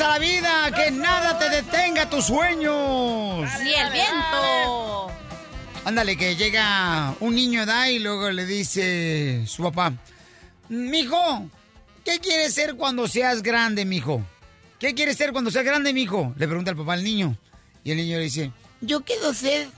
[0.00, 3.48] A la vida, que nada te detenga tus sueños.
[3.62, 5.10] Ni el viento.
[5.84, 9.92] Ándale, que llega un niño da y luego le dice su papá,
[10.68, 11.46] mijo,
[12.04, 14.22] ¿qué quieres ser cuando seas grande, mijo?
[14.78, 16.32] ¿Qué quieres ser cuando seas grande, mijo?
[16.36, 17.36] Le pregunta el papá al niño.
[17.84, 19.68] Y el niño le dice, yo quiero ser,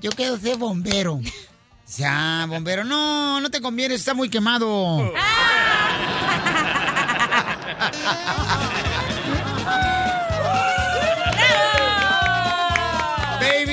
[0.00, 1.20] yo quiero ser bombero.
[1.96, 5.10] Ya, bombero, no, no te conviene, está muy quemado.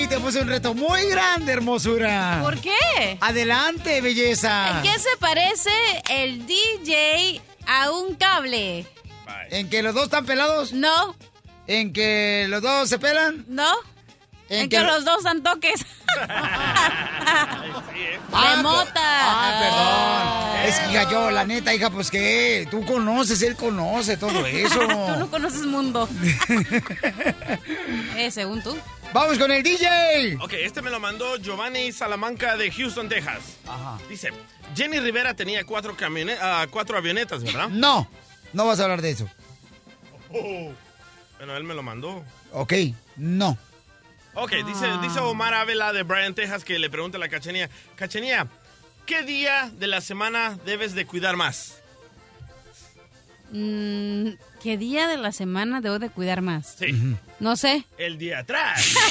[0.10, 2.40] Te puse un reto muy grande, hermosura.
[2.44, 3.18] ¿Por qué?
[3.22, 4.78] Adelante, belleza.
[4.78, 5.72] ¿En qué se parece
[6.10, 8.86] el DJ a un cable?
[9.50, 10.74] ¿En que los dos están pelados?
[10.74, 11.16] No.
[11.66, 13.46] ¿En que los dos se pelan?
[13.48, 13.68] No.
[14.50, 15.86] En, que, que- los dos dan toques.
[18.38, 18.92] Ah, de mota.
[18.96, 20.68] Ah, perdón.
[20.70, 24.80] Es que, hija, yo, la neta, hija, pues que tú conoces, él conoce todo eso.
[24.80, 26.08] tú no conoces mundo.
[28.18, 28.78] eh, según tú.
[29.14, 30.38] ¡Vamos con el DJ!
[30.42, 33.40] Ok, este me lo mandó Giovanni Salamanca de Houston, Texas.
[34.10, 34.32] Dice,
[34.76, 37.70] Jenny Rivera tenía cuatro, camione- ah, cuatro avionetas, ¿verdad?
[37.70, 38.10] No,
[38.54, 39.30] no vas a hablar de eso.
[40.34, 40.72] Oh.
[41.38, 42.24] Bueno, él me lo mandó.
[42.52, 42.74] Ok,
[43.16, 43.58] no.
[44.36, 48.48] Ok, dice, dice Omar Ávila de Bryan, Texas, que le pregunta a la cachanía, cachanía,
[49.06, 51.82] ¿qué día de la semana debes de cuidar más?
[53.52, 56.76] Mm, ¿Qué día de la semana debo de cuidar más?
[56.80, 56.88] Sí.
[57.40, 57.86] No sé.
[57.98, 58.96] El día atrás.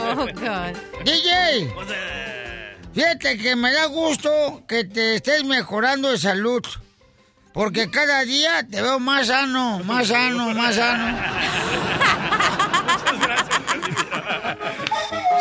[0.00, 0.76] Oh, God.
[1.04, 1.68] DJ,
[2.94, 6.62] fíjate que me da gusto que te estés mejorando de salud.
[7.58, 11.18] Porque cada día te veo más sano, más sano, más sano.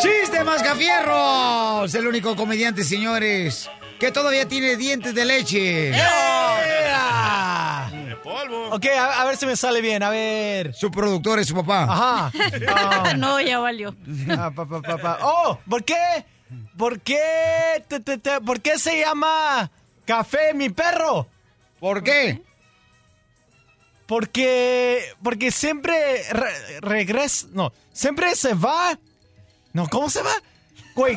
[0.02, 1.94] ¡Chiste, Mascafierros!
[1.94, 3.70] El único comediante, señores,
[4.00, 5.92] que todavía tiene dientes de leche.
[5.92, 6.02] De
[8.24, 8.70] polvo.
[8.72, 10.74] Ok, a, a ver si me sale bien, a ver.
[10.74, 11.84] Su productor es su papá.
[11.84, 12.32] Ajá.
[13.18, 13.96] No, ya valió.
[14.36, 15.20] ah, pa, pa, pa, pa.
[15.22, 16.26] Oh, ¿por qué?
[16.76, 17.84] ¿Por qué?
[17.88, 19.70] te- te- te- ¿Por qué se llama
[20.04, 21.28] café mi perro?
[21.80, 22.42] ¿Por qué?
[24.06, 28.98] Porque, porque siempre re- regresa, no, siempre se va.
[29.74, 30.32] No, ¿cómo se va?
[30.96, 31.16] Güey,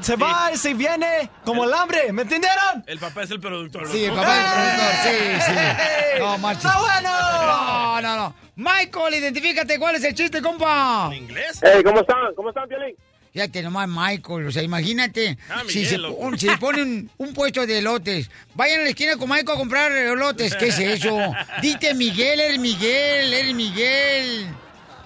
[0.00, 2.84] se va y se viene como el hambre, ¿me entendieron?
[2.86, 3.88] El papá es el productor.
[3.90, 6.20] Sí, el papá del productor, sí, sí.
[6.20, 6.64] No, marches.
[6.64, 7.10] ¡Está bueno!
[7.10, 8.34] No, no, no.
[8.54, 11.08] Michael, identifícate, ¿cuál es el chiste, compa?
[11.10, 11.58] ¿En inglés?
[11.62, 12.34] Hey, ¿cómo están?
[12.36, 12.94] ¿Cómo están, Piolín?
[13.34, 17.66] Fíjate nomás, Michael, o sea, imagínate, Ah, si, se, pon- si le ponen un puesto
[17.66, 21.18] de elotes, vayan a la esquina con Michael a comprar elotes, ¿qué es eso?
[21.60, 24.46] Dite Miguel, eres Miguel, eres Miguel.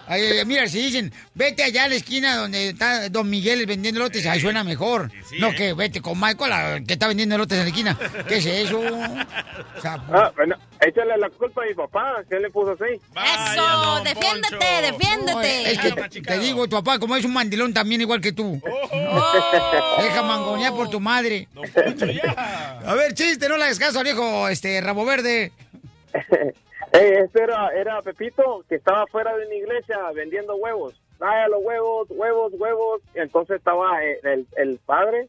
[0.09, 4.01] Ay, ay, mira, si dicen, vete allá a la esquina donde está Don Miguel vendiendo
[4.01, 5.11] elotes, ahí suena mejor.
[5.29, 5.55] sí, no ¿eh?
[5.55, 7.99] que vete con Michael a- que está vendiendo elotes en la esquina.
[8.27, 8.81] ¿Qué es eso?
[9.77, 13.01] O sea, Ah, bueno, échale la culpa a mi papá, que él le puso así.
[13.13, 14.83] Vaya, Eso, defiéndete, Poncho.
[14.83, 15.33] defiéndete.
[15.33, 18.33] No, es que Claro, te digo, tu papá, como es un mandilón también igual que
[18.33, 18.61] tú.
[18.65, 20.03] Oh.
[20.03, 21.47] Deja mangonear por tu madre.
[21.55, 22.81] Don Poncho, ya.
[22.87, 25.53] A ver, chiste, no le hagas caso, viejo, este, rabo verde.
[26.93, 31.01] Hey, este era, era Pepito, que estaba fuera de una iglesia vendiendo huevos.
[31.19, 33.03] Vaya, los huevos, huevos, huevos.
[33.15, 35.29] Y entonces estaba eh, el, el padre,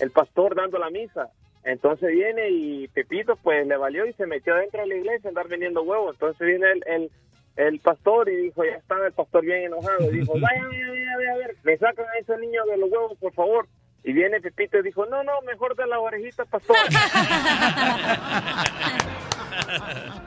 [0.00, 1.30] el pastor dando la misa.
[1.64, 5.30] Entonces viene y Pepito pues le valió y se metió dentro de la iglesia a
[5.30, 6.14] andar vendiendo huevos.
[6.14, 7.10] Entonces viene el, el,
[7.56, 10.12] el pastor y dijo, ya estaba el pastor bien enojado.
[10.12, 12.90] Y dijo, vaya, vaya, vaya, vaya, a ver, me sacan a ese niño de los
[12.90, 13.66] huevos, por favor.
[14.04, 16.76] Y viene Pepito y dijo, no, no, mejor de la orejita, pastor.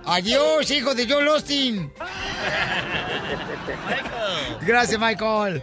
[0.05, 1.91] Adiós, hijo de Joel Austin.
[4.61, 5.61] Gracias, Michael.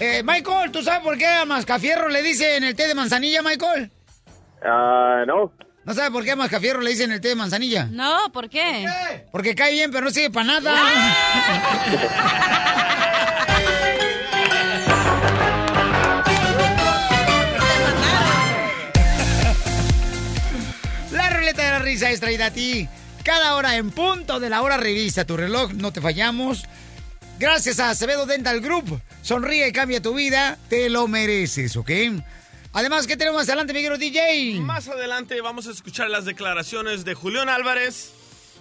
[0.00, 3.90] Eh, Michael, ¿tú sabes por qué a Mascafierro le dicen el té de manzanilla, Michael?
[4.62, 5.52] Ah, no.
[5.84, 7.86] ¿No sabes por qué a Mascafierro le dicen el té de manzanilla?
[7.90, 8.86] No, ¿por qué?
[9.30, 10.74] Porque cae bien, pero no sirve para nada.
[21.46, 22.88] Ruleta de la risa es traída a ti
[23.22, 24.78] cada hora en punto de la hora.
[24.78, 26.64] Revisa tu reloj, no te fallamos.
[27.38, 29.00] Gracias a Acevedo Dental Group.
[29.22, 30.58] Sonríe y cambia tu vida.
[30.68, 31.90] Te lo mereces, ¿ok?
[32.72, 34.58] Además, ¿qué tenemos más adelante, mi querido DJ?
[34.60, 38.10] Más adelante vamos a escuchar las declaraciones de Julián Álvarez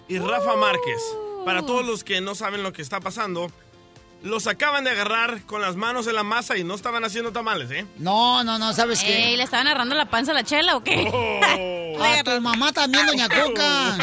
[0.07, 1.01] y Rafa Márquez.
[1.43, 3.51] Para todos los que no saben lo que está pasando,
[4.25, 7.69] los acaban de agarrar con las manos en la masa y no estaban haciendo tamales,
[7.69, 7.85] ¿eh?
[7.97, 9.29] No, no, no, ¿sabes qué?
[9.29, 11.07] Ey, ¿Le estaban agarrando la panza a la chela o qué?
[11.13, 12.03] Oh.
[12.03, 13.97] A tu mamá también, doña Coca.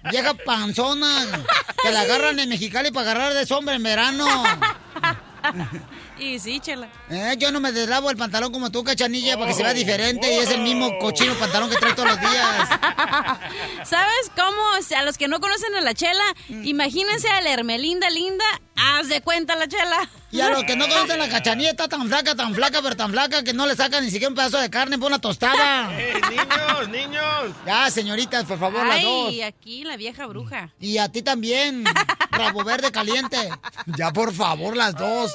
[0.10, 1.44] Vieja panzona.
[1.82, 4.26] Que la agarran en Mexicali para agarrar de sombra en verano.
[6.18, 6.88] Y sí, chela.
[7.10, 10.32] Eh, yo no me deslavo el pantalón como tú, cachanilla, para que se vea diferente
[10.32, 12.68] y es el mismo cochino pantalón que traes todos los días.
[13.84, 14.78] ¿Sabes cómo?
[14.78, 18.44] O sea, a los que no conocen a la chela, imagínense a la Hermelinda linda,
[18.76, 20.08] haz de cuenta la chela.
[20.32, 23.10] Y a los que no conocen la cachanilla, está tan flaca, tan flaca, pero tan
[23.10, 25.90] flaca que no le sacan ni siquiera un pedazo de carne por una tostada.
[26.00, 27.54] ¡Eh, niños, niños!
[27.66, 29.28] Ya, señoritas, por favor, las dos.
[29.28, 30.70] Ay, aquí la vieja bruja.
[30.80, 31.84] Y a ti también,
[32.30, 33.50] rabo verde caliente.
[33.98, 35.32] Ya, por favor, las dos.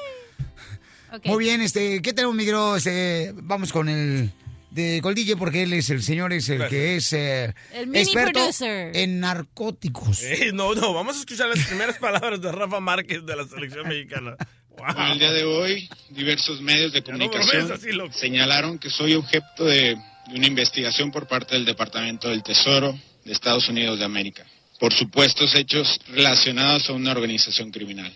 [1.12, 1.26] Ok.
[1.26, 2.76] Muy bien, este, ¿qué tenemos, Migro?
[2.76, 4.32] Este, vamos con el
[4.70, 8.40] de Goldille porque él es el señor, es el que es eh, El mini experto
[8.40, 8.96] producer.
[8.96, 10.22] en narcóticos.
[10.24, 13.88] Eh, no, no, vamos a escuchar las primeras palabras de Rafa Márquez de la selección
[13.88, 14.38] mexicana.
[14.78, 19.16] Bueno, el día de hoy, diversos medios de no comunicación bromees así, señalaron que soy
[19.16, 19.96] objeto de,
[20.28, 24.46] de una investigación por parte del Departamento del Tesoro de Estados Unidos de América
[24.82, 28.12] por supuestos hechos relacionados a una organización criminal.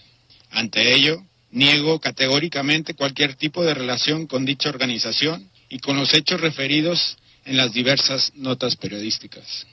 [0.49, 1.23] Ante ello,
[1.55, 7.57] niego categóricamente cualquier tipo de relación con dicha organización y con los hechos referidos en
[7.57, 9.65] las diversas notas periodísticas.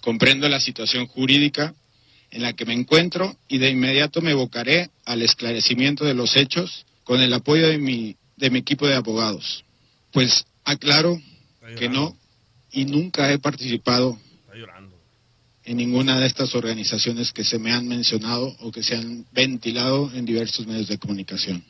[0.00, 1.74] Comprendo la situación jurídica
[2.30, 6.86] en la que me encuentro y de inmediato me evocaré al esclarecimiento de los hechos
[7.04, 9.64] con el apoyo de mi, de mi equipo de abogados.
[10.12, 11.20] Pues aclaro
[11.78, 12.16] que no
[12.72, 14.18] y nunca he participado.
[15.66, 20.10] En ninguna de estas organizaciones que se me han mencionado o que se han ventilado
[20.14, 21.62] en diversos medios de comunicación.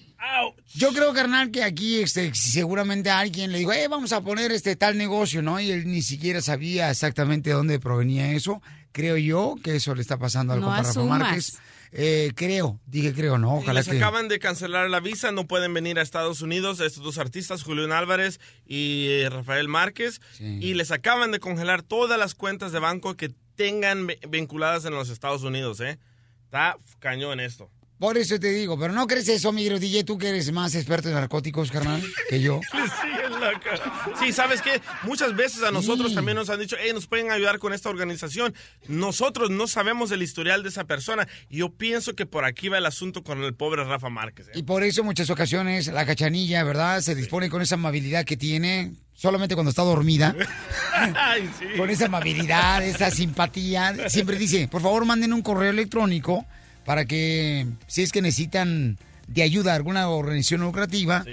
[0.75, 4.77] Yo creo, carnal, que aquí este, seguramente alguien le dijo, eh, vamos a poner este
[4.77, 5.59] tal negocio, ¿no?
[5.61, 8.61] Y él ni siquiera sabía exactamente de dónde provenía eso.
[8.93, 11.03] Creo yo que eso le está pasando al No compa Rafa.
[11.05, 11.59] Márquez.
[11.93, 13.97] Eh, creo, dije creo, no, Y ojalá les que...
[13.97, 17.93] acaban de cancelar la visa, no pueden venir a Estados Unidos estos dos artistas, Julián
[17.93, 20.59] Álvarez y eh, Rafael Márquez, Sí.
[20.61, 25.09] y les acaban de congelar todas las cuentas de banco que tengan vinculadas en los
[25.11, 25.99] Estados Unidos, ¿eh?
[26.45, 27.71] Está cañón esto.
[27.99, 31.09] Por eso te digo, pero no crees eso, Miguel DJ, tú que eres más experto
[31.09, 32.61] en narcóticos, carnal, que yo.
[32.71, 34.15] Sí, es loca.
[34.21, 34.83] Sí, ¿sabes qué?
[35.05, 36.15] Muchas veces a nosotros Sí.
[36.15, 38.55] también nos han dicho, hey, nos pueden ayudar con esta organización.
[38.87, 41.27] Nosotros no sabemos el historial de esa persona.
[41.49, 44.49] Y yo pienso que por aquí va el asunto con el pobre Rafa Márquez.
[44.49, 44.53] ¿eh?
[44.57, 47.01] Y por eso muchas ocasiones la cachanilla, ¿verdad?
[47.01, 50.35] Se dispone con esa amabilidad que tiene, solamente cuando está dormida.
[51.17, 51.65] Ay, sí.
[51.77, 54.09] con esa amabilidad, esa simpatía.
[54.09, 56.47] Siempre dice, por favor manden un correo electrónico
[56.85, 58.97] para que, si es que necesitan
[59.27, 61.33] de ayuda a alguna organización lucrativa, Sí.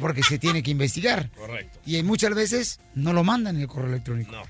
[0.00, 1.30] porque se tiene que investigar.
[1.36, 1.78] Correcto.
[1.86, 4.32] Y muchas veces no lo mandan el correo electrónico.
[4.32, 4.42] No.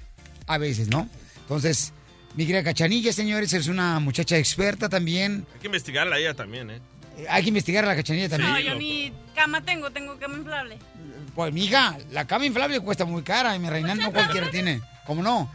[0.46, 1.06] A veces, ¿no?
[1.42, 1.92] Entonces,
[2.34, 5.44] mi querida Cachanilla, señores, es una muchacha experta también.
[5.54, 6.80] Hay que investigarla a ella también, ¿eh?
[7.18, 8.52] Eh, Hay que investigar a la Cachanilla también.
[8.52, 10.78] No, yo ni cama tengo, tengo cama inflable.
[11.34, 14.80] Pues, mija, la cama inflable cuesta muy cara y mi reina no cualquiera tiene.
[15.06, 15.50] ¿Cómo no?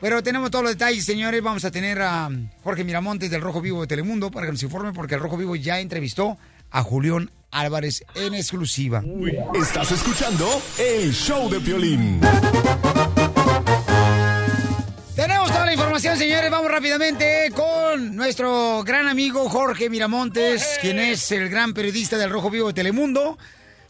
[0.00, 1.42] Pero tenemos todos los detalles, señores.
[1.42, 2.28] Vamos a tener a
[2.62, 5.56] Jorge Miramontes del Rojo Vivo de Telemundo para que nos informe, porque el Rojo Vivo
[5.56, 6.36] ya entrevistó
[6.70, 9.02] a Julián Álvarez en exclusiva.
[9.54, 12.20] Estás escuchando el show de Piolín.
[15.66, 16.48] La información, señores.
[16.48, 22.50] Vamos rápidamente con nuestro gran amigo Jorge Miramontes, quien es el gran periodista del Rojo
[22.50, 23.36] Vivo de Telemundo.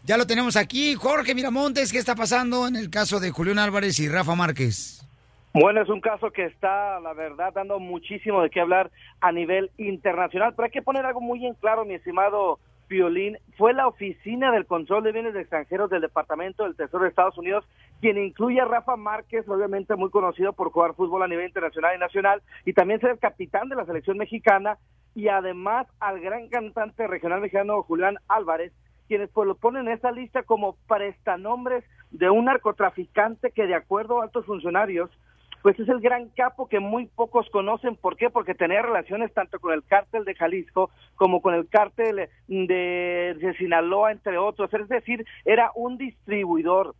[0.03, 0.95] Ya lo tenemos aquí.
[0.95, 5.07] Jorge Miramontes, ¿qué está pasando en el caso de Julián Álvarez y Rafa Márquez?
[5.53, 8.89] Bueno, es un caso que está, la verdad, dando muchísimo de qué hablar
[9.21, 13.37] a nivel internacional, pero hay que poner algo muy en claro, mi estimado Piolín.
[13.55, 17.65] Fue la Oficina del Control de Bienes Extranjeros del Departamento del Tesoro de Estados Unidos
[17.99, 21.99] quien incluye a Rafa Márquez, obviamente muy conocido por jugar fútbol a nivel internacional y
[21.99, 24.77] nacional, y también ser el capitán de la selección mexicana,
[25.15, 28.71] y además al gran cantante regional mexicano Julián Álvarez,
[29.07, 34.19] quienes pues lo ponen en esta lista como prestanombres de un narcotraficante que de acuerdo
[34.19, 35.09] a altos funcionarios
[35.61, 37.95] pues es el gran capo que muy pocos conocen.
[37.95, 38.29] ¿Por qué?
[38.29, 43.55] Porque tenía relaciones tanto con el cártel de Jalisco como con el cártel de, de
[43.57, 44.73] Sinaloa, entre otros.
[44.73, 46.95] Es decir, era un distribuidor.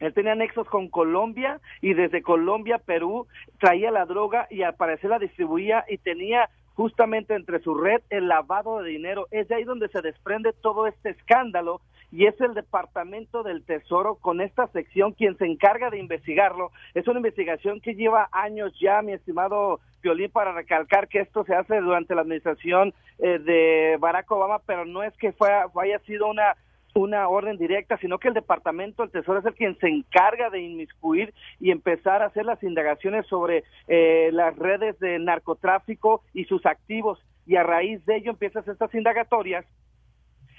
[0.00, 3.26] Él tenía nexos con Colombia y desde Colombia Perú
[3.58, 8.28] traía la droga y al parecer la distribuía y tenía justamente entre su red el
[8.28, 9.26] lavado de dinero.
[9.32, 11.80] Es de ahí donde se desprende todo este escándalo
[12.12, 16.70] y es el Departamento del Tesoro con esta sección quien se encarga de investigarlo.
[16.94, 21.54] Es una investigación que lleva años ya, mi estimado Piolín, para recalcar que esto se
[21.54, 26.28] hace durante la administración eh, de Barack Obama, pero no es que fue, haya sido
[26.28, 26.56] una
[26.98, 30.60] una orden directa, sino que el Departamento del Tesoro es el quien se encarga de
[30.60, 36.66] inmiscuir y empezar a hacer las indagaciones sobre eh, las redes de narcotráfico y sus
[36.66, 37.18] activos.
[37.46, 39.64] Y a raíz de ello empiezan estas indagatorias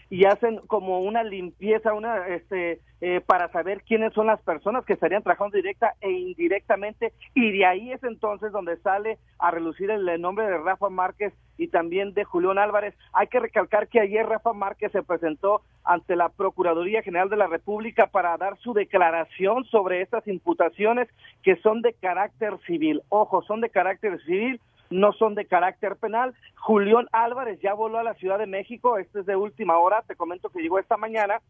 [0.09, 4.93] y hacen como una limpieza, una este eh, para saber quiénes son las personas que
[4.93, 10.19] estarían trabajando directa e indirectamente y de ahí es entonces donde sale a relucir el,
[10.19, 12.95] nombre de Rafa Márquez y también de Julián Álvarez.
[13.13, 17.47] Hay que recalcar que ayer Rafa Márquez se presentó ante la Procuraduría General de la
[17.47, 21.07] República para dar su declaración sobre estas imputaciones
[21.43, 23.01] que son de carácter civil.
[23.09, 24.59] Ojo, son de carácter civil
[24.89, 26.33] no son de carácter penal.
[26.55, 30.15] Julián Álvarez ya voló a la Ciudad de México, este es de última hora, te
[30.15, 31.41] comento que llegó esta mañana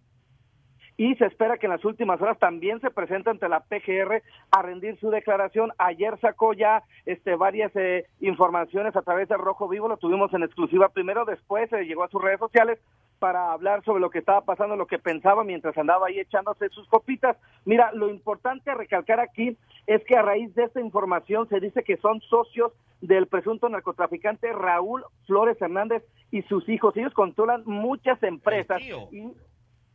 [1.00, 4.62] y se espera que en las últimas horas también se presente ante la PGR a
[4.62, 5.72] rendir su declaración.
[5.78, 10.44] Ayer sacó ya este varias eh, informaciones a través del Rojo Vivo, lo tuvimos en
[10.44, 12.80] exclusiva primero, después eh, llegó a sus redes sociales
[13.18, 16.86] para hablar sobre lo que estaba pasando, lo que pensaba mientras andaba ahí echándose sus
[16.90, 17.38] copitas.
[17.64, 19.56] Mira, lo importante a recalcar aquí
[19.88, 24.52] es que a raíz de esta información se dice que son socios del presunto narcotraficante
[24.52, 26.98] Raúl Flores Hernández y sus hijos.
[26.98, 28.82] Ellos controlan muchas empresas.
[28.82, 29.32] Y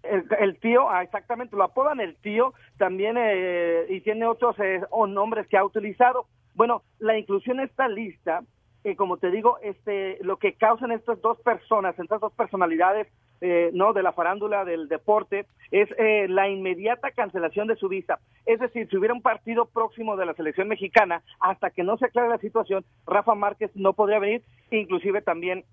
[0.04, 5.46] el, tío, ah, exactamente, lo apodan el tío también eh, y tiene otros eh, nombres
[5.48, 6.26] que ha utilizado.
[6.54, 8.42] Bueno, la inclusión en esta lista,
[8.84, 13.08] eh, como te digo, este, lo que causan estas dos personas, estas dos personalidades,
[13.74, 15.90] no, de la farándula del deporte, es
[16.30, 18.18] la inmediata cancelación de su visa.
[18.46, 22.06] Es decir, si hubiera un partido próximo de la selección mexicana, hasta que no se
[22.06, 25.66] aclare la situación, Rafa Márquez no podría venir, inclusive también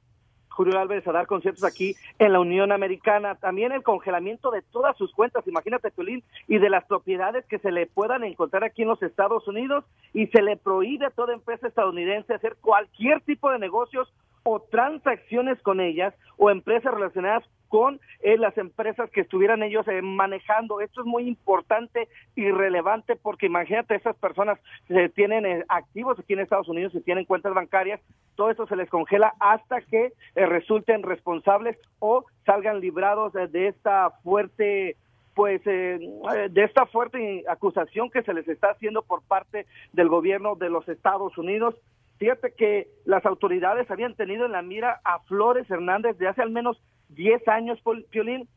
[0.52, 3.36] Julio Álvarez a dar conciertos aquí en la Unión Americana.
[3.36, 7.72] También el congelamiento de todas sus cuentas, imagínate, Tulín, y de las propiedades que se
[7.72, 11.68] le puedan encontrar aquí en los Estados Unidos y se le prohíbe a toda empresa
[11.68, 18.38] estadounidense hacer cualquier tipo de negocios o transacciones con ellas o empresas relacionadas con eh,
[18.38, 20.82] las empresas que estuvieran ellos eh, manejando.
[20.82, 24.60] Esto es muy importante y relevante porque imagínate, esas personas
[24.90, 28.02] se tienen eh, activos aquí en Estados Unidos y tienen cuentas bancarias,
[28.36, 34.98] todo eso se les congela hasta que resulten responsables o salgan librados de esta fuerte
[35.34, 40.70] pues de esta fuerte acusación que se les está haciendo por parte del gobierno de
[40.70, 41.76] los Estados Unidos
[42.22, 46.52] Fíjate que las autoridades habían tenido en la mira a Flores Hernández de hace al
[46.52, 46.80] menos
[47.16, 48.50] 10 años, Piolín,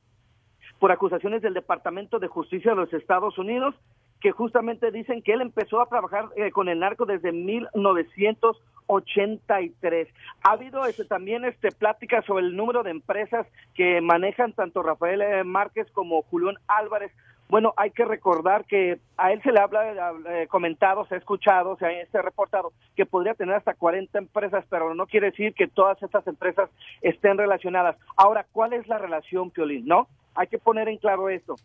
[0.79, 3.75] por acusaciones del Departamento de Justicia de los Estados Unidos,
[4.21, 10.09] que justamente dicen que él empezó a trabajar eh, con el narco desde 1983.
[10.43, 15.21] Ha habido este, también este, pláticas sobre el número de empresas que manejan tanto Rafael
[15.21, 17.13] eh, Márquez como Julián Álvarez
[17.49, 21.77] bueno, hay que recordar que a él se le habla, eh, comentado, se ha escuchado,
[21.77, 26.03] se ha, reportado que podría tener hasta 40 empresas, pero no quiere decir que todas
[26.03, 26.71] estas empresas
[27.03, 27.97] estén relacionadas.
[28.17, 29.87] Ahora, ¿cuál es la relación, Piolín?
[29.87, 30.09] ¿No?
[30.35, 31.57] Hay que poner en claro esto.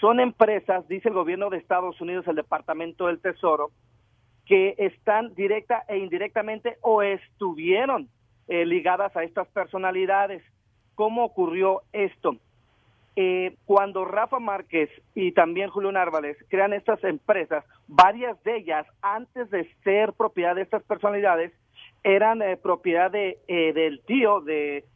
[0.00, 3.70] Son empresas, dice el gobierno de Estados Unidos, el Departamento del Tesoro,
[4.46, 8.08] que están directa e indirectamente o estuvieron
[8.48, 10.42] eh, ligadas a estas personalidades.
[10.94, 12.36] ¿Cómo ocurrió esto?
[13.22, 19.50] Eh, cuando Rafa Márquez y también Julio Álvarez crean estas empresas, varias de ellas, antes
[19.50, 21.52] de ser propiedad de estas personalidades,
[22.02, 24.86] eran eh, propiedad de, eh, del tío de,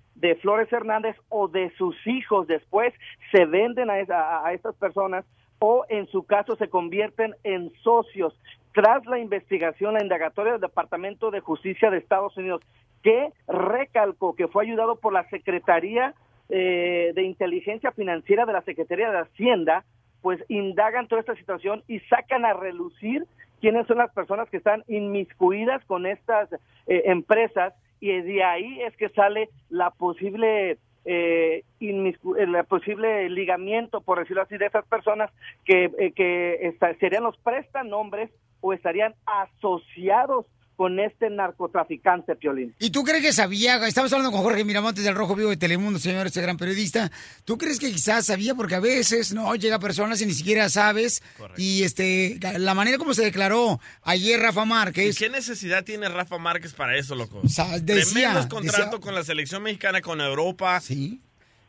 [0.40, 2.47] Flores Hernández o de sus hijos.
[2.47, 2.95] Después
[3.31, 5.26] se venden a, a, a estas personas
[5.59, 8.33] o en su caso se convierten en socios.
[8.73, 12.62] Tras la investigación, la indagatoria del Departamento de Justicia de Estados Unidos,
[13.02, 16.14] que recalcó que fue ayudado por la Secretaría
[16.49, 19.85] eh, de inteligencia financiera de la Secretaría de Hacienda,
[20.23, 23.27] pues indagan toda esta situación y sacan a relucir
[23.61, 26.53] quiénes son las personas que están inmiscuidas con estas
[26.87, 34.19] eh, empresas y de ahí es que sale la posible eh, el posible ligamiento, por
[34.19, 35.31] decirlo así, de esas personas
[35.65, 42.75] que, eh, que serían los prestanombres o estarían asociados con este narcotraficante, Piolín.
[42.78, 43.76] ¿Y tú crees que sabía?
[43.87, 47.11] Estamos hablando con Jorge Miramontes del Rojo Vivo de Telemundo, señor, este gran periodista.
[47.45, 48.54] ¿Tú crees que quizás sabía?
[48.54, 51.23] Porque a veces, no, llega personas y ni siquiera sabes.
[51.57, 55.16] Y este, la manera como se declaró ayer Rafa Márquez.
[55.16, 57.40] ¿Y qué necesidad tiene Rafa Márquez para eso, loco?
[57.45, 60.81] O sea, decía, contrato con la selección mexicana, con Europa.
[60.81, 61.21] Sí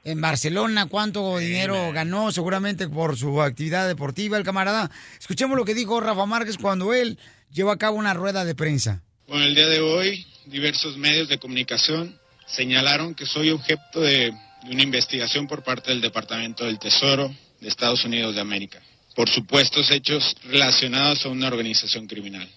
[0.05, 4.91] en Barcelona, cuánto dinero ganó seguramente por su actividad deportiva el camarada.
[5.19, 7.17] Escuchemos lo que dijo Rafa Márquez cuando él
[7.51, 9.03] llevó a cabo una rueda de prensa.
[9.27, 14.33] Bueno, el día de hoy diversos medios de comunicación señalaron que soy objeto de,
[14.69, 18.81] una investigación por parte del Departamento del Tesoro de Estados Unidos de América
[19.15, 22.47] por supuestos hechos relacionados a una organización criminal.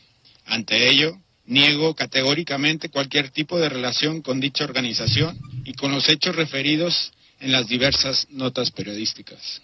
[0.45, 1.17] Ante ello,
[1.47, 7.53] niego categóricamente cualquier tipo de relación con dicha organización y con los hechos referidos en
[7.53, 9.63] las diversas notas periodísticas.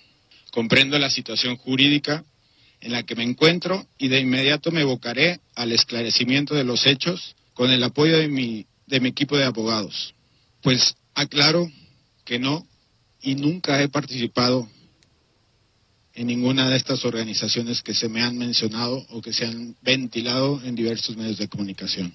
[0.52, 2.24] Comprendo la situación jurídica
[2.84, 7.34] en la que me encuentro y de inmediato me evocaré al esclarecimiento de los hechos
[7.54, 10.14] con el apoyo de mi, de mi equipo de abogados.
[10.62, 11.66] Pues aclaro
[12.26, 12.66] que no
[13.22, 14.68] y nunca he participado
[16.12, 20.60] en ninguna de estas organizaciones que se me han mencionado o que se han ventilado
[20.62, 22.14] en diversos medios de comunicación.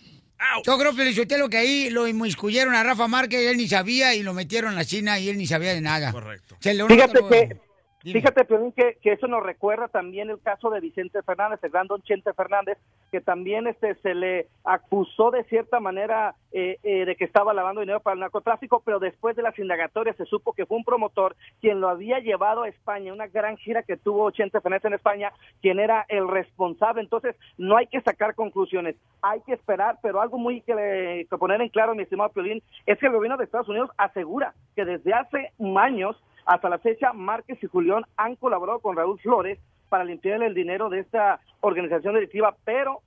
[0.66, 4.34] Yo creo, lo que ahí lo inmiscuyeron a Rafa Márquez, él ni sabía, y lo
[4.34, 6.12] metieron a la China y él ni sabía de nada.
[6.12, 6.58] Correcto.
[6.62, 7.69] Fíjate que,
[8.02, 12.02] fíjate, Piolín, que, eso nos recuerda también el caso de Vicente Fernández, el gran don
[12.02, 12.78] Chente Fernández,
[13.12, 17.82] que también este se le acusó de cierta manera eh, eh, de que estaba lavando
[17.82, 21.36] dinero para el narcotráfico, pero después de las indagatorias se supo que fue un promotor
[21.60, 25.34] quien lo había llevado a España, una gran gira que tuvo Chente Fernández en España,
[25.62, 27.02] quien era el responsable.
[27.02, 31.62] Entonces, no hay que sacar conclusiones, hay que esperar, pero algo muy que, que poner
[31.62, 35.14] en claro, mi estimado Piolín, es que el gobierno de Estados Unidos asegura que desde
[35.14, 36.16] hace años
[36.46, 40.90] hasta la fecha, Márquez y Julián han colaborado con Raúl Flores para limpiar el dinero
[40.90, 43.02] de esta organización delictiva, pero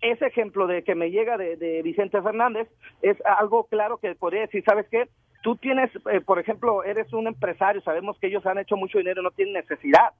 [0.00, 2.68] ese ejemplo de que me llega de, Vicente Fernández
[3.02, 5.08] es algo claro que podría decir, ¿sabes qué?
[5.42, 9.22] Tú tienes, eh, por ejemplo, eres un empresario, sabemos que ellos han hecho mucho dinero,
[9.22, 10.12] no tienen necesidad.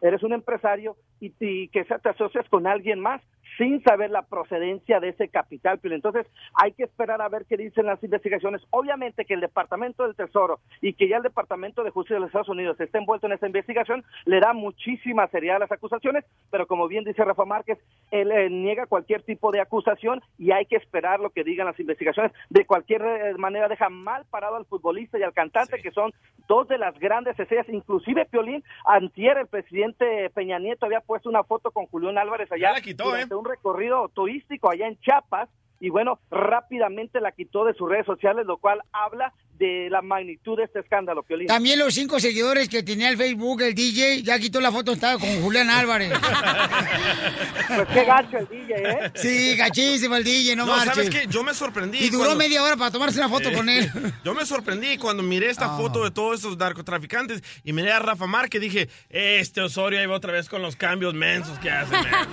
[0.00, 3.22] Eres un empresario y, y que te asocias con alguien más
[3.58, 5.78] sin saber la procedencia de ese capital.
[5.80, 8.62] Pero entonces hay que esperar a ver qué dicen las investigaciones.
[8.70, 12.28] Obviamente que el Departamento del Tesoro y que ya el Departamento de Justicia de los
[12.28, 16.66] Estados Unidos esté envuelto en esta investigación le da muchísima seriedad a las acusaciones, pero
[16.66, 17.78] como bien dice Rafa Márquez,
[18.10, 21.78] él eh, niega cualquier tipo de acusación y hay que esperar lo que digan las
[21.78, 22.32] investigaciones.
[22.50, 26.12] De cualquier eh, manera deja mal parado al futbolista y al cantante, que son
[26.48, 31.44] dos de las grandes estrellas, inclusive Piolín, antier el presidente Peña Nieto había puesto una
[31.44, 32.72] foto con Julián Álvarez allá.
[32.72, 33.26] la quitó, ¿eh?
[33.30, 35.48] un recorrido turístico allá en Chiapas
[35.80, 40.56] y bueno, rápidamente la quitó de sus redes sociales, lo cual habla de la magnitud
[40.56, 41.46] de este escándalo, Piolín.
[41.46, 45.16] También los cinco seguidores que tenía el Facebook, el DJ, ya quitó la foto, estaba
[45.18, 46.10] con Julián Álvarez.
[47.76, 49.12] pues qué gacho el DJ, ¿eh?
[49.14, 50.94] Sí, gachísimo el DJ, no, No, marches.
[50.94, 51.26] ¿sabes qué?
[51.28, 51.98] Yo me sorprendí.
[51.98, 53.88] Y duró cuando- media hora para tomarse una foto Eh, con él.
[54.24, 58.26] Yo me sorprendí cuando miré esta foto de todos esos narcotraficantes y miré a Rafa
[58.26, 61.92] Márquez dije, este Osorio ahí va otra vez con los cambios mensos que hace.
[61.92, 62.28] man".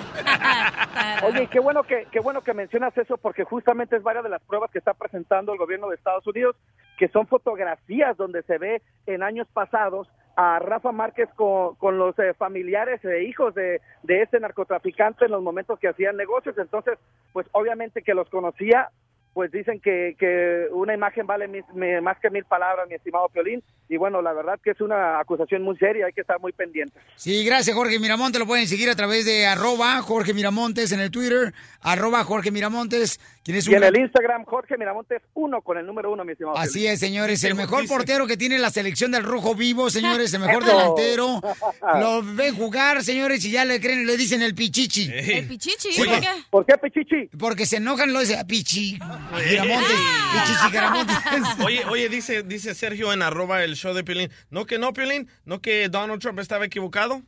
[1.23, 4.41] Oye, qué bueno que qué bueno que mencionas eso porque justamente es varias de las
[4.43, 6.55] pruebas que está presentando el gobierno de Estados Unidos,
[6.97, 12.17] que son fotografías donde se ve en años pasados a Rafa Márquez con, con los
[12.19, 16.57] eh, familiares e hijos de, de este narcotraficante en los momentos que hacían negocios.
[16.57, 16.97] Entonces,
[17.33, 18.89] pues obviamente que los conocía,
[19.33, 23.29] pues dicen que, que una imagen vale mis- me- más que mil palabras, mi estimado
[23.29, 23.63] Piolín.
[23.89, 27.01] Y bueno, la verdad que es una acusación muy seria, hay que estar muy pendientes.
[27.17, 28.39] Sí, gracias Jorge Miramontes.
[28.39, 33.19] Lo pueden seguir a través de arroba Jorge Miramontes en el Twitter, arroba Jorge Miramontes,
[33.43, 36.23] quien es Y un en gran- el Instagram, Jorge Miramontes, uno con el número uno,
[36.23, 36.57] mi estimado.
[36.57, 36.91] Así Piolín.
[36.93, 37.43] es, señores.
[37.43, 40.33] El mejor portero que tiene la selección del Rojo Vivo, señores.
[40.33, 41.41] El mejor delantero.
[41.99, 45.11] Lo ven jugar, señores, y ya le creen, le dicen el pichichi.
[45.11, 46.27] El pichichi, Sí, ¿por qué?
[46.49, 47.29] ¿Por qué pichichi?
[47.37, 48.97] Porque se enojan, lo dicen "Ah, pichi.
[49.29, 51.17] Pichichi, Garamontes.
[51.65, 54.31] Oye, oye, dice, dice Sergio en arroba el show de Piolín.
[54.49, 57.21] No que no, Piolín, no que Donald Trump estaba equivocado.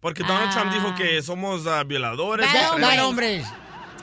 [0.00, 2.46] Porque Donald Trump dijo que somos ah, violadores.
[2.52, 3.46] Bad hombres.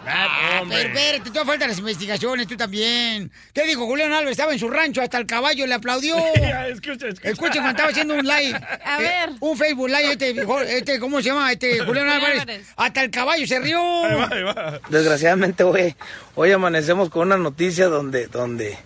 [0.05, 0.77] Bad Ah, hombre.
[0.77, 3.31] pero espérate, tú faltan las investigaciones, tú también.
[3.53, 4.31] ¿Qué dijo Julián Álvarez?
[4.31, 6.15] Estaba en su rancho, hasta el caballo le aplaudió.
[6.69, 7.29] escucha, escucha.
[7.29, 8.55] Escuchen cuando estaba haciendo un live.
[8.85, 9.29] A eh, ver.
[9.39, 10.35] Un Facebook live, este,
[10.77, 11.51] este, ¿cómo se llama?
[11.51, 12.09] Este, Julián.
[12.09, 12.67] Álvarez.
[12.75, 13.79] Hasta el caballo se rió.
[14.05, 14.79] Ahí va, ahí va.
[14.89, 15.95] Desgraciadamente hoy,
[16.35, 18.77] hoy amanecemos con una noticia donde, donde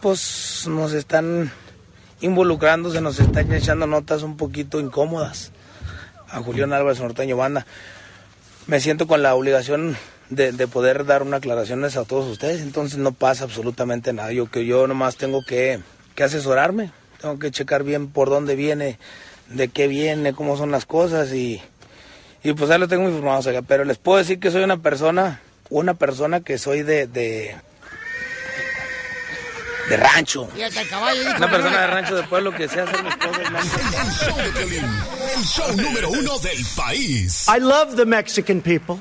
[0.00, 1.52] pues nos están
[2.20, 5.52] involucrando, se nos están echando notas un poquito incómodas
[6.28, 7.66] a Julián Álvarez Norteño Banda.
[8.66, 9.96] Me siento con la obligación
[10.34, 14.32] de, de poder dar una aclaraciones a todos ustedes, entonces no pasa absolutamente nada.
[14.32, 15.80] Yo que yo nomás tengo que,
[16.14, 16.90] que asesorarme,
[17.20, 18.98] tengo que checar bien por dónde viene,
[19.50, 21.60] de qué viene, cómo son las cosas y,
[22.42, 23.60] y pues ahí lo tengo informados acá.
[23.60, 27.54] Pero les puedo decir que soy una persona, una persona que soy de, de,
[29.90, 30.48] de rancho.
[31.36, 33.50] Una persona de rancho de pueblo que sé hacer las cosas.
[33.50, 33.62] man.
[33.62, 34.84] El show de Piolín,
[35.36, 37.46] el show número uno del país.
[37.54, 38.96] I love the Mexican people.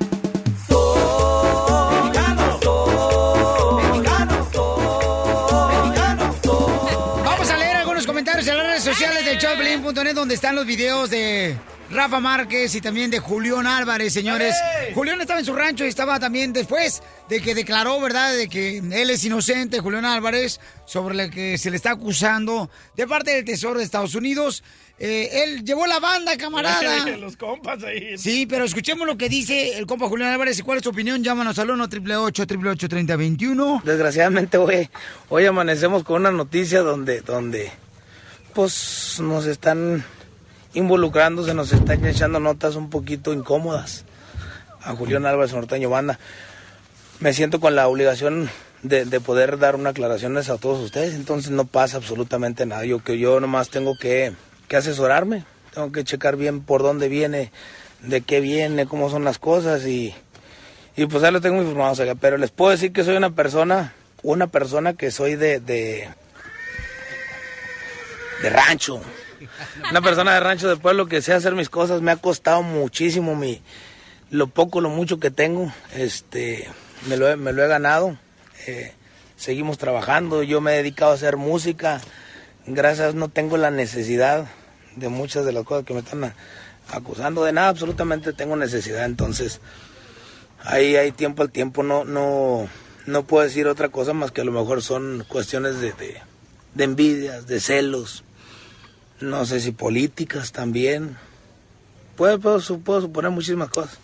[8.92, 11.56] Sociales del showblin.net donde están los videos de
[11.92, 14.54] Rafa Márquez y también de Julián Álvarez, señores.
[14.94, 18.80] Julián estaba en su rancho y estaba también después de que declaró, ¿verdad?, de que
[18.80, 23.46] él es inocente, Julián Álvarez, sobre lo que se le está acusando de parte del
[23.46, 24.62] Tesoro de Estados Unidos.
[25.00, 27.08] Eh, él llevó la banda, camarada.
[27.16, 28.18] Los compas ahí.
[28.18, 31.24] Sí, pero escuchemos lo que dice el compa Julián Álvarez y cuál es su opinión.
[31.24, 34.90] Llámanos al 1 888 3021 Desgraciadamente hoy,
[35.30, 37.72] hoy amanecemos con una noticia donde, donde
[38.54, 40.04] pues nos están
[40.74, 44.06] involucrando, se nos están echando notas un poquito incómodas
[44.82, 46.20] a Julián Álvarez Norteño Banda.
[47.20, 48.50] Me siento con la obligación
[48.84, 52.86] de, de poder dar una aclaraciones a todos ustedes, entonces no pasa absolutamente nada.
[52.86, 54.34] Yo que yo nomás tengo que,
[54.68, 57.52] que asesorarme, tengo que checar bien por dónde viene,
[58.02, 60.14] de qué viene, cómo son las cosas y,
[60.96, 63.94] y pues ahí lo tengo informado, oiga, pero les puedo decir que soy una persona,
[64.24, 66.10] una persona que soy de,
[68.42, 69.02] de rancho,
[69.90, 73.36] una persona de rancho de pueblo que sé hacer mis cosas, me ha costado muchísimo
[73.36, 73.62] mi,
[74.30, 76.68] lo poco, lo mucho que tengo, este,
[77.08, 78.18] me lo he, me lo he ganado.
[78.68, 78.94] Eh,
[79.36, 82.00] seguimos trabajando, yo me he dedicado a hacer música,
[82.68, 84.46] gracias no tengo la necesidad
[84.96, 86.34] de muchas de las cosas que me están
[86.90, 89.60] acusando, de nada absolutamente tengo necesidad, entonces
[90.64, 92.70] ahí hay tiempo al tiempo, no, no,
[93.08, 95.94] no puedo decir otra cosa más que a lo mejor son cuestiones de,
[96.76, 98.24] de envidias, de celos,
[99.22, 101.16] no sé si políticas también,
[102.16, 103.98] puedo, puedo, su- puedo suponer muchísimas cosas.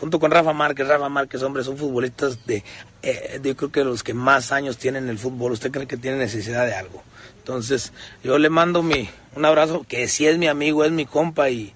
[0.00, 2.62] Junto con Rafa Márquez, Rafa Márquez, hombre, son futbolistas de,
[3.02, 5.52] eh, yo creo que los que más años tienen en el fútbol.
[5.52, 7.02] ¿Usted cree que tiene necesidad de algo?
[7.38, 11.50] Entonces, yo le mando mi, un abrazo, que si es mi amigo, es mi compa
[11.50, 11.72] y,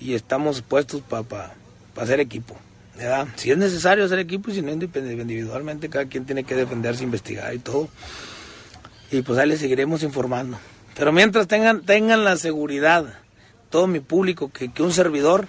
[0.00, 1.52] y estamos puestos para
[1.96, 2.56] hacer equipo.
[2.96, 3.28] ¿verdad?
[3.36, 7.54] Si es necesario hacer equipo y si no individualmente, cada quien tiene que defenderse, investigar
[7.54, 7.88] y todo.
[9.12, 10.58] Y pues ahí les seguiremos informando.
[11.00, 13.06] Pero mientras tengan, tengan la seguridad,
[13.70, 15.48] todo mi público, que, que un servidor,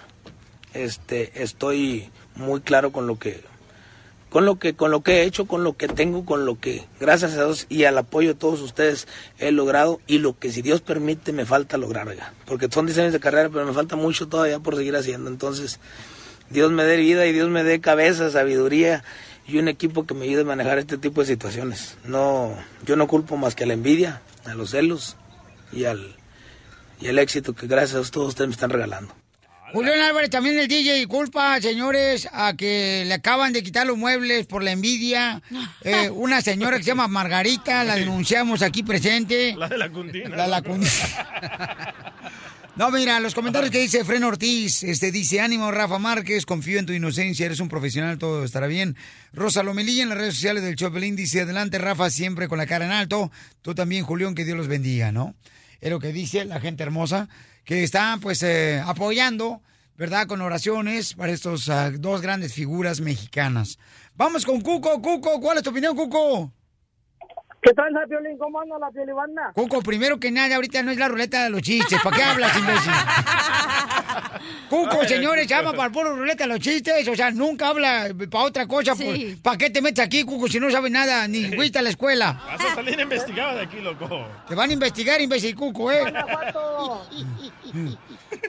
[0.74, 3.42] este, estoy muy claro con lo que,
[4.30, 6.86] con lo que, con lo que he hecho, con lo que tengo, con lo que,
[7.02, 9.10] gracias a Dios y al apoyo de todos ustedes,
[9.40, 12.08] he logrado y lo que si Dios permite me falta lograr,
[12.46, 15.30] porque son 10 años de carrera, pero me falta mucho todavía por seguir haciendo.
[15.30, 15.82] Entonces,
[16.50, 19.04] Dios me dé vida y Dios me dé cabeza, sabiduría
[19.46, 21.98] y un equipo que me ayude a manejar este tipo de situaciones.
[22.06, 25.18] No, yo no culpo más que a la envidia, a los celos
[25.72, 26.16] y al,
[27.00, 29.16] y al éxito que gracias a todos ustedes me están regalando.
[29.74, 34.46] Julián Álvarez, también el DJ, culpa, señores, a que le acaban de quitar los muebles
[34.46, 35.42] por la envidia.
[35.84, 39.56] Eh, una señora que se llama Margarita, la denunciamos aquí presente.
[39.58, 40.36] La de la cundina.
[40.36, 41.94] La de la cundina.
[42.76, 46.86] No, mira, los comentarios que dice Fren Ortiz, este dice, ánimo Rafa Márquez, confío en
[46.86, 48.96] tu inocencia, eres un profesional, todo estará bien.
[49.34, 52.86] Rosa Lomelilla en las redes sociales del Chopelín dice, adelante Rafa, siempre con la cara
[52.86, 53.30] en alto.
[53.62, 55.36] Tú también, Julián, que Dios los bendiga, ¿no?
[55.82, 57.28] Es lo que dice la gente hermosa,
[57.66, 59.62] que está pues eh, apoyando,
[59.98, 60.28] ¿verdad?
[60.28, 63.80] Con oraciones para estos ah, dos grandes figuras mexicanas.
[64.16, 66.54] Vamos con Cuco, Cuco, ¿cuál es tu opinión, Cuco?
[67.62, 68.40] ¿Qué tal, Piolín?
[68.40, 69.52] ¿Cómo anda la piolibanda?
[69.54, 72.02] Cuco, primero que nada, ahorita no es la ruleta de los chistes.
[72.02, 72.92] ¿Para qué hablas, imbécil?
[74.68, 77.08] Cuco, señores, llama para el puro ruleta de los chistes.
[77.08, 78.96] O sea, nunca habla para otra cosa.
[78.96, 79.40] Sí.
[79.44, 81.28] ¿Para qué te metes aquí, Cuco, si no sabes nada?
[81.28, 82.34] Ni fuiste a la escuela.
[82.48, 84.28] Vas a salir investigado de aquí, loco.
[84.48, 86.02] Te van a investigar, imbécil, Cuco, ¿eh?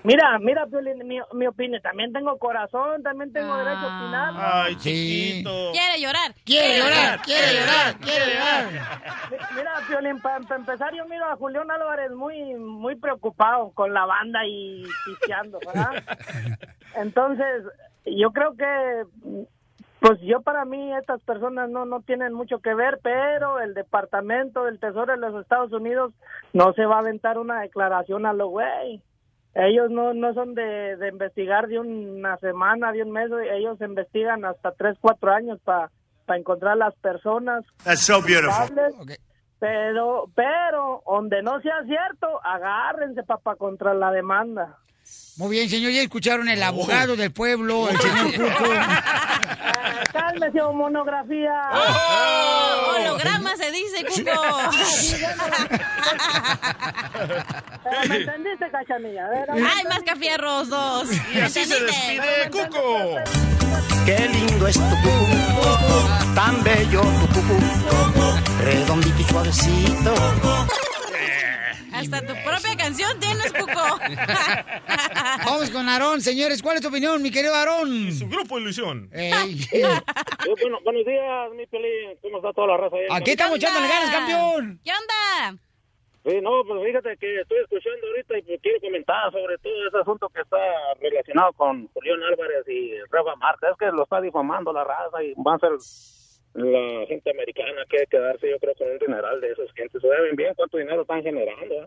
[0.05, 1.83] Mira, mira, Piolín, mi, mi opinión.
[1.83, 4.35] También tengo corazón, también tengo derecho a opinar.
[4.38, 5.70] Ay, chiquito.
[5.72, 6.35] Quiere llorar.
[6.44, 9.01] Quiere llorar, quiere llorar, quiere llorar.
[9.56, 14.44] Mira, Piolín, para empezar, yo miro a Julián Álvarez muy, muy preocupado con la banda
[14.46, 16.02] y pisteando, ¿verdad?
[16.96, 17.64] Entonces,
[18.04, 19.46] yo creo que,
[20.00, 24.64] pues yo para mí estas personas no, no tienen mucho que ver, pero el Departamento
[24.64, 26.12] del Tesoro de los Estados Unidos
[26.52, 29.02] no se va a aventar una declaración a lo güey.
[29.54, 34.46] Ellos no, no son de, de investigar de una semana, de un mes, ellos investigan
[34.46, 35.90] hasta tres, cuatro años para
[36.28, 38.66] encontrar las personas That's so beautiful.
[38.68, 39.18] culpables.
[39.58, 44.78] Pero, pero, donde no sea cierto, agárrense, papá, contra la demanda.
[45.36, 48.70] Muy bien, señor, ya escucharon el abogado del pueblo, el señor Cuco.
[50.12, 51.52] Cálmese, o monografía.
[51.72, 52.96] ¡Oh!
[52.96, 54.20] Holograma se dice, Cuco.
[57.82, 59.26] Pero ¿Me entendiste, cachanilla?
[59.52, 61.08] ¡Ay, más cafierros dos!
[61.34, 63.16] Y así se despide Cuco.
[64.04, 67.58] Qué lindo es tu cucú, tan bello tu cucú,
[68.62, 70.14] redondito y suavecito.
[71.92, 73.72] Hasta tu propia canción tienes, Cuco.
[75.44, 76.62] Vamos con Aarón, señores.
[76.62, 78.12] ¿Cuál es tu opinión, mi querido Aarón?
[78.12, 79.11] Su grupo Ilusión.
[79.12, 79.61] Ey.
[80.62, 82.16] bueno, buenos días, mi Pelín.
[82.22, 82.96] ¿Cómo está toda la raza?
[82.96, 83.07] ahí?
[83.11, 84.81] Aquí estamos echándole ganas, campeón.
[84.85, 85.62] ¿Qué onda?
[86.24, 89.98] Sí, no, pues fíjate que estoy escuchando ahorita y pues quiero comentar sobre todo ese
[89.98, 90.57] asunto que está
[91.00, 93.70] relacionado con Julián Álvarez y Rafa Márquez.
[93.70, 95.70] Es que lo está difamando la raza y van a ser
[96.54, 100.02] la gente americana que quedarse, yo creo, con un dineral de esas gentes.
[100.02, 101.86] Saben bien cuánto dinero están generando, ¿eh?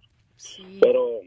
[0.82, 1.21] Pero,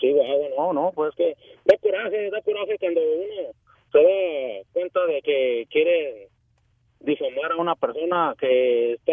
[0.00, 3.52] sí, guau, no, no, pues que da coraje, da coraje cuando uno
[3.92, 6.28] se da cuenta de que quiere
[7.00, 9.12] difamar a una persona que está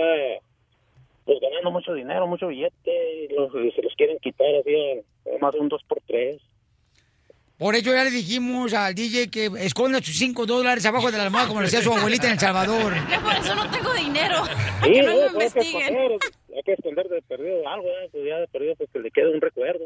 [1.26, 5.04] pues ganando mucho dinero, mucho billete, y, los- y se los quieren quitar así, eh,
[5.39, 6.41] más de un dos por tres.
[7.62, 11.26] Por eso ya le dijimos al DJ que esconda sus 5 dólares abajo de la
[11.26, 12.91] almohada como lo hacía su abuelita en El Salvador.
[13.08, 14.43] Yo por eso no tengo dinero.
[14.84, 15.82] Sí, que no no, me hay que investiguen.
[15.82, 16.19] esconder,
[16.56, 18.10] hay que esconder de perdido algo, ¿eh?
[18.12, 19.86] pues ya de perdido pues que le quede un recuerdo.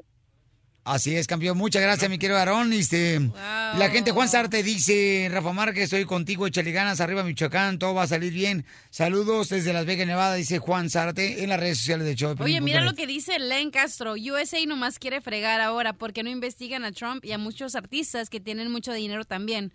[0.88, 1.58] Así es, campeón.
[1.58, 2.72] Muchas gracias, mi querido Aarón.
[2.72, 7.96] Este, La gente, Juan Sarte dice, Rafa Márquez, estoy contigo, échale ganas, arriba Michoacán, todo
[7.96, 8.66] va a salir bien.
[8.92, 12.36] Saludos desde Las Vegas, Nevada, dice Juan Sarte en las redes sociales de Show.
[12.36, 14.14] de Oye, mira lo que dice Len Castro.
[14.14, 18.40] USA nomás quiere fregar ahora porque no investigan a Trump y a muchos artistas que
[18.40, 19.74] tienen mucho dinero también.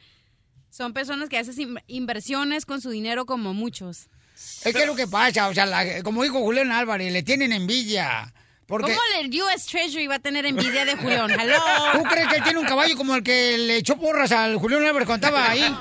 [0.70, 4.07] Son personas que hacen in- inversiones con su dinero como muchos.
[4.64, 7.51] Es que es lo que pasa, o sea, la- como dijo Julián Álvarez, le tienen
[7.53, 8.33] envidia.
[8.70, 8.92] Porque...
[8.92, 11.28] ¿Cómo el US Treasury va a tener envidia de Julián?
[11.92, 14.87] ¿Tú crees que él tiene un caballo como el que le echó porras al Julián
[14.87, 15.76] Álvarez cuando estaba ahí?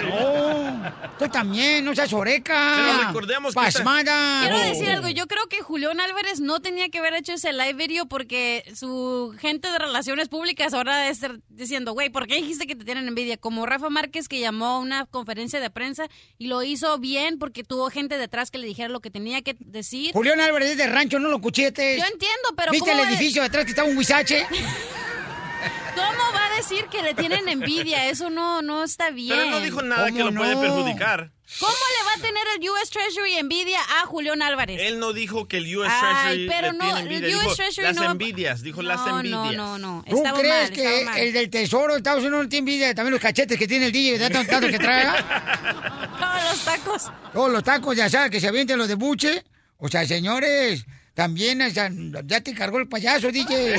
[0.00, 2.74] No, tú también, no seas oreca.
[2.76, 4.40] Pero recordemos que Pasmada.
[4.42, 7.74] Quiero decir algo, yo creo que Julián Álvarez no tenía que haber hecho ese live
[7.74, 12.66] video porque su gente de relaciones públicas ahora debe estar diciendo, güey, ¿por qué dijiste
[12.66, 13.36] que te tienen envidia?
[13.36, 17.64] Como Rafa Márquez que llamó a una conferencia de prensa y lo hizo bien porque
[17.64, 20.12] tuvo gente detrás que le dijera lo que tenía que decir.
[20.12, 21.98] Julián Álvarez es de rancho, no lo cuchetes.
[21.98, 24.46] Yo entiendo, pero ¿Viste el ¿cómo va- edificio detrás que estaba un huizache?
[25.94, 28.08] ¿Cómo va a decir que le tienen envidia?
[28.08, 29.30] Eso no, no está bien.
[29.36, 31.30] Pero él no dijo nada que lo puede perjudicar.
[31.58, 34.80] ¿Cómo le va a tener el US Treasury envidia a Julián Álvarez?
[34.80, 37.36] Él no dijo que el US Ay, Treasury pero le no, tiene el envidia.
[37.36, 39.56] US Dijo Treasury las no envidias, dijo las No, envidias.
[39.56, 40.04] no, no, no.
[40.08, 41.18] ¿Tú Estaba crees mal, que mal.
[41.18, 42.94] el del tesoro de Estados Unidos no tiene envidia?
[42.94, 46.16] También los cachetes que tiene el DJ, de tanto, que traga.
[46.20, 47.12] Todos los tacos.
[47.32, 49.44] Todos los tacos de asada que se avienten los de buche.
[49.78, 50.86] O sea, señores,
[51.20, 51.90] también sea,
[52.24, 53.78] ya te cargó el payaso, DJ.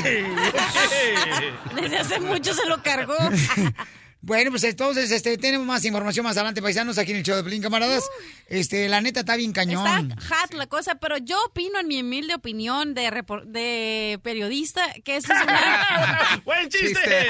[1.74, 3.16] Desde hace mucho se lo cargó.
[4.24, 7.42] Bueno, pues entonces este, tenemos más información más adelante, paisanos, aquí en el show de
[7.42, 8.04] Pelín, camaradas.
[8.46, 9.84] Este, la neta está bien cañón.
[9.86, 14.80] Está hot la cosa, pero yo opino, en mi humilde opinión de, repor- de periodista,
[15.04, 16.40] que eso es una...
[16.44, 17.26] ¡Buen chiste!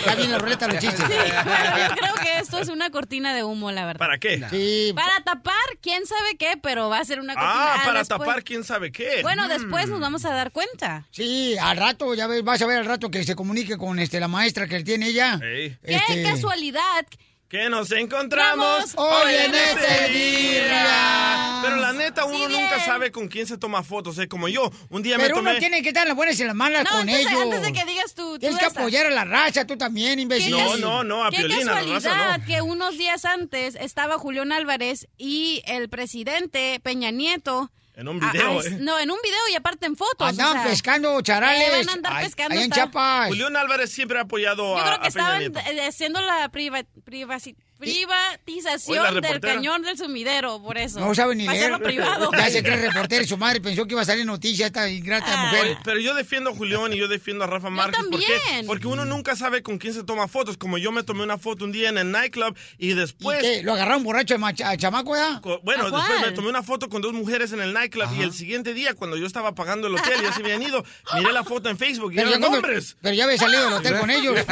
[0.00, 0.98] Está bien la ruleta los chistes.
[1.06, 3.98] Sí, pero yo creo que esto es una cortina de humo, la verdad.
[4.00, 4.42] ¿Para qué?
[4.50, 4.92] Sí.
[4.94, 7.74] Para tapar, quién sabe qué, pero va a ser una cortina.
[7.74, 9.20] Ah, para después- tapar quién sabe qué.
[9.22, 9.48] Bueno, Mm.
[9.48, 11.06] después nos vamos a dar cuenta.
[11.12, 14.18] Sí, al rato, ya ves, vas a ver al rato que se comunique con este
[14.18, 15.38] la maestra que tiene ella.
[15.42, 15.78] Ey.
[15.84, 17.06] Qué Este, casualidad.
[17.48, 20.64] Que nos encontramos Hoy en este este día.
[20.64, 21.60] día.
[21.62, 24.18] Pero la neta, uno Sí, nunca sabe con quién se toma fotos.
[24.18, 24.26] ¿eh?
[24.26, 25.50] Como yo, un día Pero me tomé...
[25.52, 27.42] uno tiene que estar en las buenas y en las malas No, con entonces, ellos.
[27.42, 30.50] antes de que digas tú, tú Tienes que apoyar a la raza, tú también, imbécil.
[30.50, 32.44] No, no, no, a Qué la raza casualidad no.
[32.46, 37.70] que unos días antes estaba Julián Álvarez y el presidente Peña Nieto.
[37.96, 38.76] En un Ah, video, ah, ¿eh?
[38.80, 40.28] No, en un video y aparte en fotos.
[40.28, 41.62] Andaban o sea, pescando charales.
[41.64, 43.28] ¿qué van a andar ahí- pescando ahí en Chiapas.
[43.28, 46.84] Julián Álvarez siempre ha apoyado Yo a, creo que a estaban eh, haciendo la priva-
[47.04, 51.00] privasi- privatización del cañón del sumidero, por eso.
[51.00, 51.56] No sabe ni leer.
[51.72, 52.30] hacerlo privado.
[52.32, 55.26] Ya se cree reportero y su madre pensó que iba a salir noticia esta ingrata
[55.28, 55.46] Ah.
[55.46, 55.76] mujer.
[55.84, 58.00] Pero yo defiendo a Julián y yo defiendo a Rafa Márquez.
[58.10, 58.26] ¿Por qué?
[58.46, 58.66] también.
[58.66, 60.56] Porque uno nunca sabe con quién se toma fotos.
[60.56, 63.40] Como yo me tomé una foto un día en el nightclub y ¿Y después...
[63.40, 63.62] qué?
[63.62, 65.40] ¿Lo agarraron borracho al al chamaco ya?
[65.62, 68.32] Bueno, ¿A después me tomé una foto con dos mujeres en el nightclub y el
[68.32, 71.68] siguiente día, cuando yo estaba pagando el hotel, ya se habían ido, miré la foto
[71.68, 72.96] en Facebook y Pero ya, eran cuando- hombres.
[73.00, 74.36] pero ya había salido del hotel con ellos.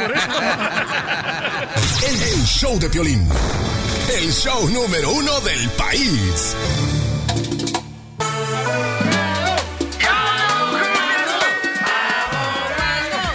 [2.03, 3.22] El, el show de Piolín.
[4.17, 6.55] El show número uno del país.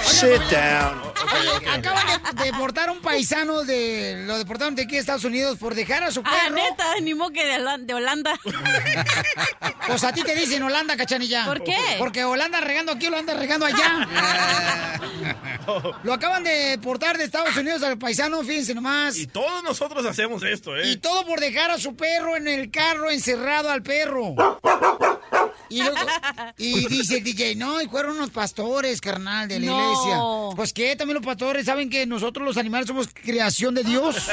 [0.04, 1.08] Sit down.
[2.28, 4.24] Acaban de deportar a un paisano de...
[4.26, 6.54] Lo deportaron de aquí a Estados Unidos por dejar a su Ah, perro.
[6.56, 8.38] neta, ni modo que de, de Holanda.
[9.86, 11.46] Pues a ti te dicen Holanda, cachanilla.
[11.46, 11.74] ¿Por qué?
[11.98, 14.06] Porque Holanda regando aquí, lo anda regando allá.
[16.02, 19.16] lo acaban de deportar de Estados Unidos al paisano, fíjense nomás.
[19.16, 20.90] Y todos nosotros hacemos esto, ¿eh?
[20.90, 24.34] Y todo por dejar a su perro en el carro encerrado al perro.
[25.70, 25.96] Y, luego-
[26.58, 29.92] y dice el DJ, no, y fueron unos pastores, carnal, de la No.
[29.92, 30.18] iglesia.
[30.56, 34.28] Pues que también los pastores saben que nosotros los animales somos creación de Dios.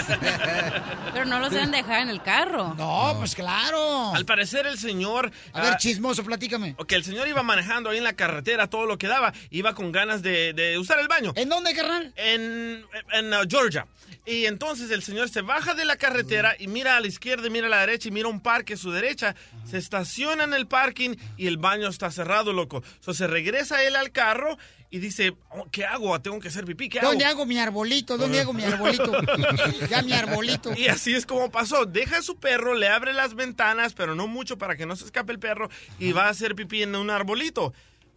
[1.13, 2.73] Pero no los deben dejar en el carro.
[2.75, 4.13] No, pues claro.
[4.15, 5.31] Al parecer el señor...
[5.53, 6.73] A ver, ah, chismoso, platícame.
[6.79, 9.91] Ok, el señor iba manejando ahí en la carretera, todo lo que daba, iba con
[9.91, 11.31] ganas de, de usar el baño.
[11.35, 12.11] ¿En dónde, carnal?
[12.15, 13.85] En, en uh, Georgia.
[14.25, 17.51] Y entonces el señor se baja de la carretera y mira a la izquierda, y
[17.51, 19.35] mira a la derecha y mira un parque a su derecha.
[19.69, 22.81] Se estaciona en el parking y el baño está cerrado, loco.
[22.95, 24.57] Entonces se regresa él al carro
[24.95, 26.21] y dice, "Oh, ¿qué hago?
[26.21, 27.10] Tengo que hacer pipí, ¿qué hago?
[27.10, 28.17] ¿Dónde hago mi arbolito?
[28.17, 29.12] ¿Dónde hago mi arbolito?
[29.89, 30.73] ya mi arbolito.
[30.73, 31.86] Y así es como pasó.
[31.86, 35.03] Deja a su perro, le abre las ventanas, pero no mucho para que no se
[35.03, 37.73] escape el perro, y va a hacer pipí en un arbolito.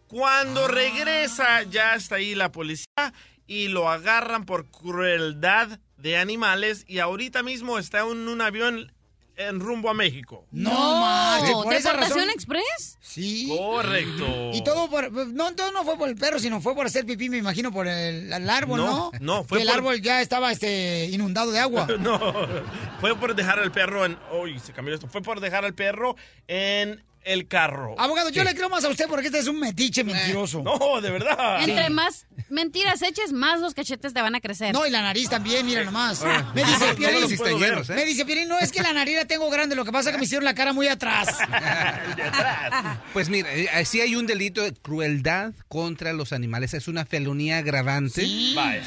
[0.07, 3.13] Cuando regresa, ya está ahí la policía
[3.45, 6.85] y lo agarran por crueldad de animales.
[6.87, 8.93] Y ahorita mismo está en un avión
[9.39, 10.45] en rumbo a México.
[10.51, 12.29] No, manches, por esa ¿Deportación razón.
[12.31, 12.97] Express?
[12.99, 13.47] Sí.
[13.57, 14.51] Correcto.
[14.53, 17.29] Y todo por, no, todo no fue por el perro, sino fue por hacer pipí,
[17.29, 19.11] me imagino, por el, el árbol, ¿no?
[19.13, 21.87] No, no, fue Que el por- árbol ya estaba este, inundado de agua.
[21.99, 22.19] No,
[22.99, 24.17] fue por dejar al perro en...
[24.41, 25.07] Uy, se cambió esto.
[25.07, 26.15] Fue por dejar al perro
[26.47, 27.95] en el carro.
[27.97, 30.63] Abogado, yo le creo más a usted porque este es un metiche mentiroso.
[30.63, 31.63] No, de verdad.
[31.63, 34.73] Entre más mentiras eches, más los cachetes te van a crecer.
[34.73, 36.21] No, y la nariz también, mira nomás.
[36.23, 36.51] Ah.
[36.55, 36.95] Me dice
[37.27, 37.95] sí están llenos, ¿eh?
[37.95, 40.15] me dice Piolín, no es que la nariz la tengo grande, lo que pasa es
[40.15, 41.37] que me hicieron la cara muy atrás.
[43.13, 46.73] Pues mira, eh, sí hay un delito de crueldad contra los animales.
[46.73, 48.27] Es una felonía agravante.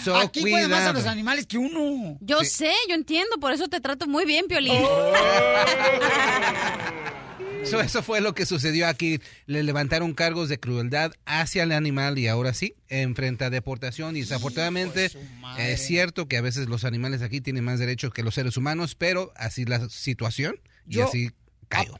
[0.02, 2.18] So, Aquí más a los animales que uno.
[2.20, 4.82] Yo sé, yo entiendo, por eso te trato muy bien, Piolín.
[4.82, 5.12] So,
[7.62, 9.20] eso fue lo que sucedió aquí.
[9.46, 14.16] Le levantaron cargos de crueldad hacia el animal y ahora sí enfrenta deportación.
[14.16, 15.10] Y desafortunadamente
[15.58, 18.94] es cierto que a veces los animales aquí tienen más derechos que los seres humanos,
[18.94, 21.30] pero así la situación y Yo- así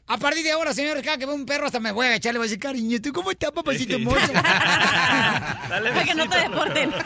[0.07, 2.33] A partir de ahora, señor, cada que veo un perro hasta me voy a echar,
[2.33, 4.31] le voy a decir, cariñito, ¿cómo está, papacito hermoso?
[4.33, 6.91] Para que no te deporten.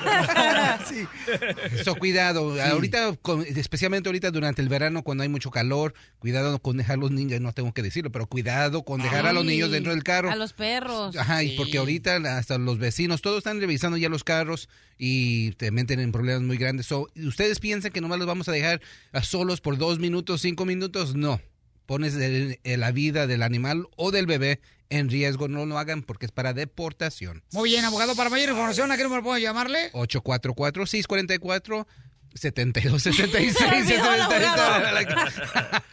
[1.84, 6.78] So, cuidado, ahorita, con- especialmente ahorita durante el verano cuando hay mucho calor, cuidado con
[6.78, 9.92] dejar los niños, no tengo que decirlo, pero cuidado con dejar a los niños dentro
[9.94, 10.32] del carro.
[10.32, 11.16] A los perros.
[11.16, 15.72] Ajá, y porque ahorita hasta los vecinos, todos están revisando ya los carros y te
[15.72, 16.86] meten en problemas muy grandes.
[16.88, 18.82] So, ¿Ustedes piensan que nomás los vamos a dejar
[19.14, 21.16] a solos por dos minutos, cinco minutos?
[21.16, 21.40] No.
[21.88, 25.48] Pones el- el- la vida del animal o del bebé en riesgo.
[25.48, 27.42] No lo hagan porque es para deportación.
[27.54, 29.90] Muy bien, abogado, para mayor información, ¿a qué número puedo llamarle?
[29.94, 31.88] 844-644-7266.
[33.58, 34.84] Se olvidó el abogado.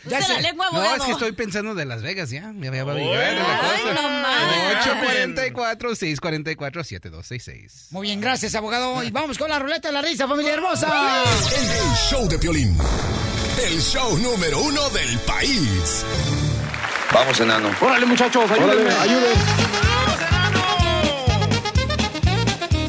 [0.07, 2.53] Ya Use la lengua, No, es que estoy pensando de Las Vegas ya.
[2.53, 3.95] Me va a llegar la cosa.
[3.95, 4.87] no más.
[4.87, 7.87] 844-644-7266.
[7.93, 9.03] Muy bien, gracias, abogado.
[9.03, 11.25] Y vamos con la ruleta de la risa, familia hermosa.
[11.57, 12.77] El show de Piolín.
[13.63, 16.05] El show número uno del país.
[17.13, 17.71] Vamos, enano.
[17.81, 18.91] Órale, muchachos, ayúdenme.
[18.93, 19.35] ayúdenme.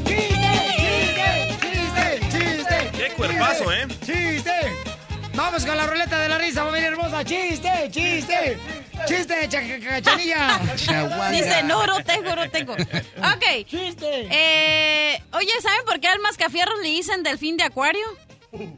[0.05, 2.19] ¡Chiste!
[2.31, 2.91] ¡Chiste!
[2.97, 3.87] Qué cuerpazo, ¿eh?
[4.05, 4.51] ¡Chiste!
[5.33, 7.23] Vamos con la ruleta de la risa, familia hermosa.
[7.23, 7.69] ¡Chiste!
[7.91, 8.57] ¡Chiste!
[9.07, 9.61] ¡Chiste, cha-
[10.01, 10.59] cachanilla!
[11.31, 12.73] Dice, no, no tengo, no tengo.
[12.73, 13.65] Ok.
[13.67, 14.27] Chiste.
[14.31, 18.05] Eh, oye, ¿saben por qué al mascafierros le dicen delfín de acuario?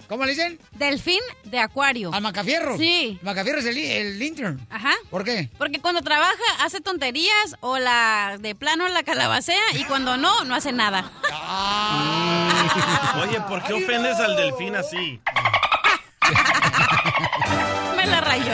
[0.07, 0.59] ¿Cómo le dicen?
[0.71, 2.13] Delfín de acuario.
[2.13, 2.77] ¿Al Macafierro?
[2.77, 3.19] Sí.
[3.21, 4.65] Macafierro es el, el intern.
[4.69, 4.93] Ajá.
[5.09, 5.49] ¿Por qué?
[5.57, 10.55] Porque cuando trabaja hace tonterías o la de plano la calabacea y cuando no, no
[10.55, 11.11] hace nada.
[13.21, 15.19] Oye, ¿por qué ofendes al delfín así?
[17.95, 18.51] Me la rayó.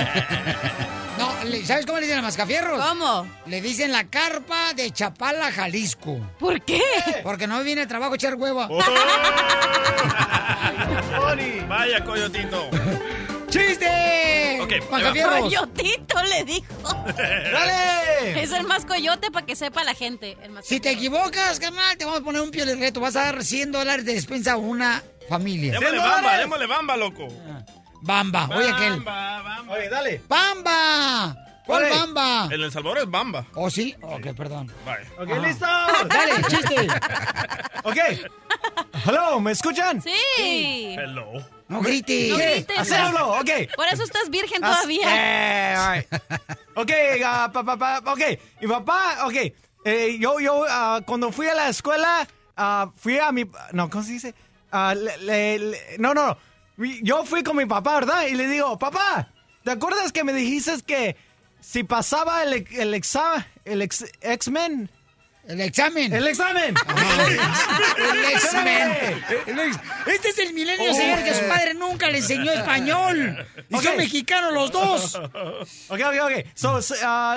[1.17, 1.31] No,
[1.65, 2.83] ¿sabes cómo le dicen a Mascafierros?
[2.83, 3.27] ¿Cómo?
[3.45, 6.17] Le dicen la carpa de Chapala, Jalisco.
[6.39, 6.81] ¿Por qué?
[7.23, 8.67] Porque no viene el trabajo a echar hueva.
[11.67, 12.69] Vaya, coyotito.
[13.49, 14.59] ¡Chiste!
[14.61, 14.73] Ok.
[14.89, 16.65] Coyotito le dijo.
[17.15, 18.41] ¡Dale!
[18.41, 20.37] Es el más coyote para que sepa la gente.
[20.41, 22.99] El más Si te equivocas, carnal, te vamos a poner un pio de reto.
[22.99, 25.73] Vas a dar 100 dólares de despensa a una familia.
[25.73, 27.27] Démosle bamba, démosle bamba, loco.
[28.01, 29.03] Bamba, oye aquel.
[29.69, 30.21] Oye, dale.
[30.27, 31.42] ¡Bamba!
[31.65, 32.45] ¿Cuál bamba?
[32.51, 33.45] En El Salvador es bamba.
[33.55, 33.95] ¿Oh, sí?
[34.01, 34.71] Ok, perdón.
[34.85, 35.07] Vale.
[35.17, 35.39] Ok, Ajá.
[35.47, 35.65] listo.
[36.07, 36.87] Dale, chiste.
[37.85, 37.97] Ok.
[39.05, 40.01] Hello, ¿me escuchan?
[40.01, 40.15] Sí.
[40.97, 41.25] Hello.
[41.67, 42.29] No grites.
[42.31, 43.49] No grites, Así hablo, ok.
[43.75, 45.03] Por eso estás virgen As- todavía.
[45.09, 46.07] Eh, all right.
[46.75, 46.91] Ok,
[47.25, 48.21] ah, pa, pa, pa, ok.
[48.61, 49.35] Mi papá, ok.
[49.83, 53.43] Eh, yo, yo, ah, cuando fui a la escuela, ah, fui a mi...
[53.73, 54.33] No, ¿cómo se dice?
[54.71, 56.37] Le- le- le- no, no, no.
[57.01, 58.27] Yo fui con mi papá, ¿verdad?
[58.27, 59.27] Y le digo, papá,
[59.65, 61.17] ¿te acuerdas que me dijiste que
[61.63, 64.89] si pasaba el, el examen, el ex- X-Men?
[65.47, 66.13] El examen.
[66.13, 66.73] El examen.
[67.97, 68.91] El examen.
[70.07, 70.95] Este es el milenio, Oh.
[70.95, 73.45] señor, que su padre nunca le enseñó español.
[73.69, 73.97] Y son Ok.
[73.97, 75.15] mexicanos los dos.
[75.15, 76.45] Ok, ok, ok.
[76.55, 77.35] So, ah,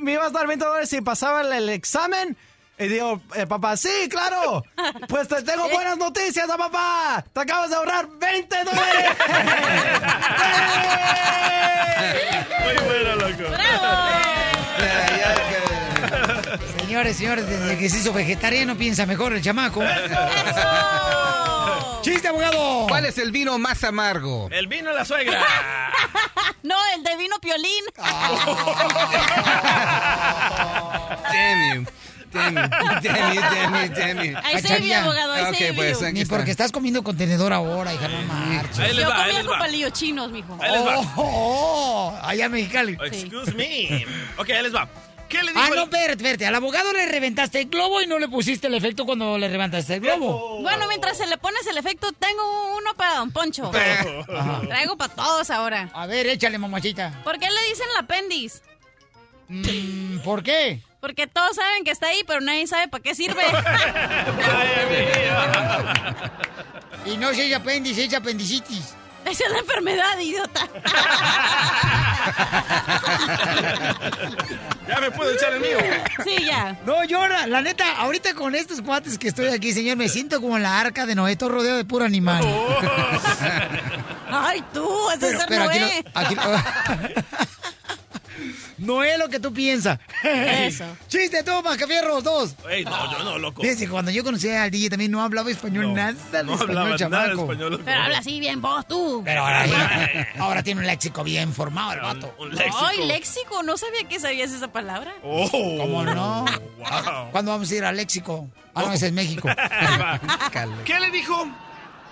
[0.00, 2.36] me- ibas a dar 20 dólares si pasaba el examen.
[2.78, 4.62] Y digo, eh, papá, sí, claro.
[5.08, 7.24] Pues te tengo buenas noticias, ah, papá.
[7.32, 9.16] Te acabas de ahorrar 20 dólares.
[12.64, 13.44] Muy bueno, loco.
[16.80, 19.82] Señores, señores, desde que se hizo vegetariano piensa mejor el chamaco.
[22.02, 22.86] ¡Chiste, abogado!
[22.88, 24.48] ¿Cuál es el vino más amargo?
[24.50, 25.42] El vino de la suegra.
[26.60, 27.84] No, el de vino piolín.
[27.96, 28.02] You.
[31.32, 31.86] Damn you.
[32.34, 36.36] Ahí se mi abogado, ahí Ok, se pues, Ni está.
[36.36, 38.78] porque estás comiendo contenedor ahora, hija, no marches.
[38.78, 39.58] Ahí les Yo va, ahí comía les con va.
[39.58, 40.58] palillos chinos, mijo.
[40.60, 40.98] Ahí les va.
[41.16, 42.96] Oh, oh, allá en Mexicali.
[43.04, 44.06] Excuse me.
[44.36, 44.88] Ok, ahí les va.
[45.28, 46.46] ¿Qué le dijo Ah, no, espérate, espérate.
[46.46, 49.96] Al abogado le reventaste el globo y no le pusiste el efecto cuando le reventaste
[49.96, 50.62] el globo.
[50.62, 53.70] Bueno, mientras se le pones el efecto, tengo uno para Don Poncho.
[53.74, 54.62] Ajá.
[54.66, 55.90] Traigo para todos ahora.
[55.92, 57.20] A ver, échale, mamachita.
[57.24, 58.60] ¿Por qué le dicen el apéndice?
[59.48, 60.80] Mm, ¿Por qué?
[61.00, 63.42] Porque todos saben que está ahí, pero nadie sabe para qué sirve.
[67.06, 68.94] Y no se echa apéndice, se echa apendicitis.
[69.24, 70.66] Esa es la enfermedad, idiota.
[74.88, 75.78] Ya me puedo echar el mío.
[76.24, 76.76] Sí, ya.
[76.86, 80.40] No, yo, la, la neta, ahorita con estos cuates que estoy aquí, señor, me siento
[80.40, 82.42] como en la arca de Noé, todo rodeado de puro animal.
[84.30, 86.04] Ay, tú, ese es ser aquí Noé.
[86.04, 86.42] lo- aquí lo-
[88.78, 89.98] no es lo que tú piensas.
[90.22, 90.84] Eso.
[91.08, 92.54] Chiste tú, Mascafierros, dos.
[92.68, 93.62] Ey, no, yo no, loco.
[93.62, 96.84] Fíjese, cuando yo conocí al DJ también no hablaba español nada de no español, hablaba
[96.84, 97.42] nada de chamaco.
[97.42, 97.84] español, loco.
[97.84, 99.22] Pero habla así bien vos, tú.
[99.24, 102.34] Pero ahora, ahora tiene un léxico bien formado el vato.
[102.38, 102.50] Un
[102.80, 103.62] Ay, léxico.
[103.62, 105.14] No sabía que sabías esa palabra.
[105.22, 105.48] Oh.
[105.50, 106.44] ¿Cómo no?
[106.78, 107.30] Wow.
[107.32, 108.48] ¿Cuándo vamos a ir al léxico?
[108.74, 109.48] Ah, no, ese es México.
[110.84, 111.48] ¿Qué le dijo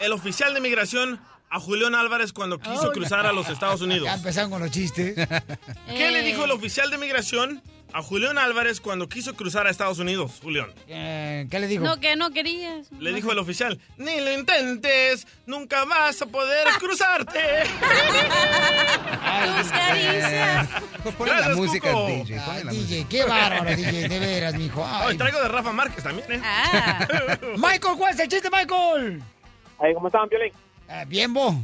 [0.01, 4.05] el oficial de migración a Julián Álvarez cuando quiso Oh, cruzar a los Estados Unidos?
[4.07, 5.15] Ya empezaron con los chistes.
[5.89, 9.99] ¿Qué le dijo el oficial de migración a Julián Álvarez cuando quiso cruzar a Estados
[10.01, 10.67] Unidos, Julián?
[10.89, 11.85] Eh, ¿Qué le dijo?
[11.85, 12.91] No, que no querías.
[12.99, 17.41] Le dijo el oficial, ni lo intentes, nunca vas a poder cruzarte.
[19.59, 20.69] Tus caricias.
[21.17, 22.07] Ponle la música, Cuco.
[22.09, 22.41] DJ.
[22.45, 22.87] ponle la música.
[22.95, 24.83] DJ, qué bárbaro, DJ, de veras, mijo.
[24.83, 25.17] Hoy Ay.
[25.17, 26.41] traigo de Rafa Márquez también, ¿eh?
[26.45, 27.07] Ah.
[27.57, 29.23] Michael, ¿cuál es el chiste, Michael?
[29.79, 30.53] Ahí, ¿cómo estaban, Piolín?
[30.89, 31.55] Eh, bien, vos.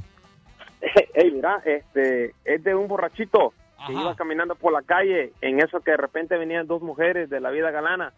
[1.14, 3.52] Ey, mira, este, es de un borrachito
[3.86, 4.00] que Ajá.
[4.00, 7.50] iba caminando por la calle, en eso que de repente venían dos mujeres de la
[7.50, 8.12] vida galana,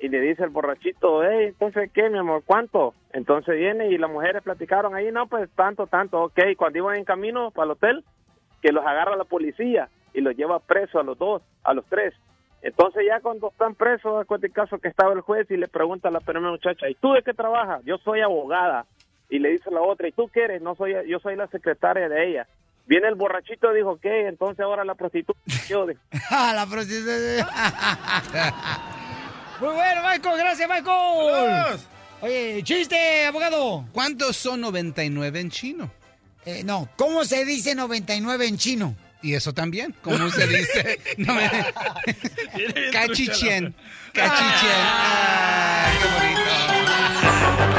[0.00, 2.94] y le dice el borrachito, hey, entonces, ¿qué, mi amor, cuánto?
[3.12, 7.04] Entonces viene y las mujeres platicaron ahí, no, pues tanto, tanto, ok, cuando iban en
[7.04, 8.04] camino para el hotel,
[8.62, 12.14] que los agarra la policía y los lleva presos a los dos, a los tres.
[12.62, 16.08] Entonces ya cuando están presos, acuérdate el caso que estaba el juez y le pregunta
[16.08, 17.84] a la primera muchacha, ¿y tú de qué trabajas?
[17.84, 18.84] Yo soy abogada.
[19.30, 20.62] Y le dice la otra, ¿y tú qué eres?
[20.62, 22.46] No soy, yo soy la secretaria de ella.
[22.86, 24.26] Viene el borrachito y dijo, ¿qué?
[24.28, 25.38] Entonces ahora la prostituta.
[26.30, 27.10] Ah, la prostituta.
[29.60, 31.78] Muy bueno, Michael, gracias, Michael.
[32.20, 33.84] Oye, chiste, abogado.
[33.92, 35.90] ¿Cuántos son 99 en chino?
[36.46, 38.94] Eh, no, ¿cómo se dice 99 en chino?
[39.20, 41.00] Y eso también, ¿cómo se dice?
[41.18, 41.50] No me-
[42.92, 43.74] Cachichien.
[44.12, 44.80] Cachichien.
[44.80, 47.77] Ay, qué bonito.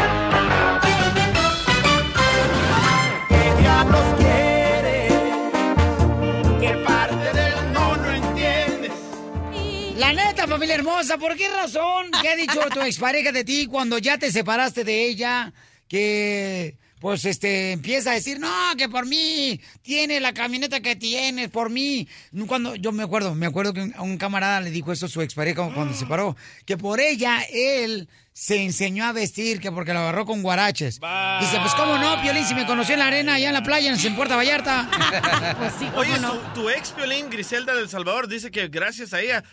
[10.09, 12.07] La neta, familia hermosa, ¿por qué razón?
[12.19, 15.53] ¿Qué ha dicho tu expareja de ti cuando ya te separaste de ella?
[15.87, 21.49] Que, pues, este, empieza a decir, no, que por mí tiene la camioneta que tienes,
[21.49, 22.07] por mí.
[22.47, 25.21] Cuando, yo me acuerdo, me acuerdo que un, un camarada le dijo eso a su
[25.21, 26.35] expareja cuando se separó,
[26.65, 30.95] que por ella él se enseñó a vestir, que porque la agarró con guaraches.
[31.39, 32.45] Dice, pues, ¿cómo no, Piolín?
[32.45, 34.89] Si me conoció en la arena, allá en la playa, en Puerto Vallarta.
[35.59, 36.33] Pues sí, cómo Oye, no.
[36.33, 39.43] tu, tu ex Piolín, Griselda del Salvador, dice que gracias a ella,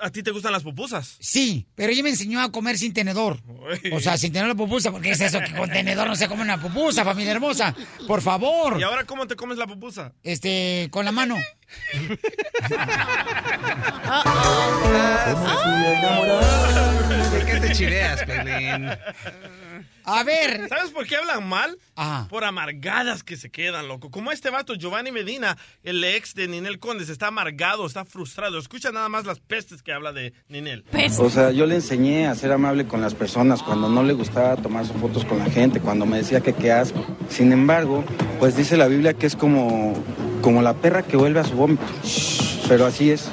[0.00, 1.16] a ti te gustan las pupusas.
[1.20, 3.40] Sí, pero ella me enseñó a comer sin tenedor.
[3.92, 6.42] O sea, sin tener la pupusa, porque es eso que con tenedor no se come
[6.42, 7.74] una pupusa, familia hermosa.
[8.06, 8.80] Por favor.
[8.80, 10.12] ¿Y ahora cómo te comes la pupusa?
[10.22, 11.36] Este, con la mano.
[17.32, 18.90] ¿De qué te chiveas, Pelín?
[20.04, 20.68] A ver.
[20.68, 21.78] ¿Sabes por qué hablan mal?
[21.96, 22.26] Ajá.
[22.28, 24.10] Por amargadas que se quedan, loco.
[24.10, 28.58] Como este vato, Giovanni Medina, el ex de Ninel Condes, está amargado, está frustrado.
[28.58, 30.84] Escucha nada más las pestes que habla de Ninel.
[31.18, 34.56] O sea, yo le enseñé a ser amable con las personas cuando no le gustaba
[34.56, 37.04] tomarse fotos con la gente, cuando me decía que qué asco.
[37.28, 38.04] Sin embargo,
[38.38, 39.94] pues dice la Biblia que es como,
[40.42, 41.82] como la perra que vuelve a su vómito.
[42.68, 43.28] Pero así es.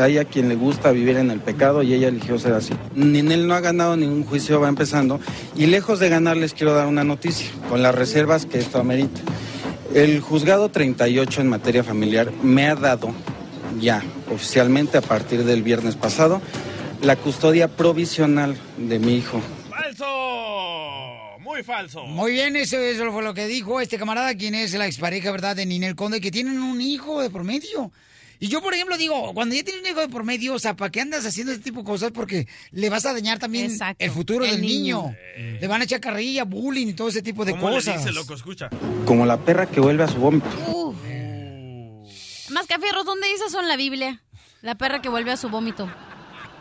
[0.00, 2.72] Hay a quien le gusta vivir en el pecado y ella eligió ser así.
[2.96, 5.20] Ninel no ha ganado ningún juicio, va empezando.
[5.54, 9.20] Y lejos de ganar les quiero dar una noticia, con las reservas que esto amerita.
[9.94, 13.10] El juzgado 38 en materia familiar me ha dado
[13.78, 14.02] ya
[14.32, 16.40] oficialmente a partir del viernes pasado
[17.02, 19.40] la custodia provisional de mi hijo.
[21.54, 22.04] Muy falso.
[22.06, 25.54] Muy bien, eso, eso fue lo que dijo este camarada, quien es la expareja, ¿verdad?,
[25.54, 27.92] de Ninel Conde, que tienen un hijo de promedio.
[28.40, 30.74] Y yo, por ejemplo, digo, cuando ya tienes un hijo de por medio, o sea,
[30.74, 32.10] ¿para qué andas haciendo este tipo de cosas?
[32.10, 35.14] Porque le vas a dañar también Exacto, el futuro el del niño.
[35.38, 35.58] niño.
[35.60, 37.98] Le van a echar carrilla, bullying y todo ese tipo de ¿Cómo le cosas.
[37.98, 38.34] dice, loco?
[38.34, 38.68] Escucha.
[39.06, 40.48] Como la perra que vuelve a su vómito.
[40.74, 40.96] Uf.
[42.50, 44.20] Mascafierros, ¿dónde dice eso en la Biblia?
[44.60, 45.88] La perra que vuelve a su vómito.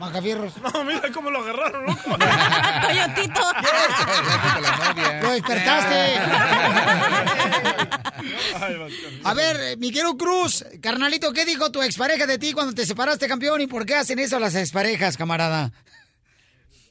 [0.03, 0.53] Macafierros.
[0.57, 2.01] No, mira cómo lo agarraron, loco.
[2.87, 3.41] Coyotito.
[5.21, 6.19] Lo despertaste.
[9.23, 13.29] A ver, eh, Miguel Cruz, carnalito, ¿qué dijo tu expareja de ti cuando te separaste,
[13.29, 13.61] campeón?
[13.61, 15.71] ¿Y por qué hacen eso las exparejas, camarada?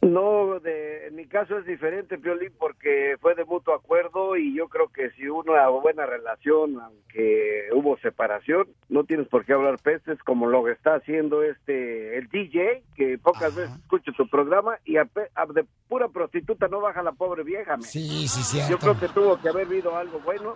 [0.02, 4.68] No, de, en mi caso es diferente, Piolín, porque fue de mutuo acuerdo y yo
[4.68, 9.76] creo que si hubo una buena relación, aunque hubo separación, no tienes por qué hablar
[9.80, 14.76] pestes como lo que está haciendo este el DJ, que pocas veces escucho tu programa
[14.84, 17.76] y a a de pura prostituta no baja la pobre vieja.
[17.76, 17.84] me.
[17.84, 18.72] Sí, sí, cierto.
[18.72, 20.54] Yo creo que tuvo que haber habido algo bueno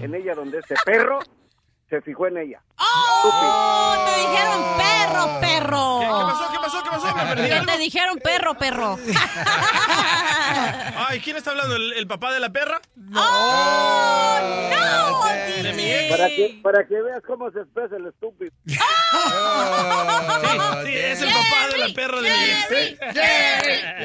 [0.00, 1.20] en ella donde este perro
[1.90, 2.62] se fijó en ella.
[2.78, 4.06] ¡Oh!
[4.06, 5.98] Te dijeron perro, perro.
[6.00, 6.50] ¿Qué, qué pasó?
[6.52, 6.82] ¿Qué pasó?
[6.82, 7.14] ¿Qué pasó?
[7.16, 7.72] ¿Me perdí Que algo?
[7.72, 8.98] te dijeron perro, perro.
[10.96, 11.76] Ay, ¿quién está hablando?
[11.76, 12.80] ¿El, el papá de la perra?
[13.14, 14.38] ¡Oh,
[14.70, 15.20] no!
[15.62, 16.10] ¿De mi ex?
[16.16, 18.50] Para que, para que veas cómo se expresa el estúpido.
[18.66, 18.76] Sí,
[20.86, 22.36] sí, es el papá de la perra de mi
[22.76, 22.98] ex.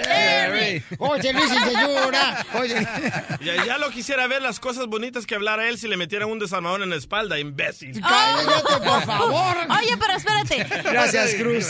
[0.06, 0.84] Jerry.
[1.00, 2.46] Oye, Luis y señora.
[2.60, 2.88] Oye.
[3.42, 6.40] Ya, ya lo quisiera ver las cosas bonitas que hablara él si le metieran un
[6.40, 7.75] desarmador en la espalda, imbécil.
[8.02, 9.58] Cállate, por favor.
[9.80, 10.64] Oye, pero espérate.
[10.84, 11.66] Gracias, Cruz.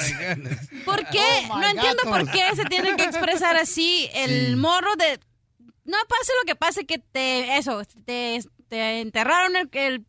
[0.83, 1.47] ¿Por qué?
[1.49, 5.19] Oh, no entiendo por qué se tiene que expresar así el morro de...
[5.85, 7.57] No pase lo que pase, que te...
[7.57, 10.05] Eso, te, te enterraron el, el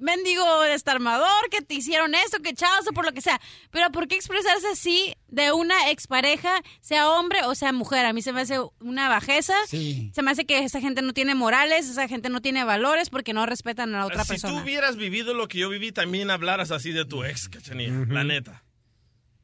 [0.00, 3.40] mendigo desarmador, que te hicieron esto, que echados por lo que sea.
[3.70, 8.06] Pero ¿por qué expresarse así de una expareja, sea hombre o sea mujer?
[8.06, 9.54] A mí se me hace una bajeza.
[9.66, 10.10] Sí.
[10.14, 13.32] Se me hace que esa gente no tiene morales, esa gente no tiene valores porque
[13.32, 14.62] no respetan a la otra si tú persona.
[14.62, 18.64] hubieras vivido lo que yo viví, también hablaras así de tu ex, cachanilla, la neta.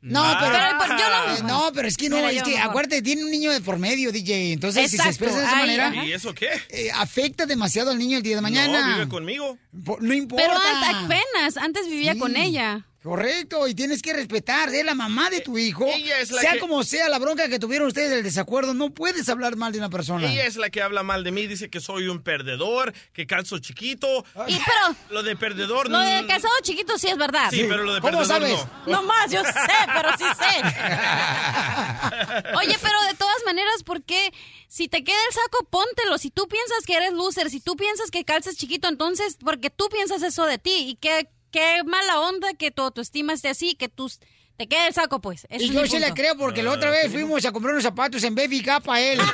[0.04, 2.50] No, pero, Pero, pues, yo no- Eh, no, pero es que no, Mira, es que
[2.52, 2.68] mejor.
[2.70, 4.52] acuérdate, tiene un niño de por medio, DJ.
[4.52, 6.04] Entonces, si se expresa de esa manera, ajá.
[6.04, 6.48] ¿Y eso qué?
[6.68, 8.86] eh, afecta demasiado al niño el día de mañana.
[8.88, 9.58] No, vive conmigo.
[10.00, 10.44] No importa.
[10.44, 12.18] Pero apenas, antes vivía Sí.
[12.18, 12.86] con ella.
[13.04, 15.84] Correcto, y tienes que respetar, es la mamá de tu hijo.
[15.86, 18.94] Ella es la sea que- como sea la bronca que tuvieron ustedes del desacuerdo, no
[18.94, 20.26] puedes hablar mal de una persona.
[20.26, 23.58] Ella es la que habla mal de mí, dice que soy un perdedor, que calzo
[23.58, 24.24] chiquito.
[24.48, 27.50] Y pero Lo de perdedor lo de casado chiquito sí es verdad.
[27.50, 28.66] Sí, pero lo de ¿Cómo perdedor sabes?
[28.86, 28.92] no.
[28.94, 29.52] No más, yo sé,
[29.94, 30.62] pero sí sé.
[32.56, 34.32] Oye, pero de todas maneras, ¿por qué?
[34.68, 36.16] Si te queda el saco, póntelo.
[36.18, 39.88] Si tú piensas que eres loser, si tú piensas que calzas chiquito, entonces, porque tú
[39.90, 40.86] piensas eso de ti.
[40.88, 44.10] Y qué, qué mala onda que tu autoestima esté así, que tú
[44.56, 45.46] te quede el saco, pues.
[45.50, 48.34] Y yo sí le creo porque la otra vez fuimos a comprar unos zapatos en
[48.34, 49.20] Baby Gap a él.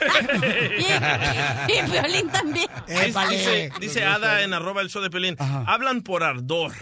[0.79, 2.67] Y, y Violín también.
[2.87, 3.37] Épale.
[3.39, 5.65] Dice, dice Ada en arroba el show de Pelín, Ajá.
[5.67, 6.73] hablan por ardor,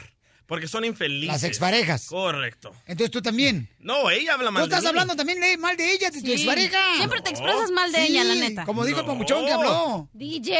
[0.48, 1.28] porque son infelices.
[1.28, 2.06] Las exparejas.
[2.06, 2.74] Correcto.
[2.86, 3.68] Entonces tú también.
[3.78, 4.88] No, ella habla Tú mal de estás mí.
[4.88, 6.32] hablando también mal de ella, de tu Sí.
[6.32, 6.78] expareja.
[6.96, 8.64] Siempre te expresas mal de Sí, ella, la neta.
[8.64, 9.12] Como dijo el No.
[9.12, 10.08] papuchón que habló.
[10.14, 10.56] DJ,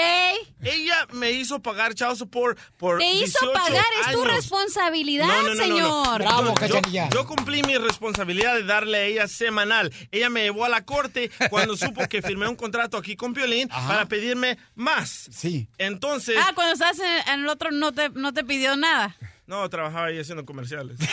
[0.63, 5.43] Ella me hizo pagar child support por te hizo 18 pagar, es tu responsabilidad, No,
[5.43, 5.65] no, no, no, no.
[6.05, 6.19] señor.
[6.23, 9.93] Bravo, Yo- yo cumplí mi responsabilidad de darle a ella semanal.
[10.13, 13.69] Ella me llevó a la corte cuando supo que firmé un contrato aquí con Piolín
[13.69, 15.29] para pedirme más.
[15.33, 15.69] Sí.
[15.79, 19.17] Entonces, Ah, cuando estás en, en el otro no te, no te pidió nada.
[19.49, 20.99] No, trabajaba ahí haciendo comerciales.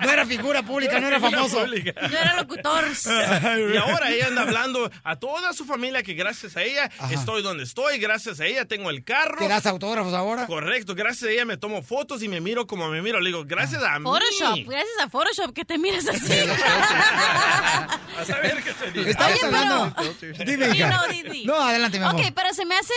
[0.00, 1.58] No era figura pública, no era famoso.
[1.58, 1.92] Pública.
[2.08, 2.84] Yo era locutor.
[3.72, 7.12] Y ahora ella anda hablando a toda su familia que gracias a ella Ajá.
[7.12, 9.38] estoy donde estoy, gracias a ella tengo el carro.
[9.38, 10.46] ¿Te das autógrafos ahora?
[10.46, 13.20] Correcto, gracias a ella me tomo fotos y me miro como me miro.
[13.20, 14.04] Le digo, gracias a mí.
[14.04, 16.32] Photoshop, gracias a Photoshop que te miras así.
[18.18, 19.10] A saber qué digo.
[19.10, 19.94] Estamos Oye, hablando.
[20.44, 20.88] Dime, hija.
[20.88, 21.44] no.
[21.44, 22.20] No, adelante, mi amor.
[22.20, 22.94] Ok, pero se me hace,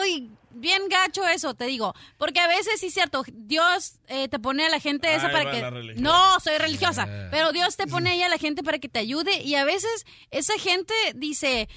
[0.00, 1.94] uy, bien gacho eso, te digo.
[2.16, 5.32] Porque a veces sí es cierto, Dios eh, te pone a la gente esa Ahí
[5.32, 5.70] para va que...
[5.70, 6.02] religión.
[6.02, 7.06] No, soy religiosa.
[7.30, 10.06] Pero Dios te pone ahí a la gente para que te ayude y a veces
[10.30, 11.68] esa gente dice...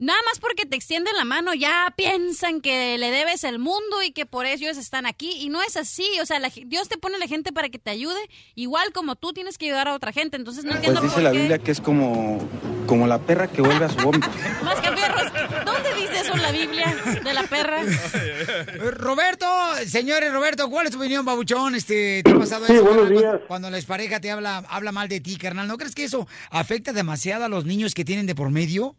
[0.00, 4.12] Nada más porque te extienden la mano, ya piensan que le debes el mundo y
[4.12, 5.32] que por eso ellos están aquí.
[5.40, 6.06] Y no es así.
[6.22, 8.18] O sea, la Dios te pone a la gente para que te ayude,
[8.54, 10.36] igual como tú tienes que ayudar a otra gente.
[10.36, 11.38] Entonces no Pues entiendo dice por la qué.
[11.38, 12.38] Biblia que es como,
[12.86, 14.28] como la perra que vuelve a su vómito.
[14.62, 15.22] Más que perros.
[15.64, 17.82] ¿Dónde dice eso en la Biblia de la perra?
[18.18, 19.46] Eh, Roberto,
[19.86, 21.74] señores, Roberto, ¿cuál es tu opinión, babuchón?
[21.74, 22.84] Este, ¿Te ha pasado Sí, eso?
[22.84, 23.22] buenos días.
[23.22, 26.26] Cuando, cuando la expareja te habla, habla mal de ti, carnal, ¿no crees que eso
[26.50, 28.94] afecta demasiado a los niños que tienen de por medio?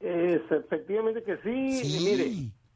[0.00, 2.00] Es, efectivamente que sí.
[2.04, 2.30] Mire,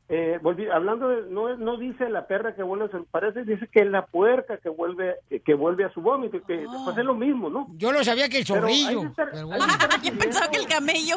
[0.08, 3.66] eh, volví- hablando de, no, no dice la perra que vuelve a su, parece, dice
[3.68, 7.14] que es la puerca que vuelve, que vuelve a su vómito, que pues es lo
[7.14, 7.68] mismo, ¿no?
[7.76, 9.02] Yo lo sabía que el zorrillo.
[9.02, 9.64] estar- bueno.
[10.02, 11.16] Yo pensaba que el camello.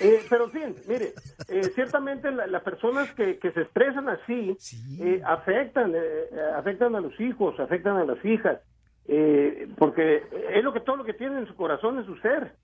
[0.00, 0.58] Eh, pero sí,
[0.88, 1.12] mire,
[1.48, 4.56] eh, ciertamente la- las personas que, que se expresan así
[5.00, 8.58] eh, afectan, eh, eh, afectan a los hijos, afectan a las hijas,
[9.06, 10.22] eh, porque
[10.54, 12.54] es lo que todo lo que tienen en su corazón es su ser.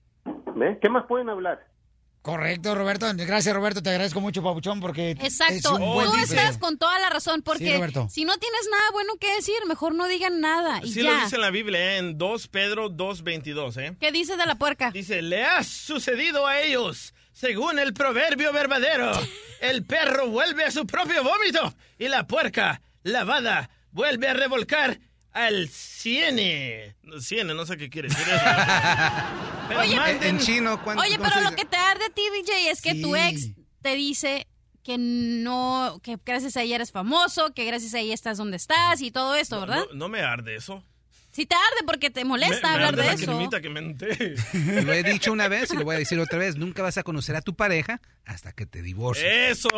[0.81, 1.63] ¿Qué más pueden hablar?
[2.21, 3.07] Correcto, Roberto.
[3.15, 3.81] Gracias, Roberto.
[3.81, 7.37] Te agradezco mucho, Papuchón, porque es Exacto, un buen tú estás con toda la razón,
[7.37, 7.69] Sí, porque
[8.09, 11.35] si no tienes nada bueno que decir, mejor no digan nada y Así lo dice
[11.35, 11.97] en la Biblia, ¿eh?
[11.97, 13.95] en 2 Pedro 2.22, ¿eh?
[13.99, 14.91] ¿Qué dice de la puerca?
[14.91, 19.11] Dice, le ha sucedido a ellos, según el proverbio verdadero.
[19.61, 24.99] El perro vuelve a su propio vómito y la puerca, lavada, vuelve a revolcar
[25.33, 26.95] al ciene.
[27.21, 28.43] Ciene, no sé qué quiere decir eso.
[29.67, 30.39] Pero Oye, manden-
[30.99, 33.51] Oye, pero lo que te arde a ti, DJ, es que tu ex
[33.83, 34.47] te dice
[34.83, 39.01] que no, que gracias a ella eres famoso, que gracias a ella estás donde estás
[39.01, 39.85] y todo esto, ¿verdad?
[39.91, 40.83] No, no me arde eso.
[41.31, 43.61] Si te arde porque te molesta Me- me hablar arde de la eso.
[43.61, 44.35] que me unté.
[44.83, 46.55] Lo he dicho una vez y lo voy a decir otra vez.
[46.57, 49.25] Nunca vas a conocer a tu pareja hasta que te divorcies.
[49.59, 49.69] Eso.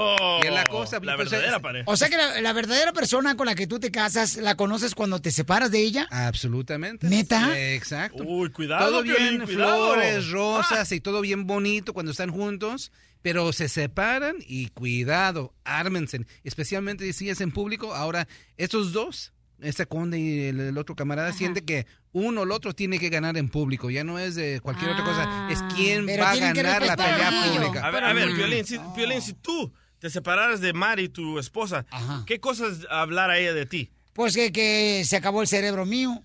[0.44, 1.00] Y es la cosa.
[1.02, 1.84] La verdadera pareja.
[1.92, 4.96] O sea que la, la verdadera persona con la que tú te casas, ¿la conoces
[4.96, 6.08] cuando te separas de ella?
[6.10, 7.08] Absolutamente.
[7.08, 7.58] ¿Neta?
[7.74, 8.24] Exacto.
[8.24, 9.94] Uy, cuidado, Todo bien, cuidado.
[9.94, 12.92] flores, rosas y todo bien bonito cuando están juntos,
[13.22, 17.94] pero se separan y cuidado, ármense, especialmente si es en público.
[17.94, 18.28] Ahora,
[18.58, 22.74] estos dos, este conde y el, el otro camarada, siente que uno o el otro
[22.74, 26.24] tiene que ganar en público, ya no es de cualquier otra cosa, es quién Pero
[26.24, 27.86] va a ganar la pelea pública.
[27.86, 31.86] A ver, a ver, Piolín, si, Piolín, si tú te separaras de Mari, tu esposa,
[32.26, 33.92] ¿qué cosas hablar a ella de ti?
[34.14, 36.22] Pues que, que se acabó el cerebro mío.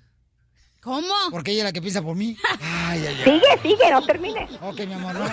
[0.80, 1.14] ¿Cómo?
[1.30, 2.36] Porque ella es la que piensa por mí.
[2.60, 3.24] Ay, ay, ay.
[3.24, 4.48] Sigue, sigue, no termine.
[4.60, 5.14] Ok, mi amor.
[5.14, 5.26] no,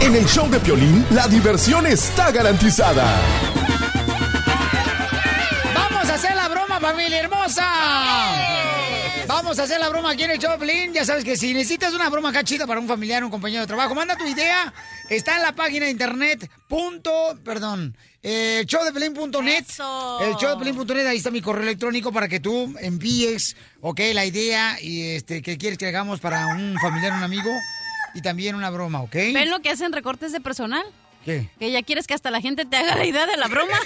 [0.00, 3.04] En el show de Piolín, la diversión está garantizada.
[6.16, 7.62] Hacer la broma, familia hermosa.
[9.26, 10.94] Vamos a hacer la broma aquí en el Choplin.
[10.94, 13.66] Ya sabes que si necesitas una broma acá chida para un familiar, un compañero de
[13.66, 14.72] trabajo, manda tu idea.
[15.10, 16.50] Está en la página de internet.
[16.68, 17.94] Punto, perdón.
[18.22, 19.66] Eh, showdeplin.net.
[20.22, 25.16] El showdeplin.net, ahí está mi correo electrónico para que tú envíes, ok, la idea y
[25.16, 27.50] este que quieres que hagamos para un familiar, un amigo
[28.14, 29.12] y también una broma, ¿ok?
[29.12, 30.86] ¿Ven lo que hacen recortes de personal?
[31.26, 31.48] ¿Qué?
[31.58, 33.76] Que ya quieres que hasta la gente te haga la idea de la broma.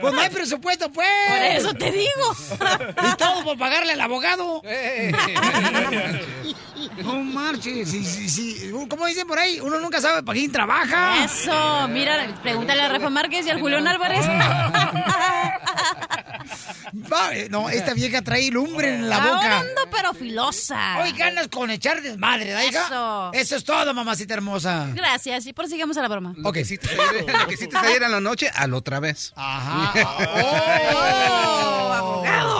[0.00, 1.08] Pues no hay presupuesto, pues.
[1.28, 2.36] Por eso te digo.
[3.12, 4.60] Y todo por pagarle al abogado.
[7.02, 7.90] No marches.
[7.90, 8.70] Sí, sí, sí.
[8.88, 11.24] Como dicen por ahí, uno nunca sabe para quién trabaja.
[11.24, 14.26] Eso, mira, pregúntale a Rafa Márquez y al Julián Álvarez.
[17.12, 19.34] Va, eh, no, esta vieja trae lumbre en la boca.
[19.34, 20.98] Ahora ando pero filosa.
[21.02, 22.84] Hoy ganas con echar desmadre, ¿da, hija?
[22.84, 23.30] Eso.
[23.32, 24.88] Eso es todo, mamacita hermosa.
[24.94, 26.34] Gracias, y prosigamos a la broma.
[26.36, 29.32] Lo que hiciste ayer, lo que hiciste ayer en la noche, al otra vez.
[29.36, 29.92] Ajá.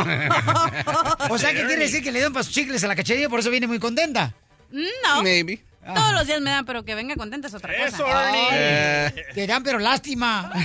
[1.31, 3.29] O sea, ¿qué quiere decir que le dan para sus chicles a la cacharilla?
[3.29, 3.79] Por eso viene muy
[4.15, 4.35] contenta.
[4.71, 5.23] No.
[5.23, 5.63] Maybe.
[5.85, 8.31] Todos los días me dan, pero que venga contenta es otra cosa.
[8.31, 10.51] Ay, Te dan, pero lástima.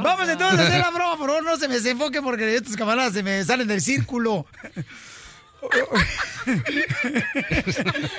[0.00, 3.12] Vamos entonces a hacer la broma, por favor, no se me desenfoque porque estos camaradas
[3.12, 4.46] se me salen del círculo.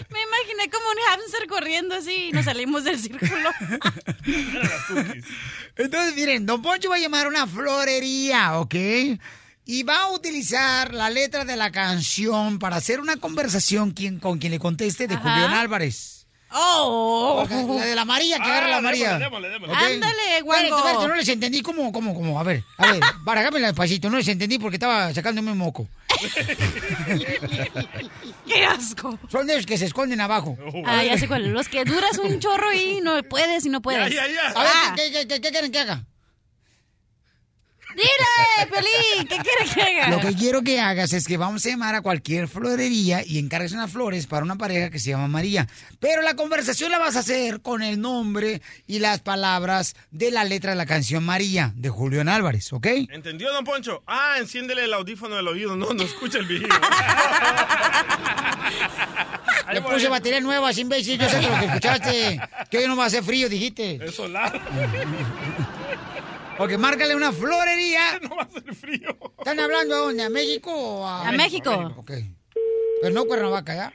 [0.09, 3.51] Me imaginé como un hamster corriendo así y nos salimos del círculo.
[5.77, 8.75] Entonces, miren, Don Poncho va a llamar a una florería, ¿ok?
[9.65, 14.37] Y va a utilizar la letra de la canción para hacer una conversación quien, con
[14.39, 15.21] quien le conteste de Ajá.
[15.33, 16.27] Julián Álvarez.
[16.55, 17.47] ¡Oh!
[17.79, 19.15] La de la María, que agarre la María.
[19.15, 20.43] Ándale, ¿Ok?
[20.43, 20.63] guango.
[20.65, 22.39] Espérate, espérate, no les entendí cómo, cómo, cómo.
[22.39, 24.09] A ver, a ver, barajámela despacito.
[24.09, 25.87] No les entendí porque estaba sacándome un moco.
[28.47, 29.17] ¡Qué asco!
[29.31, 30.57] Son de esos que se esconden abajo.
[30.85, 31.47] Ah, ya sé cuál.
[31.51, 34.01] Los que duras un chorro y no puedes y no puedes.
[34.01, 34.21] A ver,
[34.55, 34.93] Ah.
[34.95, 36.05] ¿qué, qué, qué, qué quieren que haga?
[37.95, 39.27] ¡Dile, Pelín!
[39.27, 40.09] ¿Qué quieres que haga?
[40.09, 43.71] Lo que quiero que hagas es que vamos a llamar a cualquier florería y encargues
[43.73, 45.67] unas flores para una pareja que se llama María.
[45.99, 50.43] Pero la conversación la vas a hacer con el nombre y las palabras de la
[50.43, 52.87] letra de la canción María de Julián Álvarez, ¿ok?
[53.09, 54.03] ¿Entendió, don Poncho?
[54.07, 55.75] Ah, enciéndele el audífono del oído.
[55.75, 56.69] No, no escucha el video.
[59.71, 61.19] Le puse batería nueva, imbécil.
[61.19, 63.99] Yo sé que lo que escuchaste, que hoy no va a hacer frío, dijiste.
[64.03, 64.61] Es solar.
[66.59, 67.82] Ok, márcale una florería.
[68.21, 69.09] No va a hacer frío.
[69.39, 70.23] ¿Están hablando a dónde?
[70.23, 71.27] ¿A México o a...?
[71.27, 71.71] A México.
[71.97, 72.11] Ok.
[73.01, 73.93] Pero no Cuernavaca, ¿ya?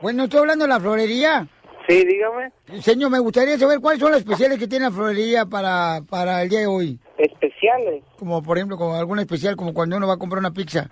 [0.00, 1.48] Bueno, estoy hablando de la florería.
[1.88, 2.52] Sí, dígame.
[2.80, 6.48] Señor, me gustaría saber cuáles son las especiales que tiene la florería para, para el
[6.48, 7.00] día de hoy.
[7.18, 8.04] ¿Especiales?
[8.18, 10.88] Como, por ejemplo, como alguna especial, como cuando uno va a comprar una pizza.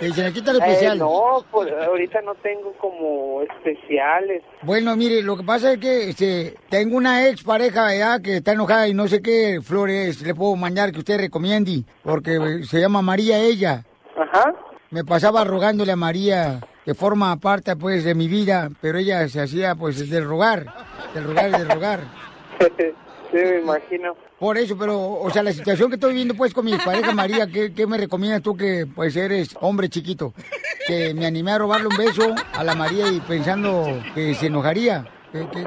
[0.00, 4.42] Eh, no, pues ahorita no tengo como especiales.
[4.62, 8.52] Bueno, mire, lo que pasa es que este, tengo una ex pareja allá que está
[8.52, 13.02] enojada y no sé qué flores le puedo mandar que usted recomiende, porque se llama
[13.02, 13.84] María ella.
[14.16, 14.54] Ajá.
[14.90, 19.40] Me pasaba rogándole a María que forma parte pues de mi vida, pero ella se
[19.40, 20.66] hacía pues del rogar,
[21.14, 22.00] del rogar del rogar.
[23.34, 24.14] Sí, me imagino.
[24.38, 27.48] Por eso, pero, o sea, la situación que estoy viviendo pues con mi pareja María,
[27.48, 30.32] ¿qué, qué me recomiendas tú que pues eres hombre chiquito?
[30.86, 35.04] Que me animé a robarle un beso a la María y pensando que se enojaría.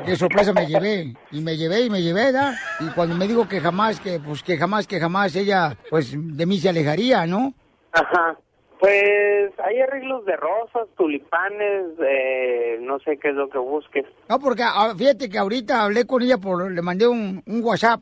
[0.05, 1.13] Qué, sorpresa me llevé.
[1.29, 2.53] Y me llevé y me llevé, ¿verdad?
[2.79, 6.45] Y cuando me dijo que jamás, que pues que jamás, que jamás ella pues de
[6.45, 7.53] mí se alejaría, ¿no?
[7.91, 8.37] Ajá.
[8.79, 14.05] Pues hay arreglos de rosas, tulipanes, eh, no sé qué es lo que busques.
[14.29, 18.01] No, porque ah, fíjate que ahorita hablé con ella, por le mandé un, un WhatsApp.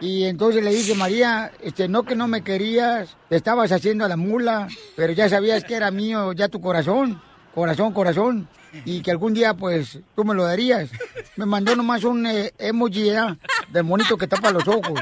[0.00, 4.08] Y entonces le dije, María, este, no que no me querías, te estabas haciendo a
[4.08, 7.20] la mula, pero ya sabías que era mío ya tu corazón,
[7.54, 8.48] corazón, corazón,
[8.84, 10.90] y que algún día, pues, tú me lo darías.
[11.36, 13.36] Me mandó nomás un eh, emoji ¿verdad?
[13.68, 15.00] del monito que tapa los ojos.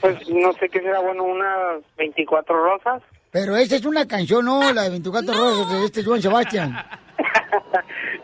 [0.00, 3.02] Pues no sé qué será bueno, unas 24 rosas.
[3.34, 4.72] Pero esa es una canción, ¿no?
[4.72, 6.72] La de 24 rosas de este Joan Sebastián.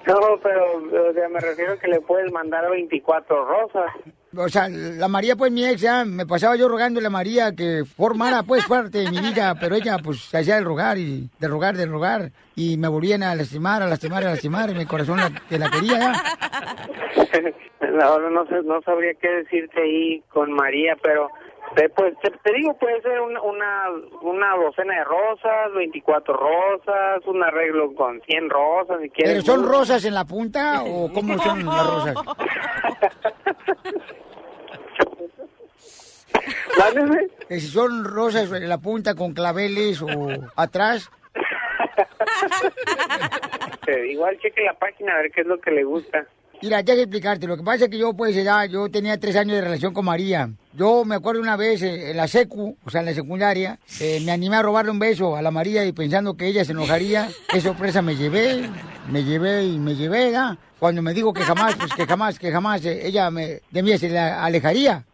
[0.06, 0.64] No, pero
[1.10, 3.90] o sea, me refiero que le puedes mandar 24 rosas.
[4.36, 7.84] O sea, la María, pues mi ex, ya me pasaba yo rogándole a María que
[7.84, 11.48] formara, pues, parte de mi vida, pero ella, pues, se hacía de rogar y de
[11.48, 15.18] rogar, de rogar, y me volvían a lastimar, a lastimar, a lastimar, y mi corazón
[15.18, 16.12] la- que la quería, ya.
[18.04, 21.28] Ahora no sé, no sabría qué decirte ahí con María, pero
[21.76, 23.88] te, pues, te, te digo, puede ser una, una,
[24.22, 29.44] una docena de rosas, 24 rosas, un arreglo con 100 rosas, si quieres.
[29.44, 32.14] ¿Pero son rosas en la punta o cómo son las rosas?
[37.48, 40.08] Si son rosas en la punta con claveles o
[40.56, 41.10] atrás.
[44.08, 46.26] Igual cheque la página a ver qué es lo que le gusta.
[46.62, 47.46] Mira, ya que explicarte.
[47.46, 50.04] Lo que pasa es que yo, pues, ya, yo tenía tres años de relación con
[50.04, 50.50] María.
[50.74, 54.20] Yo me acuerdo una vez eh, en la secu, o sea, en la secundaria, eh,
[54.24, 57.28] me animé a robarle un beso a la María y pensando que ella se enojaría.
[57.48, 58.68] Qué sorpresa me llevé,
[59.10, 60.58] me llevé y me llevé, ¿verdad?
[60.78, 63.96] Cuando me dijo que jamás, pues que jamás, que jamás eh, ella me, de mí
[63.96, 65.04] se la alejaría.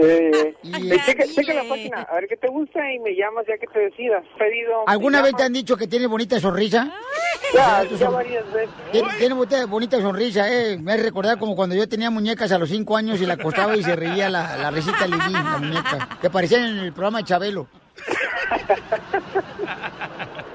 [0.00, 3.44] Eh, Y- eh, checa, checa la página, a ver qué te gusta y me llamas
[3.48, 4.24] ya que te decidas.
[4.38, 4.84] Pedido.
[4.86, 5.46] ¿Alguna vez te llamas.
[5.46, 6.92] han dicho que tiene bonita sonrisa?
[7.54, 8.70] Ya, O sea, ya son- varias veces.
[8.92, 10.78] Tiene, tiene bonita, bonita sonrisa, eh.
[10.78, 13.76] Me hace recordar como cuando yo tenía muñecas a los cinco años y la acostaba
[13.76, 16.08] y se reía la, la risita Lili, la muñeca.
[16.20, 17.66] Que parecían en el programa de Chabelo.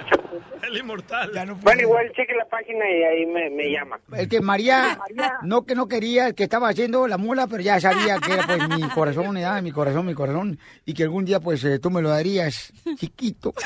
[0.74, 1.30] El inmortal.
[1.62, 4.00] Bueno, igual cheque la página y ahí me, me llama.
[4.12, 5.00] El que María,
[5.44, 8.68] no que no quería, que estaba haciendo la mula, pero ya sabía que era pues
[8.70, 9.62] mi corazón, ¿verdad?
[9.62, 10.58] mi corazón, mi corazón.
[10.84, 13.54] Y que algún día pues eh, tú me lo darías, chiquito.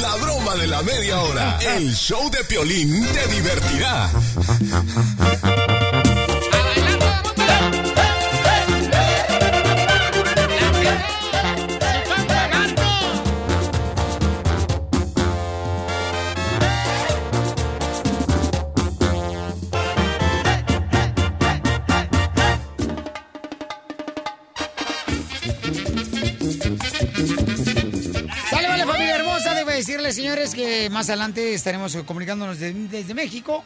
[0.00, 1.58] La broma de la media hora.
[1.76, 4.10] El show de Piolín te divertirá.
[31.00, 33.64] Más adelante estaremos comunicándonos de- desde México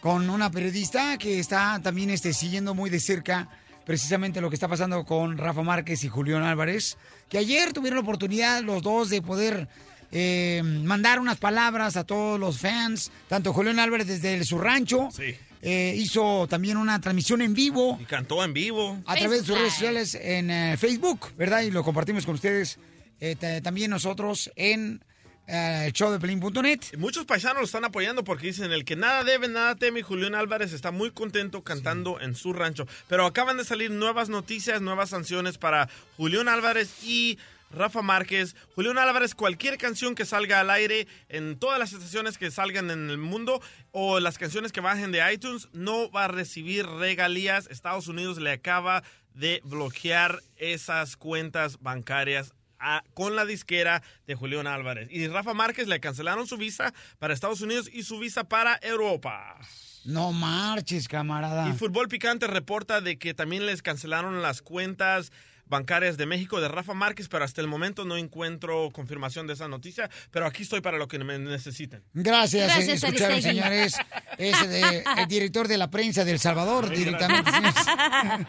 [0.00, 3.48] con una periodista que está también este, siguiendo muy de cerca
[3.86, 6.96] precisamente lo que está pasando con Rafa Márquez y Julián Álvarez,
[7.28, 9.68] que ayer tuvieron la oportunidad los dos de poder
[10.10, 15.08] eh, mandar unas palabras a todos los fans, tanto Julián Álvarez desde el- su rancho,
[15.16, 15.36] Sí.
[15.62, 19.00] eh, hizo también una transmisión en vivo Y cantó en vivo.
[19.06, 21.60] a través de sus redes sociales en eh, Facebook, ¿verdad?
[21.62, 22.80] Y lo compartimos con ustedes
[23.20, 25.00] eh, ta- también nosotros en
[25.46, 26.80] eh, el show de Pelín.net.
[26.92, 30.02] Y Muchos paisanos lo están apoyando porque dicen el que nada debe, nada teme.
[30.02, 32.86] Julián Álvarez está muy contento cantando en su rancho.
[33.08, 37.38] Pero acaban de salir nuevas noticias, nuevas sanciones para Julián Álvarez y
[37.72, 38.54] Rafa Márquez.
[38.74, 43.10] Julián Álvarez, cualquier canción que salga al aire en todas las estaciones que salgan en
[43.10, 47.66] el mundo o las canciones que bajen de iTunes, no va a recibir regalías.
[47.68, 49.02] Estados Unidos le acaba
[49.34, 55.08] de bloquear esas cuentas bancarias a- con la disquera de Julián Álvarez.
[55.10, 59.56] Y Rafa Márquez le cancelaron su visa para Estados Unidos y su visa para Europa.
[60.04, 61.68] No marches, camarada.
[61.68, 65.30] Y Fútbol Picante reporta de que también les cancelaron las cuentas
[65.64, 69.68] bancarias de México de Rafa Márquez, pero hasta el momento no encuentro confirmación de esa
[69.68, 72.02] noticia, pero aquí estoy para lo que me necesiten.
[72.12, 73.56] Gracias, eh, Gracias, escucharon, Aristegui.
[73.60, 73.96] señores.
[74.36, 77.50] Es de- el director de la prensa de El Salvador, directamente.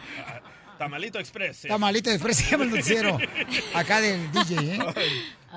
[0.84, 1.56] Tamalito Express.
[1.56, 1.68] sí.
[1.68, 3.18] Tamalito fresa, se llama el noticiero.
[3.74, 4.78] Acá del DJ, ¿eh?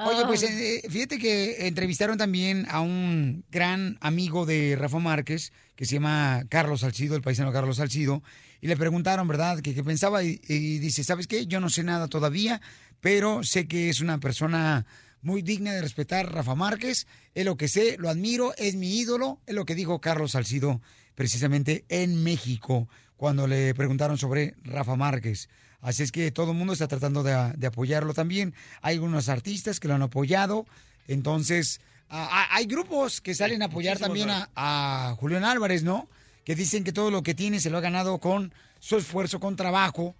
[0.05, 5.85] Oye, pues eh, fíjate que entrevistaron también a un gran amigo de Rafa Márquez, que
[5.85, 8.23] se llama Carlos Salcido, el paisano Carlos Salcido,
[8.61, 11.45] y le preguntaron, ¿verdad?, que qué pensaba, y, y dice, ¿sabes qué?
[11.45, 12.61] Yo no sé nada todavía,
[13.01, 14.85] pero sé que es una persona
[15.21, 17.05] muy digna de respetar Rafa Márquez.
[17.35, 20.79] Es lo que sé, lo admiro, es mi ídolo, es lo que dijo Carlos Salcido
[21.15, 22.87] precisamente en México
[23.17, 25.49] cuando le preguntaron sobre Rafa Márquez.
[25.81, 28.53] Así es que todo el mundo está tratando de, de apoyarlo también.
[28.81, 30.65] Hay algunos artistas que lo han apoyado.
[31.07, 36.07] Entonces, hay grupos que salen a apoyar también a, a Julián Álvarez, ¿no?
[36.45, 39.55] Que dicen que todo lo que tiene se lo ha ganado con su esfuerzo, con
[39.55, 40.15] trabajo.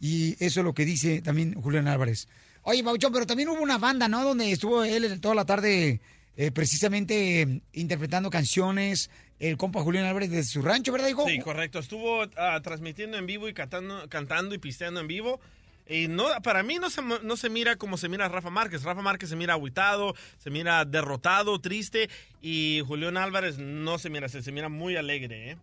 [0.00, 2.28] Y eso es lo que dice también Julián Álvarez.
[2.62, 4.22] Oye, Bauchón, pero también hubo una banda, ¿no?
[4.22, 6.00] Donde estuvo él toda la tarde
[6.36, 9.10] eh, precisamente eh, interpretando canciones,
[9.48, 11.26] el compa Julián Álvarez desde su rancho, ¿verdad, hijo?
[11.26, 11.80] Sí, correcto.
[11.80, 15.40] Estuvo ah, transmitiendo en vivo y cantando, cantando y pisteando en vivo.
[15.88, 18.84] Y no, para mí no se, no se mira como se mira Rafa Márquez.
[18.84, 22.08] Rafa Márquez se mira aguitado, se mira derrotado, triste.
[22.40, 25.56] Y Julián Álvarez no se mira así, se mira muy alegre, ¿eh?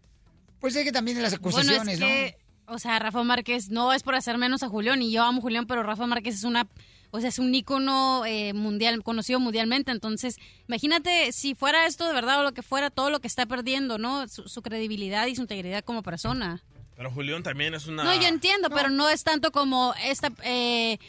[0.60, 3.94] Pues es que también de las Bueno, acusaciones, es que, o sea, Rafa Márquez no
[3.94, 6.44] es por hacer menos a Julián y yo amo a Julián, pero Rafa Márquez es
[6.44, 6.68] una,
[7.12, 9.92] o sea, es un ícono eh, mundial, conocido mundialmente.
[9.92, 10.38] Entonces,
[10.68, 13.98] imagínate si fuera esto de verdad o lo que fuera, todo lo que está perdiendo,
[13.98, 14.28] ¿no?
[14.28, 16.64] Su, su credibilidad y su integridad como persona.
[16.96, 18.04] Pero Julián también es una...
[18.04, 20.32] No, yo entiendo, pero no es tanto como esta...
[20.44, 21.00] eh,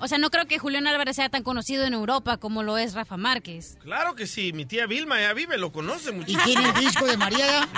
[0.00, 2.94] o sea, no creo que Julián Álvarez sea tan conocido en Europa como lo es
[2.94, 3.76] Rafa Márquez.
[3.82, 6.44] Claro que sí, mi tía Vilma ya vive, lo conoce ¿Y muchísimo.
[6.44, 7.68] tiene el disco de María?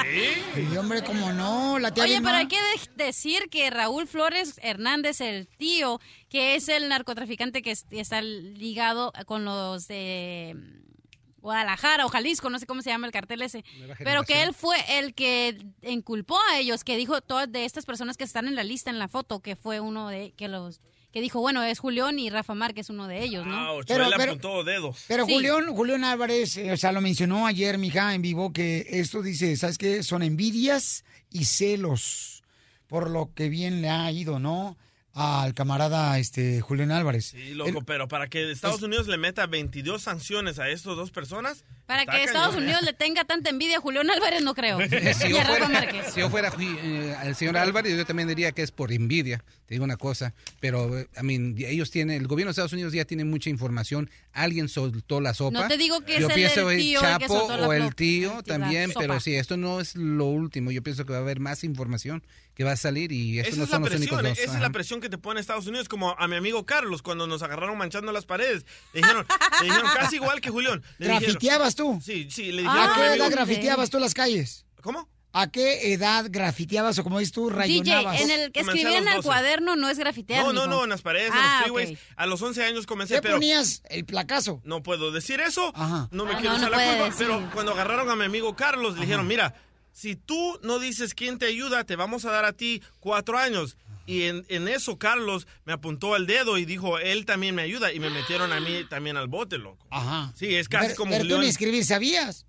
[0.55, 0.63] Sí.
[0.73, 2.29] Y hombre, como no, la tía Oye, Vilma.
[2.31, 2.57] pero hay que
[2.97, 8.21] de- decir que Raúl Flores Hernández, el tío, que es el narcotraficante que es- está
[8.23, 13.41] ligado con los de mm, Guadalajara o Jalisco, no sé cómo se llama el cartel
[13.41, 13.65] ese,
[14.05, 18.19] pero que él fue el que inculpó a ellos, que dijo todas de estas personas
[18.19, 20.81] que están en la lista en la foto, que fue uno de que los
[21.13, 23.73] que dijo, bueno, es Julián y Rafa Márquez uno de ellos, ¿no?
[23.73, 25.05] Ouch, él le apuntó dedos.
[25.09, 25.35] Pero Sí.
[25.35, 29.57] Julián, Julián Álvarez, eh, o sea, lo mencionó ayer, mija, en vivo, que esto dice,
[29.57, 30.03] ¿sabes qué?
[30.03, 32.43] Son envidias y celos
[32.87, 34.77] por lo que bien le ha ido, ¿no?
[35.13, 37.27] Al camarada este Julián Álvarez.
[37.27, 41.65] Sí, loco, pero para que Estados Unidos le meta 22 sanciones a estas dos personas...
[41.87, 42.67] Para que Estados cañón, ¿eh?
[42.67, 44.79] Unidos le tenga tanta envidia a Julián Álvarez, no creo.
[45.15, 46.15] Si y yo a Rafa fuera, Márquez.
[46.15, 49.43] si yo fuera eh, el señor Álvarez, yo también diría que es por envidia.
[49.67, 52.93] Te digo una cosa, pero, eh, I mean, ellos tienen, el gobierno de Estados Unidos
[52.93, 54.09] ya tiene mucha información.
[54.33, 55.63] Alguien soltó la sopa.
[55.63, 57.69] No te digo que yo es el pienso el tío el que Chapo soltó la
[57.69, 59.01] o el tío también, sopa.
[59.01, 60.71] pero sí, esto no es lo último.
[60.71, 62.23] Yo pienso que va a haber más información
[62.61, 64.33] que va a salir y estos Esa no es la los únicos presión, dos.
[64.39, 64.61] esa es Ajá.
[64.61, 67.79] la presión que te pone Estados Unidos, como a mi amigo Carlos cuando nos agarraron
[67.79, 68.67] manchando las paredes.
[68.93, 69.27] Le dijeron,
[69.63, 70.83] le dijeron casi igual que Julián.
[70.99, 71.99] Le dijeron- ¿Grafiteabas tú?
[72.05, 74.67] Sí, sí, le dijeron ¿A qué amigo- edad grafiteabas tú las calles?
[74.83, 75.09] ¿Cómo?
[75.33, 77.57] ¿A qué edad grafiteabas o como dices tú, DJ,
[77.95, 78.21] rayonabas?
[78.21, 79.27] en el que Comencé a escribía en los el 12.
[79.27, 81.91] cuaderno no es grafitear, No, no, no, en las paredes, en Ah, los freeways.
[81.99, 82.05] ok.
[82.17, 83.37] A los 11 años comencé, ¿Qué pero...
[83.37, 83.81] ponías?
[83.89, 84.61] ¿El placazo?
[84.65, 85.73] No puedo decir eso.
[86.11, 87.05] No me Ah, quiero no, echar no la culpa.
[87.05, 87.27] decir.
[87.27, 89.55] Pero cuando agarraron a mi amigo Carlos, le dijeron, mira,
[90.01, 93.77] si tú no dices quién te ayuda, te vamos a dar a ti cuatro años.
[94.07, 97.93] Y en, en eso Carlos me apuntó el dedo y dijo, él también me ayuda.
[97.93, 99.87] Y me metieron a mí también al bote, loco.
[99.91, 100.33] Ajá.
[100.35, 102.47] Sí, es casi Pero- como pero tú ni escribir sabías.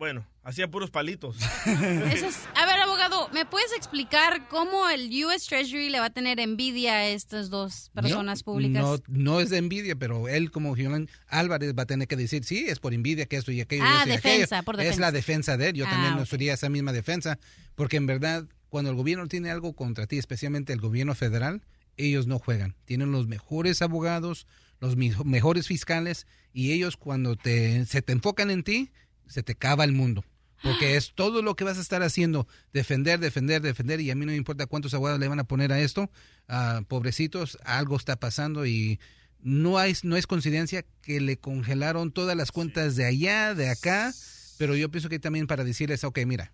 [0.00, 1.36] Bueno, hacía puros palitos.
[1.66, 6.10] Eso es- A ver, abogado, ¿me puedes explicar cómo el US Treasury le va a
[6.10, 8.82] tener envidia a estas dos personas públicas?
[8.82, 12.44] No, no es de envidia, pero él como Julián Álvarez va a tener que decir,
[12.44, 13.84] sí, es por envidia que esto y aquello.
[13.84, 14.64] y Ah, y defensa, aquello".
[14.64, 15.00] por Es defensa.
[15.02, 15.74] la defensa de él.
[15.74, 16.22] Yo Ah, también ok.
[16.22, 17.38] usaría esa misma defensa,
[17.74, 21.60] porque en verdad, cuando el gobierno tiene algo contra ti, especialmente el gobierno federal,
[21.98, 22.74] ellos no juegan.
[22.86, 24.46] Tienen los mejores abogados,
[24.80, 28.90] los mejores fiscales, y ellos cuando te, se te enfocan en ti,
[29.30, 30.24] se te cava el mundo.
[30.62, 34.26] Porque es todo lo que vas a estar haciendo, defender, defender, defender, y a mí
[34.26, 36.10] no me importa cuántos abogados le van a poner a esto,
[36.48, 39.00] ah, pobrecitos, algo está pasando y
[39.42, 44.12] no, hay, no es coincidencia que le congelaron todas las cuentas de allá, de acá,
[44.58, 46.52] pero yo pienso que también para decirles, ok, mira,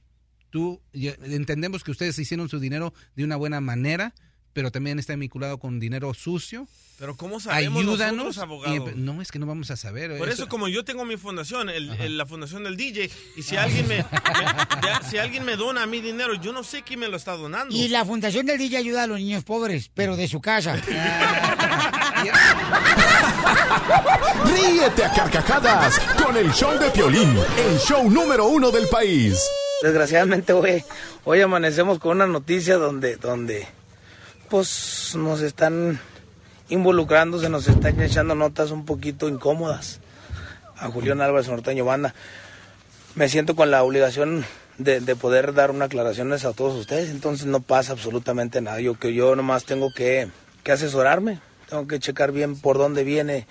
[0.50, 4.14] tú, entendemos que ustedes hicieron su dinero de una buena manera,
[4.56, 6.66] pero también está vinculado con dinero sucio.
[6.98, 8.16] Pero ¿cómo sabemos Ayúdanos.
[8.16, 8.90] nosotros, abogado?
[8.90, 10.16] y- no, es que no vamos a saber.
[10.16, 13.54] Por eso, como yo tengo mi fundación, el- el- la fundación del DJ, y si
[13.58, 17.08] alguien me, me- si alguien me dona a mí dinero, yo no sé quién me
[17.08, 17.76] lo está donando.
[17.76, 20.76] Y la fundación del DJ ayuda a los niños pobres, pero de su casa.
[24.46, 29.38] Ríete a carcajadas con el show de Piolín, el show número uno del país.
[29.82, 30.82] Desgraciadamente hoy,
[31.24, 33.66] hoy amanecemos con una noticia donde, donde
[34.48, 36.00] pues nos están
[36.68, 40.00] involucrando, se nos están echando notas un poquito incómodas
[40.76, 42.14] a Julián Álvarez Norteño Banda.
[43.14, 44.44] Me siento con la obligación
[44.78, 48.80] de, de poder dar una aclaraciones a todos ustedes, entonces no pasa absolutamente nada.
[48.80, 50.28] Yo que yo nomás tengo que,
[50.62, 53.46] que asesorarme, tengo que checar bien por dónde viene,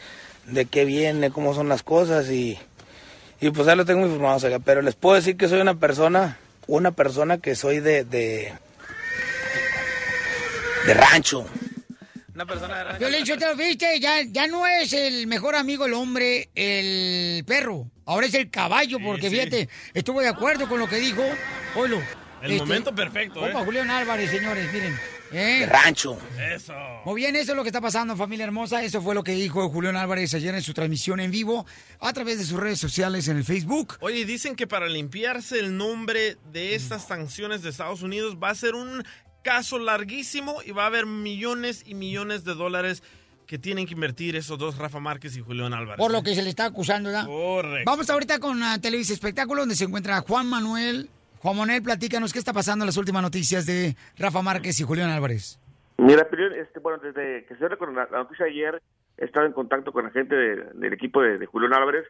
[0.48, 2.58] de qué viene, cómo son las cosas y,
[3.42, 6.38] y pues ya lo tengo informado, oiga, pero les puedo decir que soy una persona,
[6.68, 8.54] una persona que soy de,
[10.86, 11.46] de rancho.
[12.34, 13.00] Una persona de.
[13.00, 17.44] Violín, yo te lo viste, ya, ya no es el mejor amigo el hombre, el
[17.46, 17.90] perro.
[18.06, 19.36] Ahora es el caballo, porque sí.
[19.36, 21.24] fíjate, estuvo de acuerdo con lo que dijo.
[21.76, 22.02] Oilo.
[22.42, 23.66] El momento perfecto, Opa, ¿eh?
[23.66, 24.96] Julián Álvarez, señores, miren.
[25.32, 25.66] ¿eh?
[25.66, 26.18] rancho.
[26.38, 26.74] Eso.
[27.06, 28.84] Muy bien, eso es lo que está pasando, familia hermosa.
[28.84, 31.66] Eso fue lo que dijo Julián Álvarez ayer en su transmisión en vivo
[32.00, 33.98] a través de sus redes sociales en el Facebook.
[34.00, 38.56] Oye, dicen que para limpiarse el nombre de estas sanciones de Estados Unidos va a
[38.56, 39.04] ser un
[39.46, 43.04] caso larguísimo y va a haber millones y millones de dólares
[43.46, 46.00] que tienen que invertir esos dos, Rafa Márquez y Julián Álvarez.
[46.00, 47.28] Por lo que se le está acusando, ¿verdad?
[47.28, 47.90] Correcto.
[47.92, 51.10] Vamos ahorita con uh, Televisa Espectáculo, donde se encuentra Juan Manuel.
[51.42, 55.12] Juan Manuel, platícanos qué está pasando en las últimas noticias de Rafa Márquez y Julián
[55.12, 55.60] Álvarez.
[56.00, 56.28] Mira,
[56.60, 58.82] este, bueno, desde que se dio con la, la noticia ayer,
[59.20, 62.06] he estado en contacto con la gente de- del equipo de, de Julián Álvarez.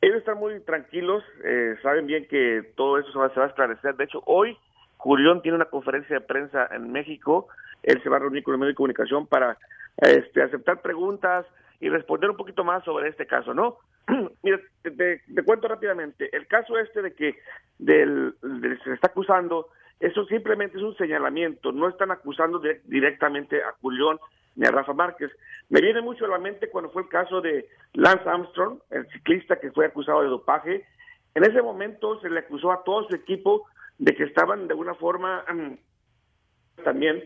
[0.00, 3.48] Ellos están muy tranquilos, eh, saben bien que todo eso se va, se va a
[3.50, 3.94] esclarecer.
[3.94, 4.58] De hecho, hoy
[5.04, 7.48] Julián tiene una conferencia de prensa en México.
[7.82, 9.58] Él se va a reunir con el medio de comunicación para
[9.98, 11.44] este, aceptar preguntas
[11.78, 13.76] y responder un poquito más sobre este caso, ¿no?
[14.42, 16.34] Mira, te, cuento rápidamente.
[16.34, 17.36] El caso este de que
[17.78, 18.34] del,
[18.82, 19.68] se está acusando,
[20.00, 21.70] eso simplemente es un señalamiento.
[21.70, 24.16] No están acusando de- directamente a Julián
[24.56, 25.30] ni a Rafa Márquez.
[25.68, 29.60] Me viene mucho a la mente cuando fue el caso de Lance Armstrong, el ciclista
[29.60, 30.86] que fue acusado de dopaje.
[31.34, 33.66] En ese momento se le acusó a todo su equipo
[33.98, 37.22] de que estaban de alguna forma mm, también,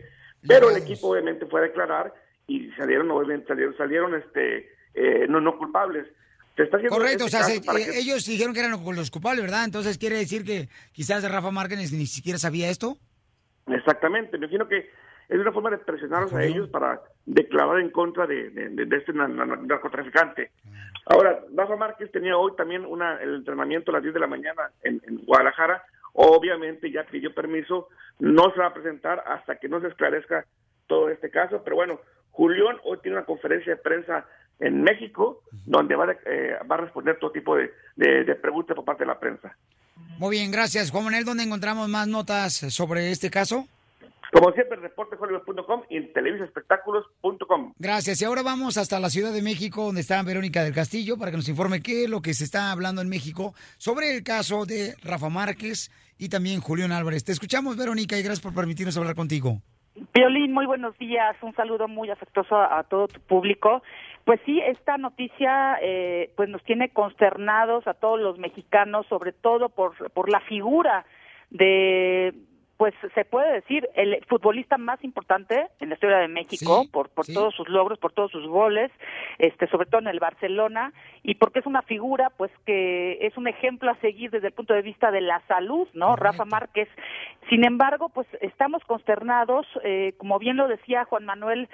[0.47, 2.13] pero el equipo obviamente fue a declarar
[2.47, 6.05] y salieron obviamente salieron, salieron este eh, no no culpables.
[6.55, 9.41] Se está haciendo Correcto, o sea, se- eh, que- ellos dijeron que eran los- culpables,
[9.43, 9.63] ¿verdad?
[9.65, 12.97] Entonces quiere decir que quizás Rafa Márquez ni siquiera sabía esto.
[13.67, 14.89] Exactamente, me imagino que
[15.29, 18.97] es una forma de presionarlos a ellos para declarar en contra de, de- de- de
[18.97, 20.51] este na- na- narcotraficante.
[21.05, 24.71] Ahora, Rafa Márquez tenía hoy también una, el entrenamiento a las 10 de la mañana
[24.83, 25.83] en, en Guadalajara.
[26.13, 27.87] Obviamente ya pidió permiso,
[28.19, 30.45] no se va a presentar hasta que no se esclarezca
[30.87, 31.61] todo este caso.
[31.63, 31.99] Pero bueno,
[32.31, 34.25] Julián hoy tiene una conferencia de prensa
[34.59, 38.85] en México donde va, eh, va a responder todo tipo de, de- de preguntas por
[38.85, 39.55] parte de la prensa.
[40.17, 40.91] Muy bien, gracias.
[40.91, 43.67] Juan Manuel, ¿dónde encontramos más notas sobre este caso?
[44.31, 47.73] Como siempre, reportehollywood.com y en televisaespectáculos.com.
[47.77, 48.21] Gracias.
[48.21, 51.37] Y ahora vamos hasta la Ciudad de México, donde está Verónica del Castillo, para que
[51.37, 54.93] nos informe qué es lo que se está hablando en México sobre el caso de
[55.03, 57.23] Rafa Márquez y también Julián Álvarez.
[57.23, 59.61] Te escuchamos, Verónica, y gracias por permitirnos hablar contigo.
[60.13, 61.35] Violín, muy buenos días.
[61.41, 63.81] Un saludo muy afectuoso a, a todo tu público.
[64.25, 69.69] Pues sí, esta noticia eh, pues nos tiene consternados a todos los mexicanos, sobre todo
[69.69, 71.05] por, por la figura
[71.49, 72.33] de
[72.79, 77.25] pues se puede decir el futbolista más importante en la historia de México por por
[77.25, 78.89] todos sus logros, por todos sus goles,
[79.37, 83.49] este sobre todo en el Barcelona y porque es una figura pues que es un
[83.49, 86.15] ejemplo a seguir desde el punto de vista de la salud, ¿no?
[86.15, 86.87] Rafa Márquez.
[87.49, 91.67] Sin embargo, pues estamos consternados, eh, como bien lo decía Juan Manuel,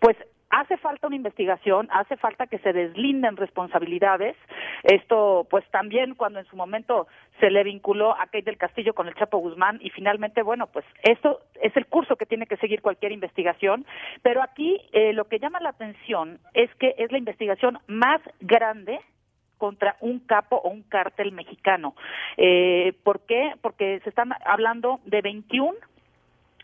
[0.00, 0.16] pues
[0.54, 4.36] hace falta una investigación, hace falta que se deslinden responsabilidades.
[4.84, 7.08] Esto, pues también cuando en su momento
[7.40, 10.84] se le vinculó a Kate del Castillo con el Chapo Guzmán y finalmente, bueno, pues
[11.02, 13.84] esto es el curso que tiene que seguir cualquier investigación.
[14.22, 19.00] Pero aquí eh, lo que llama la atención es que es la investigación más grande
[19.58, 21.94] contra un capo o un cártel mexicano.
[22.36, 23.54] Eh, ¿Por qué?
[23.60, 25.74] Porque se están hablando de 21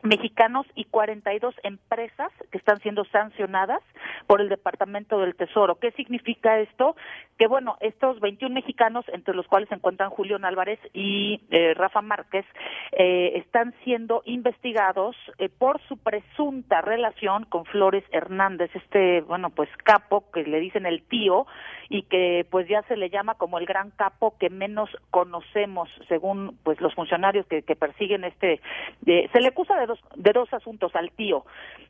[0.03, 3.81] mexicanos y 42 empresas que están siendo sancionadas
[4.27, 5.77] por el Departamento del Tesoro.
[5.77, 6.97] ¿Qué significa esto?
[7.39, 12.03] Que bueno, estos 21 mexicanos, entre los cuales se encuentran Julián Álvarez y eh, Rafa
[12.03, 12.45] Márquez,
[12.93, 19.69] eh, están siendo investigados eh, por su presunta relación con Flores Hernández, este, bueno, pues
[19.85, 21.47] capo que le dicen el tío
[21.89, 26.57] y que pues ya se le llama como el gran capo que menos conocemos según
[26.63, 28.61] pues los funcionarios que, que persiguen este
[29.01, 31.45] de- se le acusa de dos de dos asuntos al tío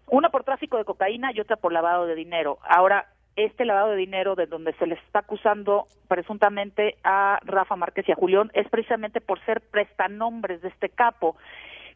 [0.09, 3.97] una por tráfico de cocaína y otra por lavado de dinero ahora este lavado de
[3.97, 8.69] dinero de donde se les está acusando presuntamente a Rafa Márquez y a Julián es
[8.69, 11.37] precisamente por ser prestanombres de este capo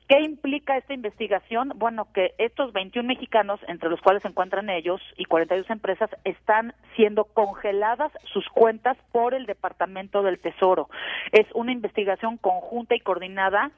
[0.06, 1.72] ¿Qué implica esta investigación?
[1.76, 6.74] Bueno, que estos 21 mexicanos, entre los cuales se encuentran ellos, y 42 empresas, están
[6.94, 10.90] siendo congeladas sus cuentas por el Departamento del Tesoro.
[11.32, 13.70] Es una investigación conjunta y coordinada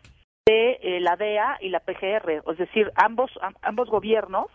[0.47, 4.47] de eh, la DEA y la PGR, es decir, ambos, am- ambos gobiernos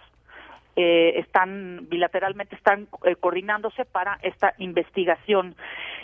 [0.78, 5.56] eh, están bilateralmente están eh, coordinándose para esta investigación.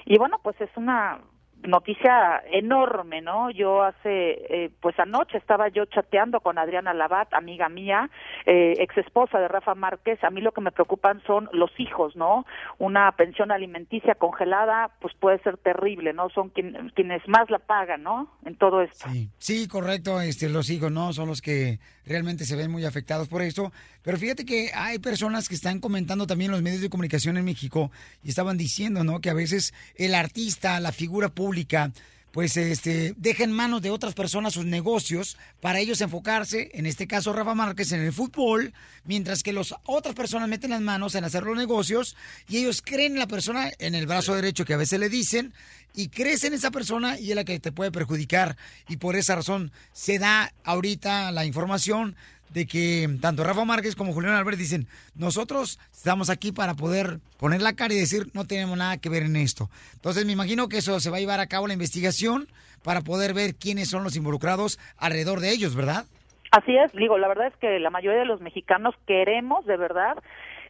[0.05, 1.19] Y bueno pues es una
[1.63, 3.49] noticia enorme, ¿no?
[3.51, 4.05] Yo hace,
[4.49, 8.09] eh, pues anoche estaba yo chateando con Adriana Labat, amiga mía,
[8.45, 10.23] eh, ex esposa de Rafa Márquez.
[10.23, 12.45] A mí lo que me preocupan son los hijos, ¿no?
[12.77, 16.29] Una pensión alimenticia congelada, pues puede ser terrible, ¿no?
[16.29, 18.31] Son quien- quienes más la pagan, ¿no?
[18.45, 19.07] En todo esto.
[19.37, 23.41] Sí, correcto, este, los hijos no son los que realmente se ven muy afectados por
[23.41, 23.71] esto.
[24.03, 27.91] Pero fíjate que hay personas que están comentando también los medios de comunicación en México
[28.23, 29.19] y estaban diciendo, ¿no?
[29.19, 31.93] Que a veces el artista, la figura pública,
[32.33, 37.07] pues este, deja en manos de otras personas sus negocios para ellos enfocarse, en este
[37.07, 38.73] caso Rafa Márquez, en el fútbol,
[39.05, 42.17] mientras que las otras personas meten las manos en hacer los negocios
[42.49, 45.53] y ellos creen en la persona en el brazo derecho que a veces le dicen
[45.95, 48.57] y crees en esa persona y es la que te puede perjudicar.
[48.89, 52.17] Y por esa razón se da ahorita la información
[52.49, 57.61] de que tanto Rafa Márquez como Julián Álvarez dicen, nosotros estamos aquí para poder poner
[57.61, 59.69] la cara y decir, no tenemos nada que ver en esto.
[59.93, 62.47] Entonces me imagino que eso se va a llevar a cabo la investigación
[62.83, 66.05] para poder ver quiénes son los involucrados alrededor de ellos, ¿verdad?
[66.51, 70.17] Así es, digo, la verdad es que la mayoría de los mexicanos queremos de verdad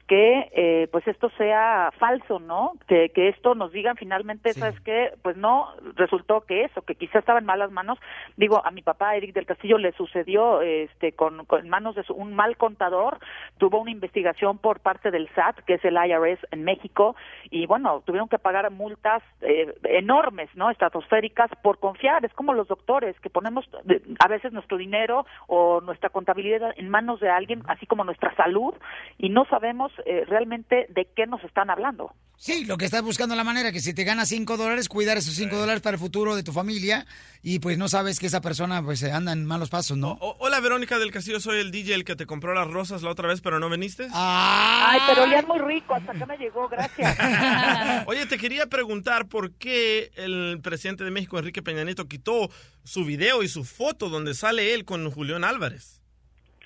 [0.07, 2.73] que eh, pues esto sea falso, ¿no?
[2.87, 5.11] Que, que esto nos digan finalmente, ¿sabes qué?
[5.21, 7.99] Pues no, resultó que eso, que quizá estaba en malas manos.
[8.37, 12.13] Digo, a mi papá, Eric del Castillo, le sucedió este con, en manos de su-
[12.13, 13.19] un mal contador,
[13.57, 17.15] tuvo una investigación por parte del SAT, que es el IRS en México,
[17.49, 20.69] y bueno, tuvieron que pagar multas eh, enormes, ¿no?
[20.69, 22.23] Estratosféricas por confiar.
[22.23, 26.89] Es como los doctores, que ponemos eh, a veces nuestro dinero o nuestra contabilidad en
[26.89, 28.73] manos de alguien, así como nuestra salud,
[29.17, 32.13] y no sabemos eh, realmente de qué nos están hablando.
[32.39, 35.33] Sí, lo que estás buscando la manera que si te ganas 5 dólares, cuidar esos
[35.33, 37.07] 5 dólares para el futuro de tu familia
[37.41, 40.19] y pues no sabes que esa persona pues anda en malos pasos, ¿no?
[40.21, 43.09] O- hola, Verónica del Castillo, soy el DJ el que te compró las rosas la
[43.09, 44.07] otra vez, pero no viniste.
[44.13, 47.17] Ay, pero olían muy rico, hasta acá me llegó, gracias.
[48.05, 52.51] Oye, te quería preguntar por qué el presidente de México, Enrique Peña Nieto, quitó
[52.83, 56.01] su video y su foto donde sale él con Julián Álvarez.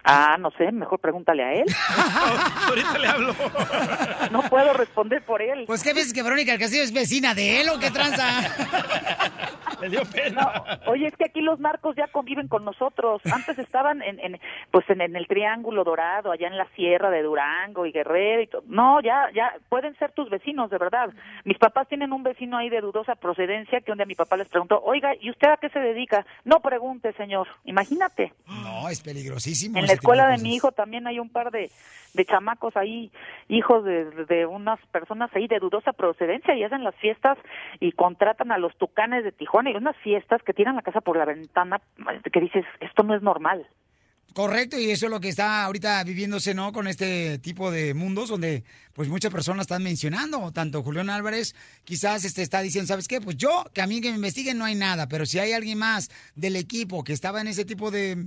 [0.03, 1.65] Ah, no sé, mejor pregúntale a él.
[2.67, 3.35] Ahorita le hablo.
[4.31, 5.65] No puedo responder por él.
[5.67, 8.25] Pues qué ves que Verónica del Castillo es vecina de él o qué tranza.
[9.87, 10.79] Le dio pena.
[10.87, 13.21] Oye, es que aquí los narcos ya conviven con nosotros.
[13.25, 17.23] Antes estaban en, en pues en, en el Triángulo Dorado, allá en la Sierra de
[17.23, 18.63] Durango y Guerrero y todo.
[18.67, 21.09] No, ya ya pueden ser tus vecinos, de verdad.
[21.45, 24.49] Mis papás tienen un vecino ahí de dudosa procedencia que un día mi papá les
[24.49, 27.47] preguntó, "Oiga, ¿y usted a qué se dedica?" No pregunte, señor.
[27.65, 28.33] Imagínate.
[28.47, 29.79] No, es peligrosísimo.
[29.79, 31.71] En la escuela de mi hijo también hay un par de,
[32.13, 33.11] de chamacos ahí,
[33.47, 37.37] hijos de, de unas personas ahí de dudosa procedencia y hacen las fiestas
[37.79, 41.17] y contratan a los tucanes de Tijuana y unas fiestas que tiran la casa por
[41.17, 41.81] la ventana
[42.31, 43.67] que dices, esto no es normal.
[44.33, 46.71] Correcto, y eso es lo que está ahorita viviéndose, ¿no?
[46.71, 50.53] Con este tipo de mundos donde, pues, muchas personas están mencionando.
[50.53, 51.53] Tanto Julián Álvarez
[51.83, 53.19] quizás este, está diciendo, ¿sabes qué?
[53.19, 55.77] Pues yo, que a mí que me investiguen no hay nada, pero si hay alguien
[55.77, 58.25] más del equipo que estaba en ese tipo de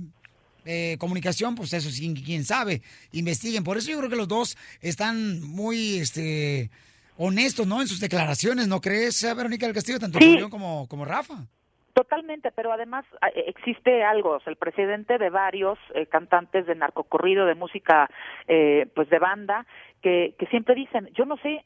[0.65, 3.63] eh, comunicación, pues eso sí, quién sabe, investiguen.
[3.63, 6.69] Por eso yo creo que los dos están muy, este,
[7.17, 7.81] honestos, ¿no?
[7.81, 9.99] En sus declaraciones, ¿no crees, eh, Verónica del Castillo?
[9.99, 10.37] Tanto Sí.
[10.49, 11.45] Como, como Rafa.
[11.93, 16.65] Totalmente, pero además a- eh, existe algo, o sea, el presidente de varios eh, cantantes
[16.65, 18.09] de narcocorrido, de música,
[18.49, 19.65] eh, pues de banda,
[20.01, 21.63] que, que siempre dicen, yo no sé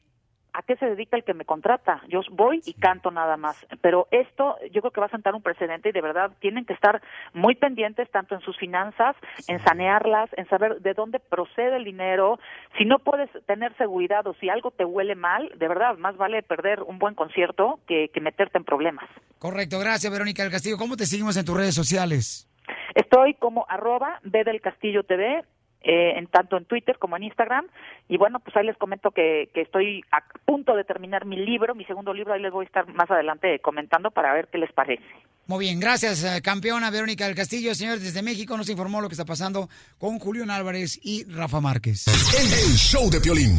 [0.52, 4.08] a qué se dedica el que me contrata, yo voy y canto nada más, pero
[4.10, 7.00] esto yo creo que va a sentar un precedente y de verdad tienen que estar
[7.32, 9.16] muy pendientes tanto en sus finanzas,
[9.48, 12.38] en sanearlas, en saber de dónde procede el dinero,
[12.78, 16.42] si no puedes tener seguridad o si algo te huele mal, de verdad, más vale
[16.42, 19.08] perder un buen concierto que, que meterte en problemas.
[19.38, 20.76] Correcto, gracias, Verónica del Castillo.
[20.76, 22.46] ¿Cómo te seguimos en tus redes sociales?
[22.94, 25.44] Estoy como arroba B del Castillo TV,
[25.82, 27.66] eh, en tanto en Twitter como en Instagram.
[28.08, 31.74] Y bueno, pues ahí les comento que, que estoy a punto de terminar mi libro,
[31.74, 34.72] mi segundo libro, ahí les voy a estar más adelante comentando para ver qué les
[34.72, 35.04] parece.
[35.46, 37.74] Muy bien, gracias, eh, campeona Verónica del Castillo.
[37.74, 39.68] Señores, desde México nos informó lo que está pasando
[39.98, 42.06] con Julián Álvarez y Rafa Márquez.
[42.06, 43.58] El show de Piolín.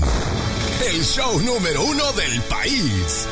[0.88, 3.28] El show número uno del país.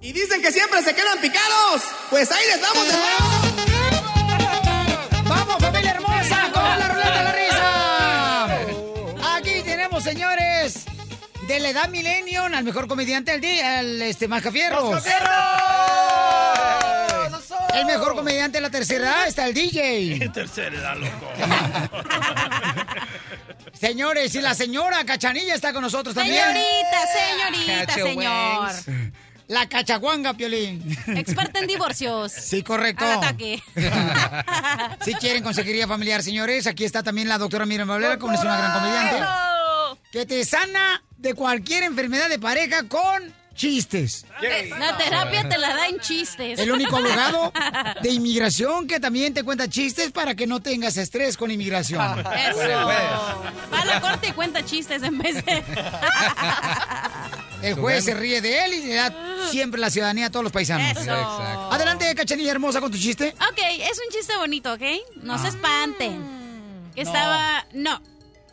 [0.00, 1.82] Y dicen que siempre se quedan picados.
[2.10, 3.43] Pues ahí les vamos de nuevo.
[5.84, 6.50] ¡Vamos, familia hermosa!
[6.52, 8.46] ¡Con la ruleta de la risa!
[9.36, 10.84] Aquí tenemos, señores,
[11.46, 15.02] de la edad millennium al mejor comediante del día, el este, Mascafierros.
[17.74, 20.30] El mejor comediante de la tercera edad está el DJ.
[20.32, 21.32] Tercera edad, loco.
[23.72, 26.42] Señores, y la señora Cachanilla está con nosotros también.
[26.42, 27.06] Señorita,
[27.52, 28.70] señorita, señor.
[29.48, 30.82] La cachaguanga, Piolín.
[31.08, 32.32] Experta en divorcios.
[32.32, 33.04] Sí, correcto.
[33.04, 33.62] Al ataque.
[35.04, 38.56] Si quieren consejería familiar, señores, aquí está también la doctora Miriam Valera, como es una
[38.56, 39.24] gran comediante.
[40.10, 44.26] Que te sana de cualquier enfermedad de pareja con chistes.
[44.78, 46.58] La terapia te la da en chistes.
[46.58, 47.52] El único abogado
[48.02, 52.20] de inmigración que también te cuenta chistes para que no tengas estrés con inmigración.
[52.20, 52.58] Eso.
[52.68, 55.64] Va a la corte y cuenta chistes en vez de...
[57.62, 59.14] El juez se ríe de él y le da
[59.50, 60.90] siempre la ciudadanía a todos los paisanos.
[60.90, 61.00] Eso.
[61.00, 61.72] Exacto.
[61.72, 63.34] Adelante, cachanilla hermosa, con tu chiste.
[63.50, 64.82] Ok, es un chiste bonito, ¿ok?
[65.22, 66.90] No se espanten.
[66.94, 67.64] Estaba...
[67.72, 68.02] No.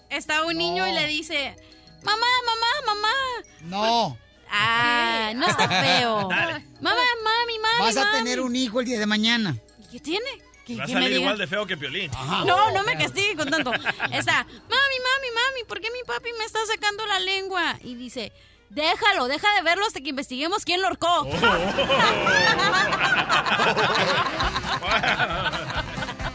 [0.10, 1.56] Estaba un niño y le dice...
[2.04, 3.14] Mamá, mamá, mamá.
[3.62, 4.18] No.
[4.52, 6.28] Ah, no está feo.
[6.30, 6.66] Dale.
[6.82, 8.18] Mamá, mami, mami, Vas a mami.
[8.18, 9.56] tener un hijo el día de mañana.
[9.90, 10.26] ¿Qué tiene?
[10.66, 12.12] ¿Qué, Va a salir igual de feo que Piolín.
[12.46, 13.72] No, no me castiguen con tanto.
[13.74, 17.78] Está, mami, mami, mami, ¿por qué mi papi me está sacando la lengua?
[17.82, 18.32] Y dice,
[18.70, 21.26] déjalo, deja de verlo hasta que investiguemos quién lo horcó.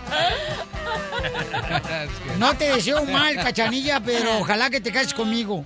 [2.38, 5.64] No te deseo mal, cachanilla, pero ojalá que te cases conmigo.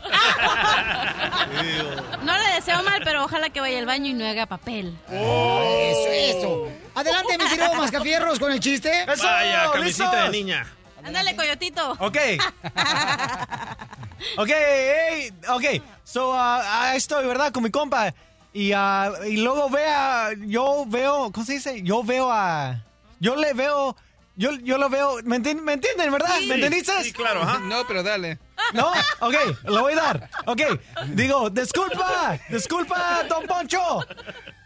[2.22, 4.97] No le deseo mal, pero ojalá que vaya al baño y no haga papel.
[5.09, 6.68] Eso, eso.
[6.94, 9.05] Adelante, mi querido Mascafierros, con el chiste.
[9.06, 10.66] Vaya, camisita de niña.
[11.05, 11.97] Ándale, coyotito.
[11.98, 12.16] Ok.
[14.36, 15.82] Ok, hey, ok.
[16.05, 17.52] So, ahí estoy, ¿verdad?
[17.52, 18.14] Con mi compa.
[18.52, 21.82] Y, ah, y luego vea, yo veo, ¿cómo se dice?
[21.82, 22.82] Yo veo a...
[23.18, 23.97] Yo le veo...
[24.36, 25.19] Yo, yo lo veo...
[25.24, 26.40] ¿Me, enti- me entienden, verdad?
[26.47, 26.93] ¿Me entendiste?
[27.05, 27.59] Sí, claro, ajá.
[27.61, 28.39] No, pero dale.
[28.73, 28.90] ¿No?
[29.20, 29.35] Ok,
[29.65, 30.31] lo voy a dar.
[30.47, 30.61] Ok,
[31.09, 34.01] digo, disculpa, disculpa, don Poncho.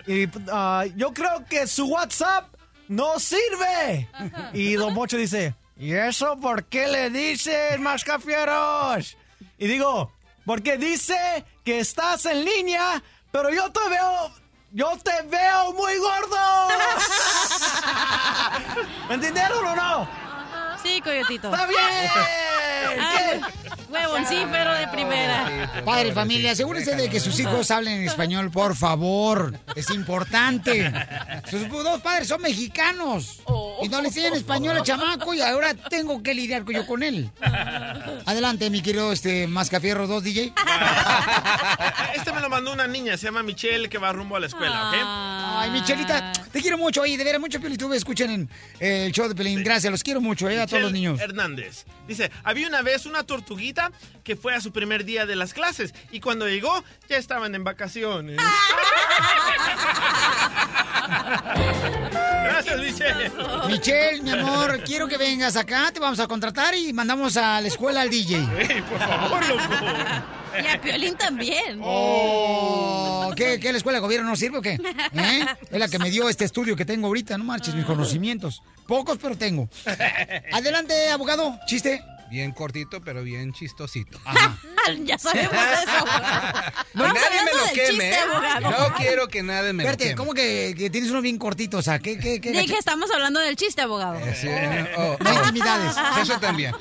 [0.07, 2.55] Y ah, yo creo que su WhatsApp
[2.89, 4.09] no sirve.
[4.53, 9.16] Y don Poncho dice, ¿y eso por qué le dices, mascafieros?
[9.59, 10.12] Y digo,
[10.45, 14.31] porque dice que estás en línea, pero yo te veo,
[14.74, 16.68] yo te veo muy gordo.
[19.09, 20.09] ¿Me entendieron o no?
[20.82, 21.48] Sí, coyotito.
[21.55, 21.80] ¡Está bien!
[23.01, 23.48] Ah,
[23.89, 25.82] huevón, sí, pero de primera.
[25.85, 29.59] Padre, familia, asegúrense de que sus hijos hablen español, por favor.
[29.74, 30.93] Es importante.
[31.51, 33.40] Sus dos padres son mexicanos.
[33.82, 37.31] Y no le enseñan español al chamaco y ahora tengo que lidiar yo con él.
[38.27, 40.52] Adelante, mi querido este, Mascafierro 2 DJ.
[42.15, 44.89] Este me lo mandó una niña, se llama Michelle, que va rumbo a la escuela,
[44.89, 44.97] ¿ok?
[45.56, 47.02] Ay, Michelita, te quiero mucho.
[47.02, 47.97] Oye, de veras, mucho Pelitube.
[47.97, 48.48] Escuchen en,
[48.81, 49.62] eh, el show de Pelín.
[49.62, 51.20] Gracias, los quiero mucho, eh, a todos los niños.
[51.20, 51.85] Hernández.
[52.06, 53.92] Dice, había una vez una tortuguita
[54.22, 57.64] que fue a su primer día de las clases y cuando llegó ya estaban en
[57.64, 58.38] vacaciones.
[62.44, 63.32] Gracias, Michelle.
[63.66, 65.90] Michelle, mi amor, quiero que vengas acá.
[65.92, 68.36] Te vamos a contratar y mandamos a la escuela al DJ.
[68.59, 69.62] Ey, por favor, loco.
[70.62, 71.80] Y a Piolín también.
[71.82, 74.74] Oh, ¿qué, qué, la escuela de gobierno no sirve o qué?
[74.74, 75.46] ¿Eh?
[75.70, 78.62] Es la que me dio este estudio que tengo ahorita, no marches, mis conocimientos.
[78.86, 79.68] Pocos, pero tengo.
[80.52, 82.02] Adelante, abogado, chiste.
[82.35, 84.19] Bien cortito, pero bien chistosito.
[85.05, 86.05] ya sabemos eso.
[86.94, 87.89] Que Vamos nadie me lo queme.
[87.89, 88.61] chiste, ¿eh?
[88.61, 90.16] No quiero que nadie me lo Espérate, queme.
[90.16, 91.78] ¿cómo que, que tienes uno bien cortito?
[91.78, 92.51] O sea, ¿qué, qué, qué?
[92.51, 94.19] Dije, estamos hablando del chiste, abogado.
[94.19, 94.48] Eh, sí,
[94.97, 95.40] oh, No hay oh.
[95.40, 95.97] intimidades.
[96.20, 96.74] Eso también.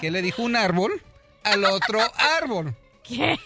[0.00, 1.02] ¿Qué le dijo un árbol
[1.44, 2.00] al otro
[2.40, 2.74] árbol?
[3.02, 3.38] ¿Qué?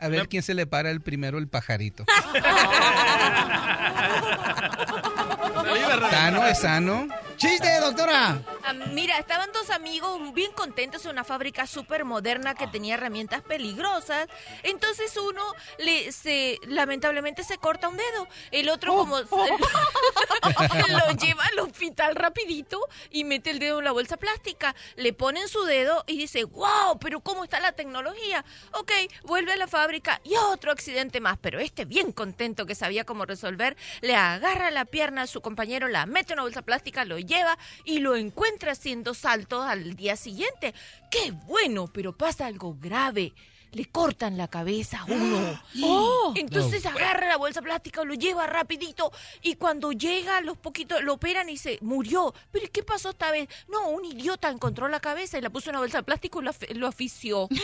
[0.00, 2.04] A ver quién se le para el primero el pajarito.
[6.10, 7.08] ¿Sano es sano?
[7.40, 8.42] ¡Chiste, doctora!
[8.64, 13.40] Ah, mira, estaban dos amigos bien contentos en una fábrica súper moderna que tenía herramientas
[13.40, 14.28] peligrosas.
[14.62, 15.42] Entonces uno
[15.78, 18.28] le se lamentablemente se corta un dedo.
[18.50, 22.78] El otro como lo lleva al hospital rapidito
[23.10, 24.74] y mete el dedo en la bolsa plástica.
[24.96, 28.44] Le ponen su dedo y dice, wow, pero ¿cómo está la tecnología?
[28.72, 28.92] Ok,
[29.24, 31.38] vuelve a la fábrica y otro accidente más.
[31.40, 35.88] Pero este bien contento que sabía cómo resolver, le agarra la pierna a su compañero,
[35.88, 40.16] la mete en una bolsa plástica, lo lleva y lo encuentra haciendo saltos al día
[40.16, 40.74] siguiente.
[41.10, 41.86] ¡Qué bueno!
[41.92, 43.32] Pero pasa algo grave.
[43.72, 45.62] Le cortan la cabeza a uno.
[45.84, 46.32] Oh.
[46.36, 49.12] Entonces agarra la bolsa plástica, lo lleva rapidito
[49.42, 52.34] y cuando llega los poquitos lo operan y se murió.
[52.50, 53.48] ¿Pero qué pasó esta vez?
[53.68, 56.44] No, un idiota encontró la cabeza y la puso en una bolsa de plástico y
[56.46, 57.48] lo, af- lo afició.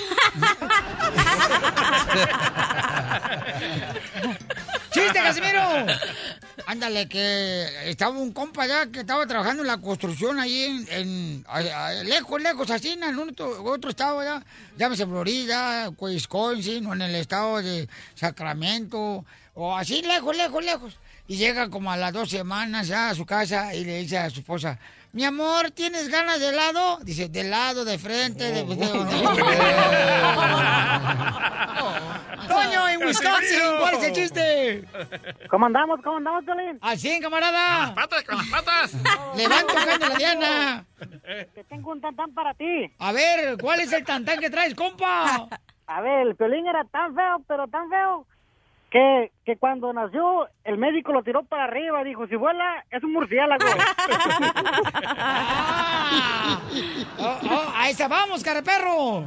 [4.93, 5.87] ¡Chiste, Casimiro!
[6.67, 12.09] Ándale, que estaba un compa ya que estaba trabajando en la construcción ahí en, en-
[12.09, 14.43] lejos, lejos, así en otro, otro estado ya,
[14.79, 20.97] llámese Florida, Wisconsin, o en el estado de Sacramento, o así lejos, lejos, lejos.
[21.29, 24.31] Y llega como a las dos semanas ya a su casa y le dice a
[24.31, 24.79] su esposa,
[25.17, 26.99] mi amor, ¿tienes ganas de helado?
[27.03, 28.65] Dice, de lado, de frente, de...
[28.67, 28.77] de-
[32.47, 34.85] Toño, en Wisconsin, ¿cuál es el chiste?
[35.49, 36.01] ¿Cómo andamos?
[36.05, 36.45] ¿Cómo andamos?
[36.83, 37.95] Al 100, camarada.
[37.95, 38.93] patas, con las patas.
[39.35, 40.85] Levanta tocando la diana.
[41.55, 42.93] Te tengo un tantán para ti.
[42.99, 45.49] A ver, ¿cuál es el tantán que traes, compa?
[45.87, 48.27] A ver, el Piolín era tan feo, pero tan feo,
[48.91, 53.13] que, que cuando nació el médico lo tiró para arriba, dijo, si vuela es un
[53.13, 53.65] murciélago.
[57.19, 59.27] Oh, oh, ahí está, vamos, cara perro.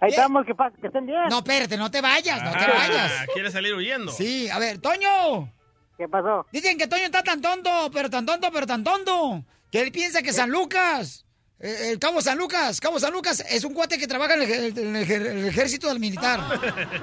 [0.00, 1.24] Ahí estamos, que, que estén bien.
[1.28, 3.12] No, espérate, no te vayas, no te Ah, vayas.
[3.32, 4.12] ¿Quiere salir huyendo?
[4.12, 5.52] Sí, a ver, Toño.
[5.96, 6.46] ¿Qué pasó?
[6.52, 10.22] Dicen que Toño está tan tonto, pero tan tonto, pero tan tonto, que él piensa
[10.22, 11.26] que San Lucas,
[11.60, 14.78] el Cabo San Lucas, Cabo San Lucas es un cuate que trabaja en el, ej-
[14.78, 16.38] en el ej- el ejército del militar.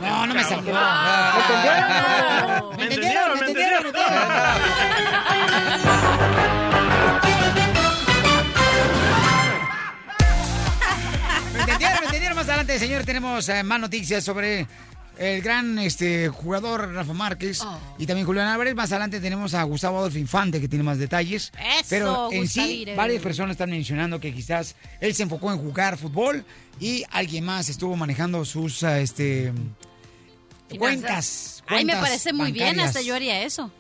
[0.02, 0.74] No, no me salió.
[2.78, 3.40] ¿Me entendieron?
[3.40, 3.84] ¿Me entendieron?
[3.84, 3.92] ¿Me
[11.54, 12.00] ¿Me entendieron?
[12.00, 12.36] ¿Me entendieron?
[12.36, 14.68] Más adelante, señores, tenemos eh, más noticias sobre
[15.18, 17.62] el gran este, jugador Rafa Márquez
[17.98, 18.76] y también Julián Álvarez.
[18.76, 21.52] Más adelante tenemos a Gustavo Adolfo Infante, que tiene más detalles.
[21.80, 25.98] Eso, Pero en sí, varias personas están mencionando que quizás él se enfocó en jugar
[25.98, 26.46] fútbol
[26.80, 29.54] y alguien más estuvo manejando sus ah, este,
[30.78, 31.64] cuentas.
[31.68, 33.72] Ay, me cuentas parece muy bien, hasta yo haría eso.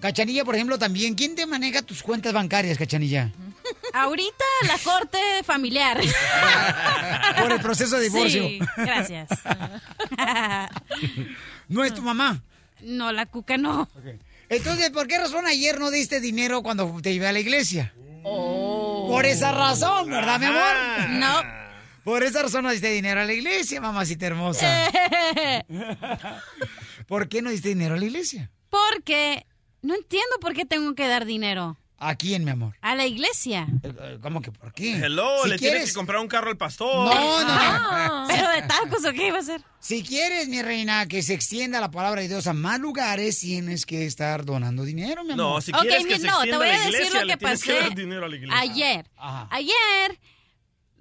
[0.00, 1.14] Cachanilla, por ejemplo, también.
[1.14, 3.30] ¿Quién te maneja tus cuentas bancarias, Cachanilla?
[3.92, 6.00] Ahorita la corte familiar.
[7.40, 8.42] Por el proceso de divorcio.
[8.42, 9.28] Sí, gracias.
[11.68, 12.42] ¿No es tu mamá?
[12.80, 13.88] No, la cuca no.
[14.48, 17.94] Entonces, ¿por qué razón ayer no diste dinero cuando te llevé a la iglesia?
[18.24, 19.06] Oh.
[19.08, 21.10] Por esa razón, ¿verdad, mi amor?
[21.10, 21.42] No.
[22.04, 24.90] Por esa razón no diste dinero a la iglesia, mamacita hermosa.
[27.06, 28.50] ¿Por qué no diste dinero a la iglesia?
[28.70, 29.46] Porque
[29.82, 31.76] no entiendo por qué tengo que dar dinero.
[32.04, 32.74] ¿A quién, mi amor?
[32.80, 33.66] A la iglesia.
[33.84, 34.96] Eh, ¿Cómo que por qué?
[34.96, 37.06] Hello, Si le quieres- tienes que comprar un carro al pastor.
[37.06, 37.52] No, no, no.
[37.54, 39.62] Ah, ¿Pero de tacos o qué iba a ser?
[39.78, 43.86] Si quieres, mi reina, que se extienda la palabra de Dios a más lugares, tienes
[43.86, 45.54] que estar donando dinero, mi amor.
[45.54, 47.26] No, si quieres que mi- se no, te extienda voy a la decir iglesia, lo
[47.26, 48.60] le que tienes que pasé dar dinero a la iglesia.
[48.60, 49.10] Ayer.
[49.50, 50.18] Ayer,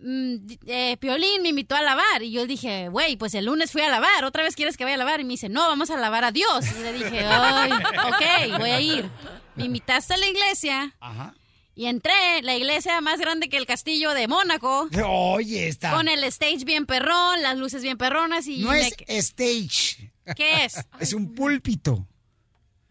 [0.04, 0.36] mm,
[0.68, 3.90] eh, Piolín me invitó a lavar y yo dije, güey, pues el lunes fui a
[3.90, 5.20] lavar, ¿otra vez quieres que vaya a lavar?
[5.20, 6.66] Y me dice, no, vamos a lavar a Dios.
[6.80, 9.10] Y le dije, ay, ok, voy a ir.
[9.56, 11.34] Me invitaste a la iglesia Ajá.
[11.76, 14.88] y entré, la iglesia más grande que el castillo de Mónaco.
[15.06, 15.92] Oye, está.
[15.92, 18.60] Con el stage bien perrón, las luces bien perronas y...
[18.60, 20.12] No es que- stage.
[20.36, 20.76] ¿Qué es?
[21.00, 22.08] Es un púlpito.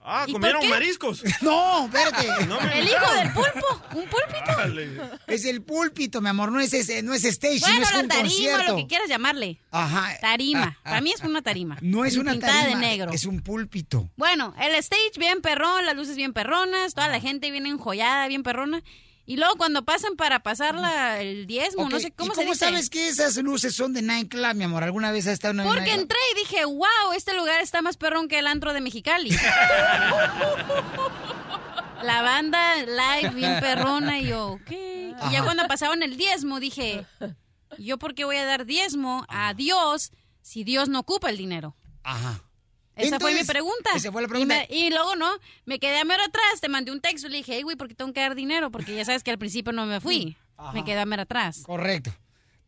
[0.02, 1.22] Ah, ¿Y por comieron mariscos.
[1.42, 2.26] No, espérate.
[2.46, 4.56] No El hijo del pulpo, un púlpito.
[4.56, 4.90] Dale.
[5.26, 8.00] Es el púlpito, mi amor, no es ese, no es stage, Bueno, no es la
[8.00, 8.72] un tarima, concierto.
[8.72, 9.58] lo que quieras llamarle.
[9.70, 10.16] Ajá.
[10.20, 10.78] Tarima.
[10.82, 11.76] Para mí es una tarima.
[11.82, 13.12] No es una pintada tarima, de negro.
[13.12, 14.08] es un púlpito.
[14.16, 18.42] Bueno, el stage bien perrón, las luces bien perronas, toda la gente bien enjollada, bien
[18.42, 18.82] perrona.
[19.30, 22.52] Y luego cuando pasan para pasar la- el diezmo, no sé cómo ¿y se cómo
[22.52, 22.64] dice.
[22.64, 24.82] sabes que esas luces son de nightclub, mi amor?
[24.82, 27.96] ¿Alguna vez has estado en una Porque entré y dije, wow, este lugar está más
[27.96, 29.30] perrón que el antro de Mexicali.
[32.02, 34.70] la banda live bien perrona y yo, ok.
[34.72, 37.06] Y ya cuando pasaron el diezmo dije,
[37.78, 40.10] ¿yo por qué voy a dar diezmo a Dios
[40.42, 41.76] si Dios no ocupa el dinero?
[42.02, 42.40] Ajá.
[42.96, 43.90] Esa fue mi pregunta.
[43.96, 44.64] esa fue la pregunta.
[44.68, 45.30] Y, me- y luego no,
[45.64, 47.88] me quedé a mero atrás, te mandé un texto y le dije, hey, güey, ¿por
[47.88, 48.70] qué tengo que dar dinero?
[48.70, 50.36] Porque ya sabes que al principio no me fui.
[50.56, 50.72] Ajá.
[50.72, 51.62] Me quedé a mero atrás.
[51.62, 52.12] Correcto.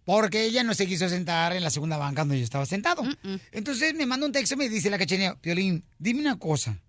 [0.04, 3.02] Porque ella no se quiso sentar en la segunda banca donde yo estaba sentado.
[3.52, 6.80] Entonces me manda un texto y me dice la cachanilla, Piolín, dime una cosa.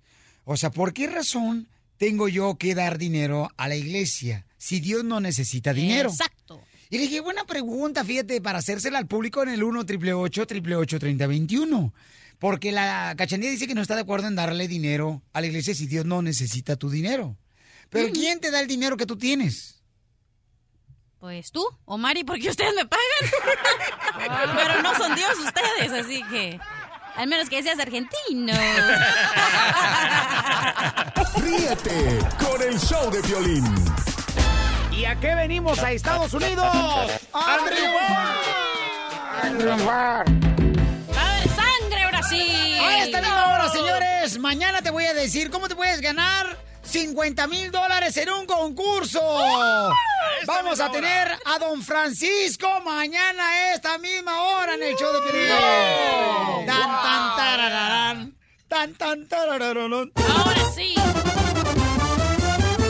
[0.45, 5.03] O sea, ¿por qué razón tengo yo que dar dinero a la iglesia si Dios
[5.03, 6.09] no necesita dinero?
[6.09, 6.61] Exacto.
[6.89, 11.93] Y le dije, buena pregunta, fíjate, para hacérsela al público en el 1 888 3021
[12.43, 15.73] Porque la cachanilla dice que no está de acuerdo en darle dinero a la iglesia
[15.73, 17.37] si Dios no necesita tu dinero.
[17.89, 19.81] Pero ¿quién te da el dinero que tú tienes?
[21.19, 24.57] Pues tú o Mari, porque ustedes me pagan.
[24.57, 26.59] Pero no son Dios ustedes, así que...
[27.15, 28.51] Al menos que seas argentino.
[31.37, 33.73] Ríete con el show de violín.
[34.91, 36.67] ¿Y a qué venimos a Estados Unidos?
[37.31, 37.57] ¡A
[39.39, 40.25] triunfar!
[40.25, 40.52] ¡A
[44.23, 44.39] hora, señores!
[44.39, 49.21] Mañana te voy a decir cómo te puedes ganar 50 mil dólares en un concurso.
[50.45, 55.21] Vamos a tener a don Francisco mañana a esta misma hora en el show de
[55.21, 55.47] Piolín.
[56.65, 58.35] Tan, tan, tarararán.
[58.67, 60.11] Tan, tan, tarararán.
[60.15, 60.95] ¡Ahora sí!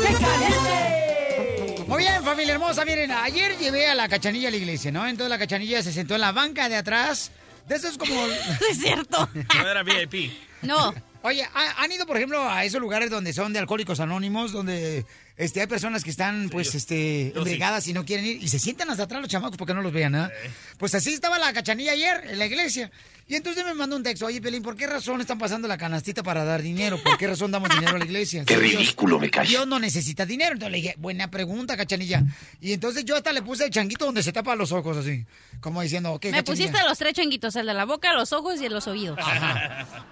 [0.07, 1.83] ¡Qué caliente!
[1.87, 2.85] Muy bien, familia hermosa.
[2.85, 5.05] Miren, ayer llevé a la cachanilla a la iglesia, ¿no?
[5.07, 7.31] Entonces la cachanilla se sentó en la banca de atrás.
[7.67, 8.13] De eso es como...
[8.71, 9.29] es cierto.
[9.33, 10.31] No era VIP.
[10.61, 10.93] No.
[11.23, 15.05] Oye, ¿ha- ¿han ido, por ejemplo, a esos lugares donde son de alcohólicos anónimos, donde
[15.35, 17.37] Este, hay personas que están, pues, este, yo sí.
[17.39, 19.91] embriagadas y no quieren ir y se sientan hasta atrás los chamacos porque no los
[19.91, 20.29] vean, ¿ah?
[20.77, 22.91] Pues así estaba la cachanilla ayer en la iglesia.
[23.25, 26.23] Y entonces me mandó un texto, oye, Pelín, ¿por qué razón están pasando la canastita
[26.23, 27.01] para dar dinero?
[27.01, 28.43] ¿Por qué razón damos dinero a la iglesia?
[28.45, 29.47] Qué Dios- ridículo me cae.
[29.47, 30.53] Dios no necesita dinero.
[30.53, 32.21] Entonces le dije, buena pregunta, cachanilla.
[32.59, 35.25] Y entonces yo hasta le puse el changuito donde se tapa los ojos, así.
[35.61, 36.43] Como diciendo, ok, Me cachanilla.
[36.67, 39.17] pusiste los tres changuitos, el de la boca, los ojos y los oídos.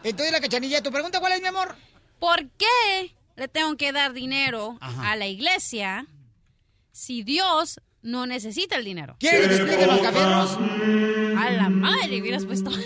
[0.03, 1.75] Entonces la cachanilla, ¿tu pregunta cuál es, mi amor?
[2.19, 5.11] ¿Por qué le tengo que dar dinero Ajá.
[5.11, 6.05] a la iglesia
[6.93, 9.15] si Dios no necesita el dinero?
[9.19, 10.57] ¿Quieres que te explique los cafierros?
[11.37, 12.71] A la madre hubieras puesto.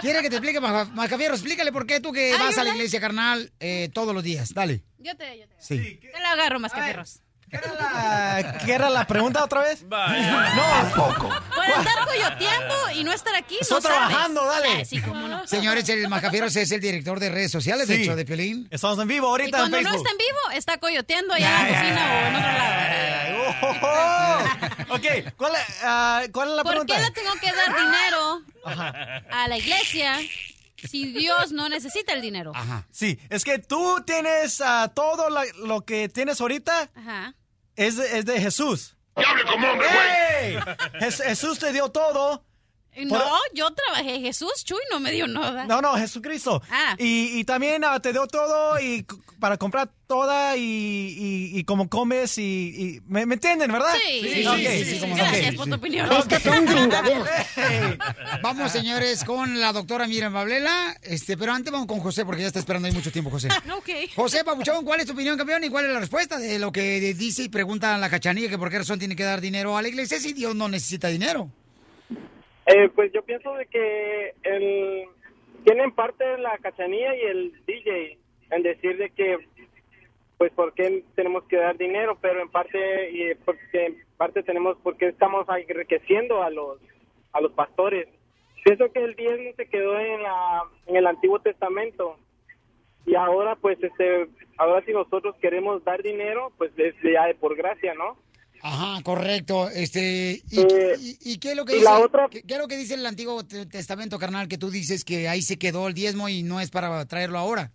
[0.00, 1.34] ¿Quieres que te explique, Macafierro?
[1.34, 4.54] Explícale por qué tú que vas a la iglesia, carnal, eh, todos los días.
[4.54, 4.82] Dale.
[4.98, 5.54] Yo te, yo te.
[5.58, 5.98] Sí.
[6.00, 6.72] Te lo agarro más
[7.50, 9.82] ¿Qué era la pregunta otra vez?
[9.82, 11.28] No, poco.
[11.54, 13.98] Por estar coyoteando y no estar aquí, Estoy no sabes.
[13.98, 14.82] trabajando, dale.
[14.82, 15.46] Ah, sí, cómo no.
[15.46, 18.68] Señores, el Macafieros es el director de redes sociales, de hecho, de Pelín.
[18.70, 19.96] Estamos en vivo Y ahorita en cuando no Facebook.
[20.06, 22.70] está en vivo, está coyoteando allá en la cocina o en otro lado.
[23.62, 24.94] Oh, oh, oh.
[24.94, 26.94] Ok, ¿cuál, es- ah, ¿cuál es la ¿Por pregunta?
[26.96, 28.42] qué le tengo que dar dinero
[29.30, 30.18] a la iglesia
[30.88, 32.52] si Dios no necesita el dinero?
[32.54, 32.86] Ajá.
[32.90, 37.34] Sí, es que tú tienes ah, todo la- lo que tienes ahorita Ajá.
[37.86, 38.96] Es de, es de Jesús.
[39.14, 39.86] ¡Hable como hombre,
[40.40, 40.56] ¡Ey!
[41.00, 42.44] Jes- Jesús te dio todo.
[42.96, 44.20] No, Por- yo trabajé.
[44.20, 45.64] Jesús Chuy no me dio nada.
[45.66, 46.60] No, no, Jesucristo.
[46.70, 46.96] Ah.
[46.98, 49.06] Y, y también ah, te dio todo y
[49.38, 52.42] para comprar toda y, y, y como comes y...
[52.76, 53.94] y- ¿me, me entienden, verdad?
[53.94, 55.06] Sí, sí, sí.
[55.14, 56.08] Gracias por tu opinión.
[56.28, 56.66] Que son.
[58.42, 60.96] Vamos, señores, con la doctora Miriam Bablela.
[61.02, 63.48] Este, pero antes vamos con José, porque ya está esperando ahí mucho tiempo, José.
[63.80, 63.88] Ok.
[64.14, 65.62] José Pabuchón, ¿cuál es tu opinión, campeón?
[65.64, 68.68] ¿Y cuál es la respuesta de lo que dice y pregunta la cachanilla que por
[68.70, 71.50] qué razón tiene que dar dinero a la iglesia si Dios no necesita dinero?
[72.66, 75.04] Eh, pues yo pienso de que el,
[75.64, 78.18] tienen parte la cachanilla y el DJ
[78.50, 79.38] en decir de que
[80.38, 84.78] pues por qué tenemos que dar dinero, pero en parte y porque en parte tenemos
[84.82, 86.78] porque estamos enriqueciendo a los
[87.32, 88.08] a los pastores.
[88.64, 92.16] Pienso que el diezmo se quedó en la en el Antiguo Testamento
[93.04, 97.54] y ahora pues este ahora si nosotros queremos dar dinero, pues es ya de por
[97.54, 98.16] gracia, ¿no?
[98.62, 99.68] Ajá, correcto.
[99.70, 101.84] Este, ¿y, Eh, y- y qué es lo que dice?
[101.84, 104.70] la otra- ¿qué, qué es lo que dice el Antiguo Te- Testamento, carnal, que tú
[104.70, 107.72] dices que ahí se quedó el diezmo y no es para traerlo ahora?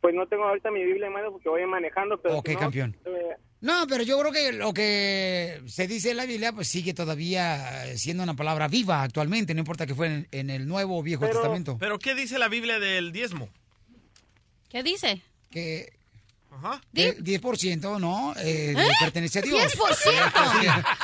[0.00, 2.60] Pues no tengo ahorita mi Biblia en mano porque voy manejando, pero Ok, si no,
[2.60, 2.96] campeón.
[3.04, 6.94] eh, No, pero yo creo que lo que se dice en la Biblia, pues sigue
[6.94, 10.98] todavía eh, siendo una palabra viva actualmente, no importa que fue en, en el Nuevo
[10.98, 11.76] o Viejo Testamento.
[11.78, 13.50] Pero ¿qué dice la Biblia del diezmo?
[14.70, 15.20] ¿Qué dice?
[15.50, 15.92] Que
[16.50, 16.80] Ajá.
[16.94, 18.34] el 10%, ¿no?
[18.36, 18.88] Eh, ¿Eh?
[19.00, 19.60] pertenece a Dios.
[19.62, 19.68] ¡10%!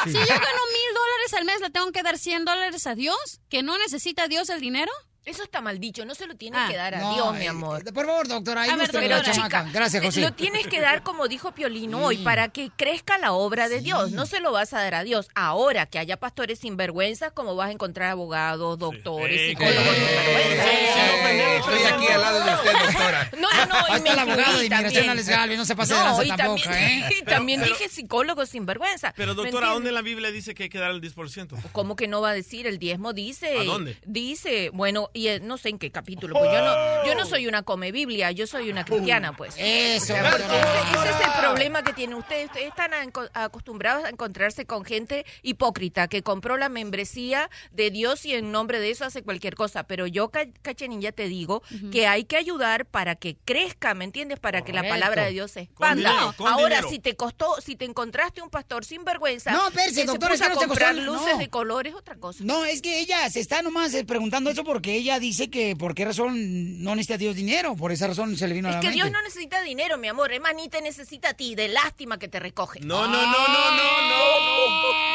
[0.05, 0.13] Sí.
[0.13, 3.41] Si yo gano mil dólares al mes, ¿le tengo que dar 100 dólares a Dios?
[3.49, 4.93] ¿Que no necesita Dios el dinero?
[5.27, 7.45] Eso está mal dicho, no se lo tienes Ah, que dar a No, Dios, mi
[7.47, 7.83] eh, amor.
[7.93, 9.65] Por favor, doctora, A ver, ilústrale a la pero, chamaca.
[9.65, 10.21] chica, Gracias, José.
[10.21, 14.13] Lo tienes que dar como dijo Piolín hoy, para que crezca la obra de Dios.
[14.13, 15.29] No se lo vas a dar a Dios.
[15.35, 20.67] Ahora que haya pastores sinvergüenzas, como vas a encontrar abogados, doctores, Eh, psicólogos sinvergüenzas.
[20.67, 23.31] Eh, Estoy aquí al lado de usted, doctora.
[23.37, 23.75] No, no, no.
[23.89, 25.09] Ahí y me está el abogado de inmigración.
[25.11, 26.73] Alex Galvez, no se pase de lanza tampoco, también,
[27.03, 27.09] ¿eh?
[27.21, 29.13] y también Pero- dije psicólogos sinvergüenza.
[29.17, 31.57] Pero ¿Me doctora, ¿dónde la Biblia dice que hay que dar el 10%?
[31.73, 32.69] ¿Cómo que no va a decir?
[32.69, 33.59] El diezmo dice.
[33.59, 33.97] ¿A dónde?
[34.05, 37.47] Dice, bueno, y eh, no sé en qué capítulo, pues yo no, yo no soy
[37.47, 39.55] una come Biblia, yo soy una cristiana, pues.
[39.59, 42.47] Eso, ese, ese es el problema que tienen ustedes.
[42.47, 42.91] Ustedes están
[43.35, 48.81] acostumbrados a encontrarse con gente hipócrita que compró la membresía de Dios y en nombre
[48.81, 49.85] de eso hace cualquier cosa.
[49.85, 51.63] Pero yo, Ca- Cachanilla, te digo
[51.93, 54.39] que hay que ayudar para que crezca, ¿me entiendes?
[54.39, 56.11] Para que la palabra de Dios se Con expanda.
[56.11, 56.89] dinero, con Ahora, dinero.
[56.91, 60.45] si te costó, si te encontraste un pastor sin vergüenza, No, espérese, que doctora, se
[60.45, 61.39] puso no a se comprar costó- luces no.
[61.39, 62.45] de colores, otra cosa.
[62.45, 65.95] No, es que ella se está nomás eh, preguntando eso porque ella dice que por
[65.95, 67.77] qué razón no necesita Dios dinero.
[67.77, 69.03] Por esa razón se le vino a Es la que mente.
[69.03, 70.33] Dios no necesita dinero, mi amor.
[70.33, 71.55] Es más, ni te necesita a ti.
[71.55, 72.81] De lástima que te recoge.
[72.81, 74.17] No, no, no, no, no, no.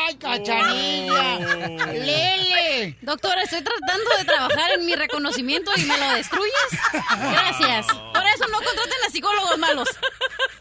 [0.08, 1.86] ¡Ay, cachanilla!
[1.94, 2.98] ¡Lele!
[3.02, 6.70] Doctora, estoy tratando de trabajar en mi reconocimiento y me lo destruyes.
[6.92, 7.88] Gracias.
[7.88, 9.90] Por eso no contraten a psicólogos malos.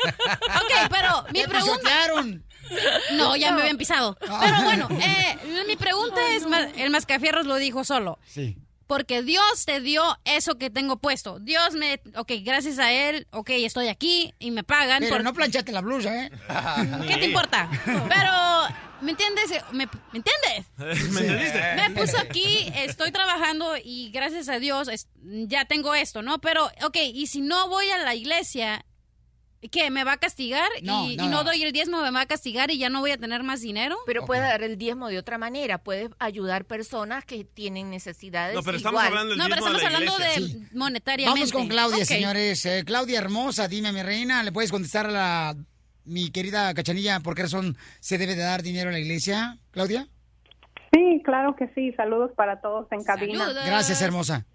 [0.07, 1.91] Ok, pero mi ¡Te pregunta...
[3.13, 4.17] No, ya me habían pisado.
[4.21, 5.37] Pero bueno, eh,
[5.67, 6.45] mi pregunta es,
[6.77, 8.19] el Mascafierros lo dijo solo.
[8.27, 8.57] Sí.
[8.91, 11.39] Porque Dios te dio eso que tengo puesto.
[11.39, 12.01] Dios me...
[12.17, 14.99] Ok, gracias a Él, ok, estoy aquí y me pagan.
[14.99, 16.31] Pero por- no planchaste la blusa, ¿eh?
[17.07, 17.71] ¿Qué te importa?
[17.85, 19.53] Pero, ¿me entiendes?
[19.71, 20.67] ¿Me, ¿me entiendes?
[21.13, 21.63] ¿Me entendiste?
[21.77, 26.41] Me puso aquí, estoy trabajando y gracias a Dios es- ya tengo esto, ¿no?
[26.41, 28.85] Pero, ok, y si no voy a la iglesia,
[29.69, 29.91] ¿Qué?
[29.91, 30.69] ¿Me va a castigar?
[30.83, 31.45] No, y, no, y no no.
[31.45, 33.99] doy el diezmo, me va a castigar y ya no voy a tener más dinero.
[34.07, 35.79] Pero puede dar el diezmo de otra manera.
[35.79, 38.55] Puedes ayudar personas que tienen necesidades.
[38.55, 41.41] No, pero estamos hablando del No, pero de estamos la hablando de monetariamente.
[41.41, 42.65] Vamos con Claudia, señores.
[42.65, 45.57] Eh, Claudia hermosa, dime, mi reina, ¿le puedes contestar a la,
[46.05, 49.59] mi querida Cachanilla por qué razón se debe de dar dinero a la iglesia?
[49.73, 50.09] Claudia.
[50.93, 51.93] Sí, claro que sí.
[51.93, 53.53] Saludos para todos en cabina.
[53.65, 54.47] Gracias, hermosa.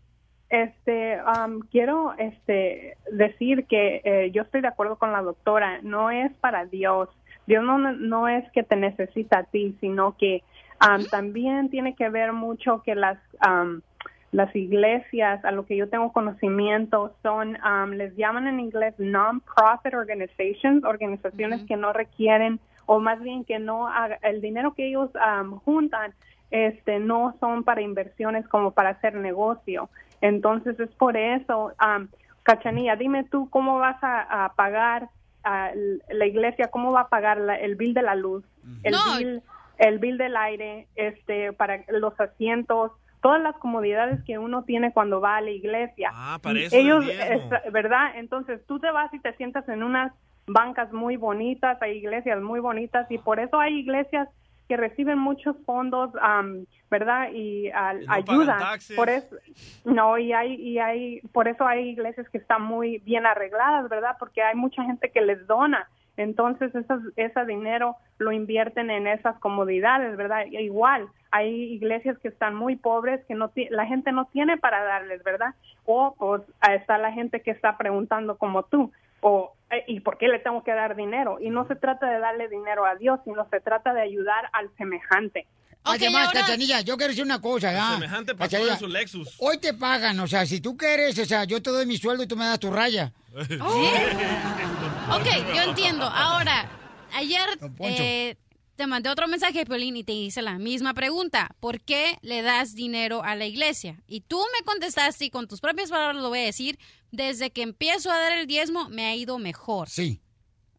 [0.56, 5.80] Este, um, quiero este decir que eh, yo estoy de acuerdo con la doctora.
[5.82, 7.10] No es para Dios.
[7.46, 10.44] Dios no no es que te necesita a ti, sino que
[10.82, 13.82] um, también tiene que ver mucho que las um,
[14.32, 19.94] las iglesias, a lo que yo tengo conocimiento, son, um, les llaman en inglés non-profit
[19.94, 23.90] organizations, organizaciones que no requieren, o más bien que no,
[24.22, 26.14] el dinero que ellos um, juntan,
[26.52, 29.90] este, no son para inversiones como para hacer negocio.
[30.30, 32.08] Entonces es por eso, um,
[32.44, 35.10] Cachanilla, dime tú cómo vas a, a pagar
[35.44, 35.72] a
[36.10, 38.44] la iglesia, cómo va a pagar la- el bill de la luz,
[38.82, 39.18] el No.
[39.20, 39.44] bill,
[39.78, 42.92] el bill del aire, este, para los asientos,
[43.22, 46.10] todas las comodidades que uno tiene cuando va a la iglesia.
[46.12, 48.14] Ah, para eso el ellos, es- ¿verdad?
[48.16, 50.12] Entonces tú te vas y te sientas en unas
[50.48, 54.28] bancas muy bonitas, hay iglesias muy bonitas y por eso hay iglesias
[54.68, 57.30] que reciben muchos fondos, am, ¿verdad?
[57.34, 58.96] Y, al- Y no taxes.
[58.96, 59.36] Por eso,
[59.84, 64.16] no, y hay, y hay, por eso hay iglesias que están muy bien arregladas, ¿verdad?
[64.20, 65.88] Porque hay mucha gente que les dona.
[66.18, 70.44] Entonces, esas, ese dinero lo invierten en esas comodidades, ¿verdad?
[70.50, 74.82] E Igual, hay iglesias que están muy pobres, que no la gente no tiene para
[74.84, 75.54] darles, ¿verdad?
[75.86, 80.18] O pues ahí está la gente que está preguntando como tú, o eh, ¿y por
[80.18, 81.38] qué le tengo que dar dinero?
[81.40, 84.70] Y no se trata de darle dinero a Dios, sino se trata de ayudar al
[84.78, 85.48] semejante.
[85.86, 87.94] Además, Cachanilla, yo quiero decir una cosa, ¿ya?
[87.94, 89.36] Semejante Cachanilla, en su Lexus.
[89.40, 92.24] Hoy te pagan, o sea, si tú quieres, o sea, yo te doy mi sueldo
[92.24, 93.14] y tú me das tu raya.
[95.08, 96.04] Ok, yo entiendo.
[96.04, 96.68] Ahora,
[97.14, 97.48] ayer
[97.80, 98.36] eh,
[98.76, 101.56] te mandé otro mensaje, Piolín, y te hice la misma pregunta.
[101.60, 104.02] ¿Por qué le das dinero a la iglesia?
[104.08, 106.78] Y tú me contestaste, y con tus propias palabras lo voy a decir,
[107.12, 109.90] desde que empiezo a dar el diezmo me ha ido mejor.
[109.90, 110.22] Sí.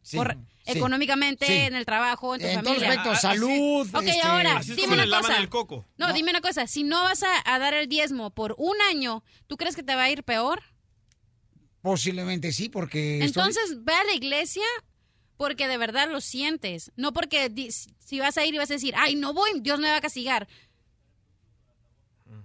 [0.03, 1.53] sí, Por- sí, económicamente, sí.
[1.55, 2.89] en el trabajo, en tu En todo familia.
[2.91, 5.39] aspecto, salud, Ok, este- ahora, dime una cosa.
[5.39, 5.87] el coco.
[5.97, 6.67] No, dime una cosa.
[6.67, 9.95] Si no vas a, a dar el diezmo por un año, ¿tú crees que te
[9.97, 10.63] va a ir peor?
[11.83, 13.19] Posiblemente sí, porque...
[13.21, 14.65] estoy- Entonces, ve a la iglesia
[15.37, 16.93] porque de verdad lo sientes.
[16.97, 17.53] No porque
[17.99, 20.01] si vas a ir y vas a decir, ay, no voy, Dios me va a
[20.01, 20.49] castigar.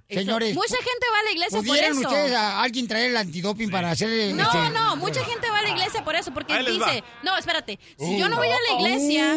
[0.08, 2.02] Eso- Señores, mucha gente va a la iglesia por ¿Pudieran eso.
[2.02, 4.34] ustedes a alguien traer el antidoping para hacer...
[4.36, 7.06] No, este- no, mucha gente va a la iglesia por eso, porque dice, va.
[7.24, 8.18] no, espérate, si Uh.
[8.20, 9.28] yo no voy a la iglesia,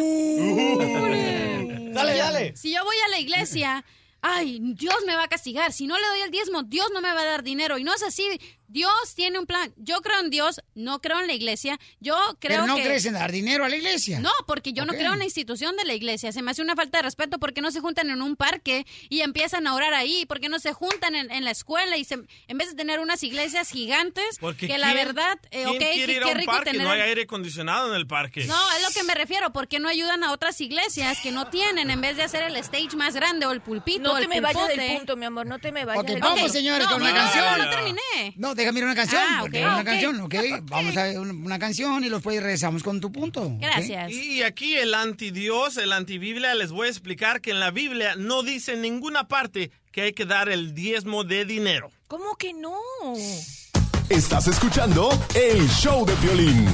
[1.93, 2.57] Dale, si yo- dale.
[2.57, 3.85] Si yo voy a la iglesia,
[4.21, 5.71] ay, Dios me va a castigar.
[5.71, 7.77] Si no le doy el diezmo, Dios no me va a dar dinero.
[7.77, 8.25] Y no es así.
[8.67, 9.73] Dios tiene un plan.
[9.77, 11.79] Yo creo en Dios, no creo en la iglesia.
[11.99, 12.83] Yo creo Pero no que...
[12.83, 14.19] crees en dar dinero a la iglesia.
[14.19, 16.31] No, porque yo no creo en la institución de la iglesia.
[16.31, 19.21] Se me hace una falta de respeto porque no se juntan en un parque y
[19.21, 22.15] empiezan a orar ahí, porque no se juntan en, en la escuela y se,
[22.47, 25.77] en vez de tener unas iglesias gigantes, Porque que la ¿quién- verdad, eh, ¿quién ok,
[25.77, 26.71] quiere qué, ir a un rico parque?
[26.71, 26.85] tener...
[26.87, 28.45] No hay aire acondicionado en el parque.
[28.45, 31.89] No, es lo que me refiero, porque no ayudan a otras iglesias que no tienen,
[31.91, 34.41] en vez de hacer el stage más grande o el pulpito No o te me
[34.41, 34.97] vayas del pulpote.
[34.97, 36.53] punto, mi amor, no te me vayas Ok, del vamos, punto.
[36.53, 37.57] señores, No, con una no, no, canción.
[37.59, 38.33] no terminé.
[38.37, 39.21] No, déjame ir a una canción.
[39.27, 40.35] Ah, una canción, ¿ok?
[40.63, 43.43] Vamos a ver una, una canción y después regresamos con tu punto.
[43.43, 44.09] ¿ok?
[44.09, 48.43] Y aquí el antidios, el antibiblia, les voy a explicar que en la Biblia no
[48.43, 51.91] dice en ninguna parte que hay que dar el diezmo de dinero.
[52.07, 52.77] ¿Cómo que no?
[54.09, 56.69] Estás escuchando el show de violín.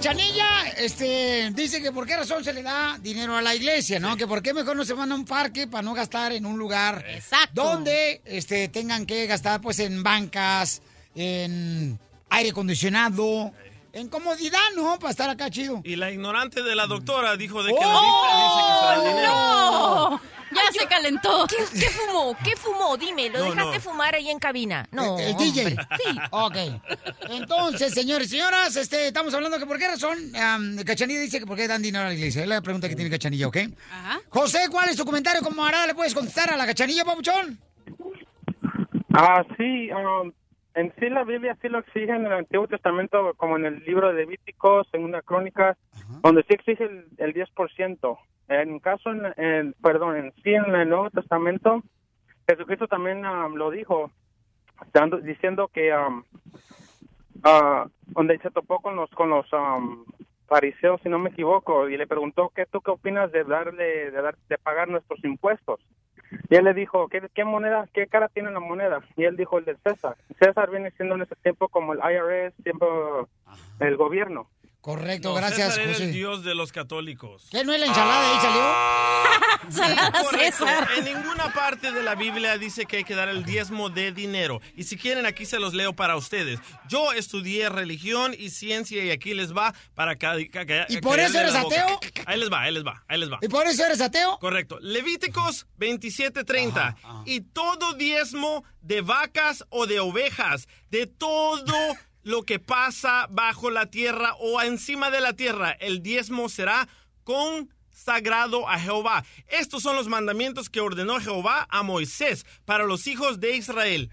[0.00, 4.16] Cachanilla este, dice que por qué razón se le da dinero a la iglesia, ¿no?
[4.16, 6.58] Que por qué mejor no se van a un parque para no gastar en un
[6.58, 7.04] lugar
[7.52, 10.80] donde este, tengan que gastar pues en bancas,
[11.14, 11.98] en
[12.30, 13.52] aire acondicionado,
[13.92, 14.98] en comodidad, ¿no?
[14.98, 15.82] Para estar acá chido.
[15.84, 18.26] Y la ignorante de la doctora dijo de que ¡Oh!
[18.26, 19.32] la dice que se da el dinero.
[19.34, 20.39] ¡No!
[20.52, 21.46] Ya se calentó.
[21.48, 22.36] ¿Qué, qué fumó?
[22.44, 22.96] ¿Qué fumó?
[22.96, 23.80] Dime, ¿lo No, dejaste no.
[23.80, 24.86] fumar ahí en cabina?
[24.90, 25.18] No.
[25.18, 25.70] El, el DJ.
[25.70, 26.18] Sí.
[26.30, 26.56] Ok.
[27.30, 31.46] Entonces, señores y señoras, este, estamos hablando que por qué razón am, Cachanilla dice que
[31.46, 32.42] por qué dan dinero a la iglesia.
[32.42, 33.56] Es la pregunta que tiene Cachanilla, ¿ok?
[34.30, 35.42] José, ¿cuál es tu comentario?
[35.42, 35.86] ¿Cómo hará?
[35.86, 37.58] ¿Le puedes contestar a la Cachanilla, papuchón?
[39.14, 40.32] Ah, sí, um,
[40.74, 44.08] en sí la Biblia sí lo exige en el Antiguo Testamento, como en el libro
[44.08, 45.76] de Levíticos, en una crónica,
[46.22, 48.18] donde sí exige el, el 10%.
[48.50, 51.84] En caso, en, perdón, en sí en el Nuevo Testamento,
[52.48, 54.10] Jesucristo también um, lo dijo,
[55.22, 56.24] diciendo que um,
[57.44, 60.04] ah, donde se topó con los con los um,
[60.48, 64.20] fariseo, si no me equivoco, y le preguntó, ¿qué tú qué opinas de darle, de,
[64.20, 65.78] dar, de pagar nuestros impuestos?
[66.48, 69.00] Y él le dijo, ¿qué, ¿qué moneda, qué cara tiene la moneda?
[69.16, 70.16] Y él dijo, el de César.
[70.40, 73.28] César viene siendo en ese tiempo como el IRS, tiempo
[73.78, 74.48] el gobierno.
[74.80, 76.04] Correcto, No, gracias, César José.
[76.04, 77.46] el dios de los católicos.
[77.50, 79.40] ¿Qué no es la ensalada ahí salió?
[79.62, 80.64] Ensalada Correcto.
[80.66, 80.88] César.
[80.96, 84.60] En ninguna parte de la Biblia dice que hay que dar el diezmo de dinero.
[84.74, 86.58] Y si quieren, aquí se los leo para ustedes.
[86.88, 91.20] Yo estudié religión y ciencia y aquí les va para ca- ca- ca- ¿Y por
[91.20, 92.00] eso eres ateo?
[92.26, 93.38] Ahí les va, ahí les va, ahí les va.
[93.42, 94.38] ¿Y por eso eres ateo?
[94.38, 94.78] Correcto.
[94.80, 96.96] Levíticos 27:30.
[97.26, 101.64] Y todo diezmo de vacas o de ovejas, de todo
[102.22, 106.88] lo que pasa bajo la tierra o encima de la tierra, el diezmo será
[107.24, 109.24] consagrado a Jehová.
[109.48, 114.10] Estos son los mandamientos que ordenó Jehová a Moisés para los hijos de Israel.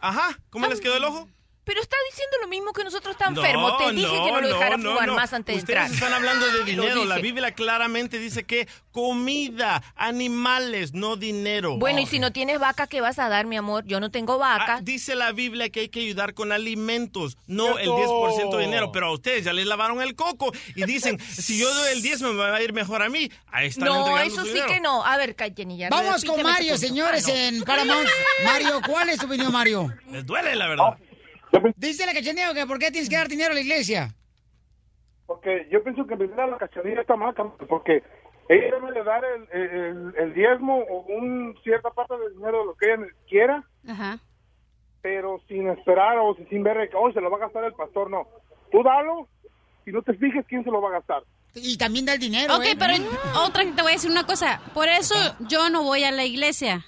[0.00, 1.28] Ajá, ¿cómo les quedó el ojo?
[1.68, 3.76] Pero está diciendo lo mismo que nosotros está No, enfermo.
[3.76, 5.14] Te dije que no lo dejara no, fumar no.
[5.16, 5.94] más antes de Ustedes entrar.
[5.94, 7.04] están hablando de dinero.
[7.04, 7.18] La.
[7.18, 11.76] Biblia claramente dice que comida, animales, no dinero.
[11.76, 13.84] Bueno, y si no tienes vaca, ¿qué vas a dar, mi amor?
[13.84, 14.76] Yo no tengo vaca.
[14.76, 18.28] Ah, dice la Biblia que hay que ayudar con alimentos, no el Cierto.
[18.28, 18.90] 10% de dinero.
[18.90, 22.22] Pero a ustedes ya les lavaron el coco y dicen, si yo doy el 10
[22.22, 23.30] me va a ir mejor a mí.
[23.48, 24.72] Ahí están no, entregando eso su sí dinero.
[24.72, 25.04] que no.
[25.04, 28.08] A ver, Cayetani, Vamos con Mario, señores, en Paramount.
[28.44, 29.92] Mario, ¿cuál es tu opinión, Mario?
[30.10, 30.96] Les duele, la verdad.
[31.76, 34.14] Dice la cachaneo que ¿por qué tienes que dar dinero a la iglesia?
[35.26, 37.34] Porque yo pienso que primero la cachanilla está mal,
[37.68, 38.02] porque
[38.48, 42.64] ella debe de dar el, el, el diezmo o un cierta parte del dinero de
[42.66, 44.18] lo que ella quiera, Ajá.
[45.02, 48.10] pero sin esperar o sin ver que hoy se lo va a gastar el pastor,
[48.10, 48.26] no.
[48.72, 49.28] Tú dalo
[49.86, 51.22] y no te fijes quién se lo va a gastar.
[51.54, 52.56] Y también da el dinero.
[52.56, 52.76] Ok, ¿eh?
[52.78, 52.94] pero
[53.44, 54.60] otra, te voy a decir una cosa.
[54.74, 55.14] Por eso
[55.48, 56.84] yo no voy a la iglesia.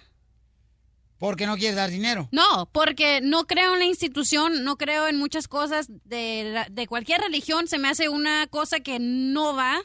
[1.21, 2.29] Porque no quieres dar dinero.
[2.33, 7.21] No, porque no creo en la institución, no creo en muchas cosas de, de cualquier
[7.21, 7.69] religión.
[7.69, 9.79] Se me hace una cosa que no va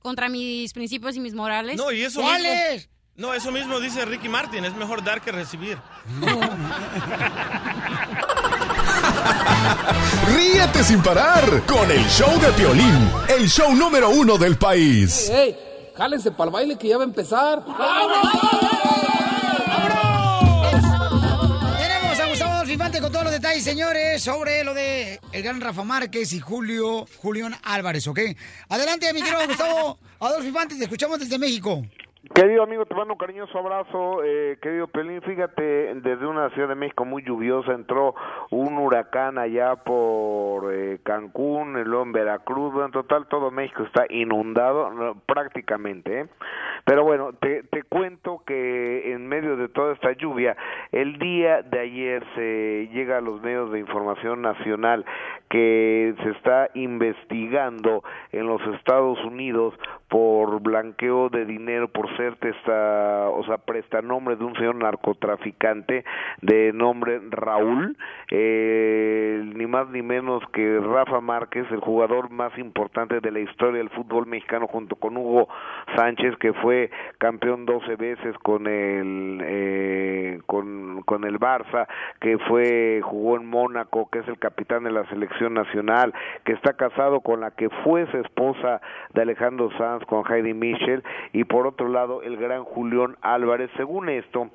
[0.00, 1.76] contra mis principios y mis morales.
[1.76, 2.48] No, y eso mismo.
[3.14, 4.64] No, eso mismo dice Ricky Martin.
[4.64, 5.78] Es mejor dar que recibir.
[10.34, 15.28] Ríete sin parar con el show de Piolín, el show número uno del país.
[15.30, 15.56] ¡Ey!
[15.96, 17.64] Jálense para el baile que ya va a empezar.
[17.64, 17.82] Tenemos
[23.00, 27.54] Con todos los detalles, señores, sobre lo de el gran Rafa Márquez y Julio Julián
[27.62, 28.20] Álvarez, ¿ok?
[28.68, 31.82] Adelante, mi querido Gustavo Adolfo Infante, te escuchamos desde México.
[32.30, 34.22] Querido amigo, te mando un cariñoso abrazo.
[34.22, 38.14] Eh, querido Pelín, fíjate, desde una ciudad de México muy lluviosa entró
[38.50, 42.72] un huracán allá por eh, Cancún, el en Veracruz.
[42.84, 46.20] En total todo México está inundado prácticamente.
[46.20, 46.26] ¿eh?
[46.84, 50.56] Pero bueno, te, te cuento que en medio de toda esta lluvia,
[50.92, 55.04] el día de ayer se llega a los medios de información nacional
[55.50, 59.74] que se está investigando en los Estados Unidos
[60.08, 66.04] por blanqueo de dinero, por ser testa, o sea, prestanombre de un señor narcotraficante
[66.40, 67.96] de nombre Raúl,
[68.30, 73.78] eh, ni más ni menos que Rafa Márquez, el jugador más importante de la historia
[73.78, 75.48] del fútbol mexicano, junto con Hugo
[75.96, 81.86] Sánchez, que fue campeón 12 veces con el eh, con, con el Barça,
[82.20, 86.12] que fue jugó en Mónaco, que es el capitán de la selección nacional,
[86.44, 88.80] que está casado con la que fue su esposa
[89.14, 91.02] de Alejandro Sanz, con Heidi Michel,
[91.32, 93.70] y por otro lado el gran Julián Álvarez.
[93.76, 94.50] Según esto,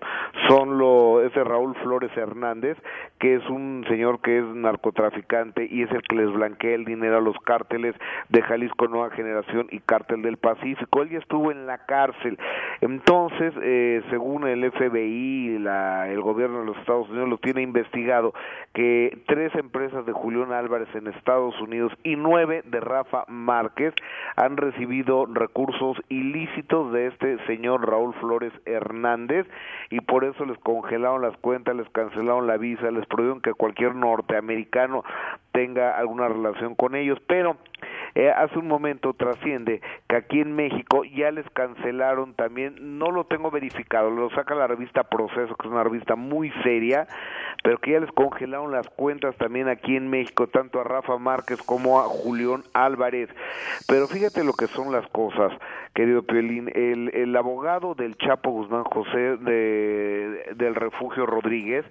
[0.48, 2.78] son lo ese Raúl Flores Hernández,
[3.20, 7.18] que es un señor que es narcotraficante y es el que les blanquea el dinero
[7.18, 7.96] a los cárteles
[8.30, 11.02] de Jalisco Nueva Generación y Cártel del Pacífico.
[11.02, 12.38] Él ya estuvo en la cárcel.
[12.82, 18.34] Entonces, eh, según el FBI, la, el gobierno de los Estados Unidos lo tiene investigado
[18.74, 23.94] que tres empresas de Julián Álvarez en Estados Unidos y nueve de Rafa Márquez
[24.36, 29.48] han recibido recursos ilícitos de este señor Raúl Flores Hernández
[29.90, 33.96] y por eso les congelaron las cuentas, les cancelaron la visa, les prohibieron que cualquier
[33.96, 35.04] norteamericano
[35.52, 37.58] tenga alguna relación con ellos, pero
[38.16, 43.26] eh, hace un momento trasciende que aquí en México ya les cancelaron también, no lo
[43.26, 47.08] tengo verificado, lo saca la revista Proceso, que es una revista muy seria,
[47.64, 51.62] pero que ya les congelaron las cuentas también aquí en México, tanto a Rafa Márquez
[51.62, 53.30] como a Julián Álvarez.
[53.88, 55.52] Pero fíjate lo que son las cosas,
[55.98, 56.70] querido Piolín.
[56.76, 61.86] El, el abogado del Chapo Guzmán José de, del Refugio Rodríguez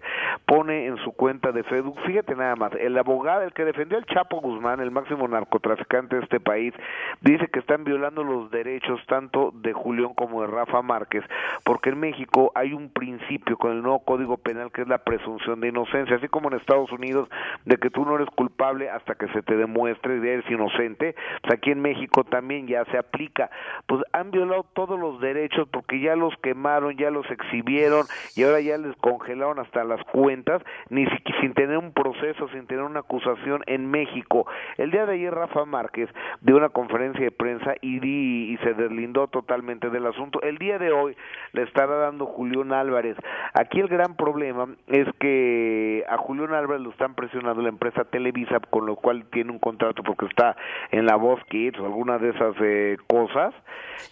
[0.46, 4.06] pone en su cuenta de Facebook, fíjate nada más, el abogado, el que defendió al
[4.06, 6.72] Chapo Guzmán, el máximo narcotraficante de este país,
[7.20, 11.24] dice que están violando los derechos tanto de Julián como de Rafa Márquez,
[11.64, 15.60] porque en México hay un principio con el nuevo Código Penal que es la presunción
[15.60, 17.28] de inocencia, así como en Estados Unidos
[17.64, 21.54] de que tú no eres culpable hasta que se te demuestre que eres inocente, pues
[21.54, 23.50] aquí en México también ya se aplica.
[23.86, 28.60] Pues han violado todos los derechos porque ya los quemaron, ya los exhibieron y ahora
[28.60, 33.00] ya les congelaron hasta las cuentas, ni si- sin tener un proceso, sin tener una
[33.00, 34.46] acusación en México.
[34.76, 36.08] El día de ayer Rafa Márquez
[36.40, 40.40] dio una conferencia de prensa y, di- y se deslindó totalmente del asunto.
[40.42, 41.16] El día de hoy
[41.52, 43.16] le estará dando Julián Álvarez.
[43.54, 48.60] Aquí el gran problema es que a Julián Álvarez lo están presionando la empresa Televisa,
[48.70, 50.56] con lo cual tiene un contrato porque está
[50.90, 53.54] en la Voz Kids o alguna de esas eh, cosas.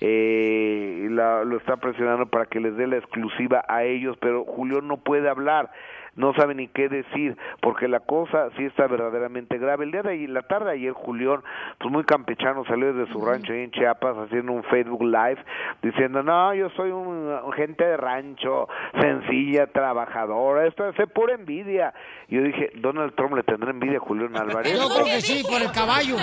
[0.01, 4.86] Eh, la- lo está presionando para que les dé la exclusiva a ellos, pero Julián
[4.88, 5.70] no puede hablar
[6.16, 9.84] no sabe ni qué decir, porque la cosa sí está verdaderamente grave.
[9.84, 11.40] El día de ayer, la tarde de ayer, Julián,
[11.78, 15.38] pues muy campechano, salió desde su rancho ahí en Chiapas haciendo un Facebook Live
[15.82, 17.06] diciendo, no, yo soy un,
[17.44, 18.68] un gente de rancho,
[19.00, 21.92] sencilla, trabajadora, esto es pura envidia.
[22.28, 24.72] Yo dije, Donald Trump le tendrá envidia a Julián Álvarez.
[24.72, 26.16] Yo creo que sí, por el caballo.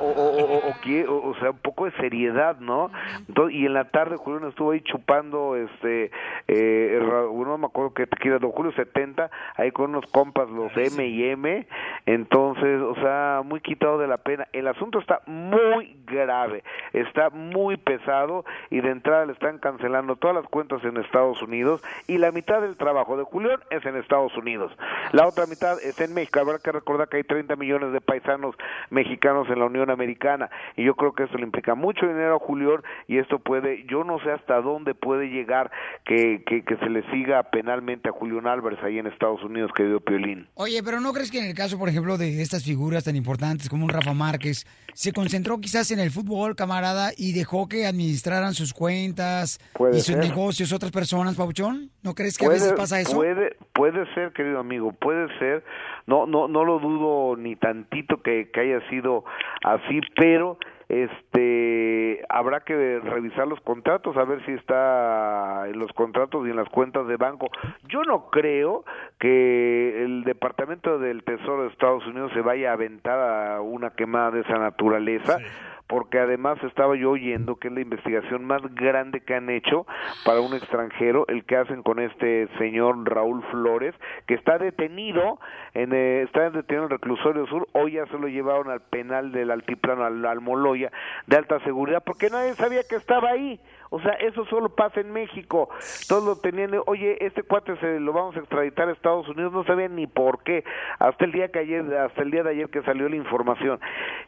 [0.00, 2.90] o, o, o, o- o qué- o- o sea, un poco de seriedad, ¿no?
[3.28, 6.10] Entonces, y en la tarde Julián estuvo ahí chupando, este,
[6.48, 11.06] eh, ra- no me acuerdo qué don Julio 70, ahí con unos compas, los M
[11.06, 11.66] y M,
[12.06, 14.48] entonces, o sea, muy quitado de la pena.
[14.52, 20.36] El asunto está muy grave, está muy pesado y de entrada le están cancelando todas
[20.36, 24.36] las cuentas en Estados Unidos y la mitad del trabajo de Julián es en Estados
[24.36, 24.72] Unidos.
[25.12, 26.40] La otra mitad está en México.
[26.40, 28.56] Habrá que recordar que hay 30 millones de paisanos
[28.90, 32.38] mexicanos en la Unión Americana y yo creo que esto le implica mucho dinero a
[32.38, 32.64] Julián
[33.08, 35.70] y esto puede, yo no sé hasta dónde puede llegar
[36.04, 40.00] que, que, que se le siga penalmente a Julián Álvarez ahí en Estados Unidos, querido
[40.00, 40.46] Piolín.
[40.54, 43.68] Oye, pero ¿no crees que en el caso, por ejemplo, de estas figuras tan importantes
[43.68, 48.54] como un Rafa Márquez, se concentró quizás en el fútbol, camarada, y dejó que administraran
[48.54, 50.18] sus cuentas Puede y sus ser.
[50.18, 51.90] negocios otras personas, Pauchón?
[52.02, 53.16] ¿No crees que a veces pasa eso?
[53.16, 55.64] Puede, puede ser, querido amigo, puede ser.
[56.06, 59.24] No, no, no lo dudo ni tantito que, que haya sido
[59.64, 60.58] así, pero
[60.88, 66.56] este habrá que revisar los contratos a ver si está en los contratos y en
[66.56, 67.48] las cuentas de banco.
[67.88, 68.84] Yo no creo
[69.18, 74.32] que el Departamento del Tesoro de Estados Unidos se vaya a aventar a una quemada
[74.32, 75.38] de esa naturaleza
[75.86, 79.86] porque además estaba yo oyendo que es la investigación más grande que han hecho
[80.24, 83.94] para un extranjero, el que hacen con este señor Raúl Flores,
[84.26, 85.38] que está detenido,
[85.74, 89.32] en, eh, está detenido en el reclusorio sur, hoy ya se lo llevaron al penal
[89.32, 90.90] del altiplano, al, al Moloya,
[91.26, 93.60] de alta seguridad, porque nadie sabía que estaba ahí.
[93.94, 95.68] O sea, eso solo pasa en México.
[96.08, 99.62] Todos lo tenían, oye, este cuate se lo vamos a extraditar a Estados Unidos, no
[99.62, 100.64] sabían ni por qué.
[100.98, 103.78] Hasta el día que ayer, hasta el día de ayer que salió la información.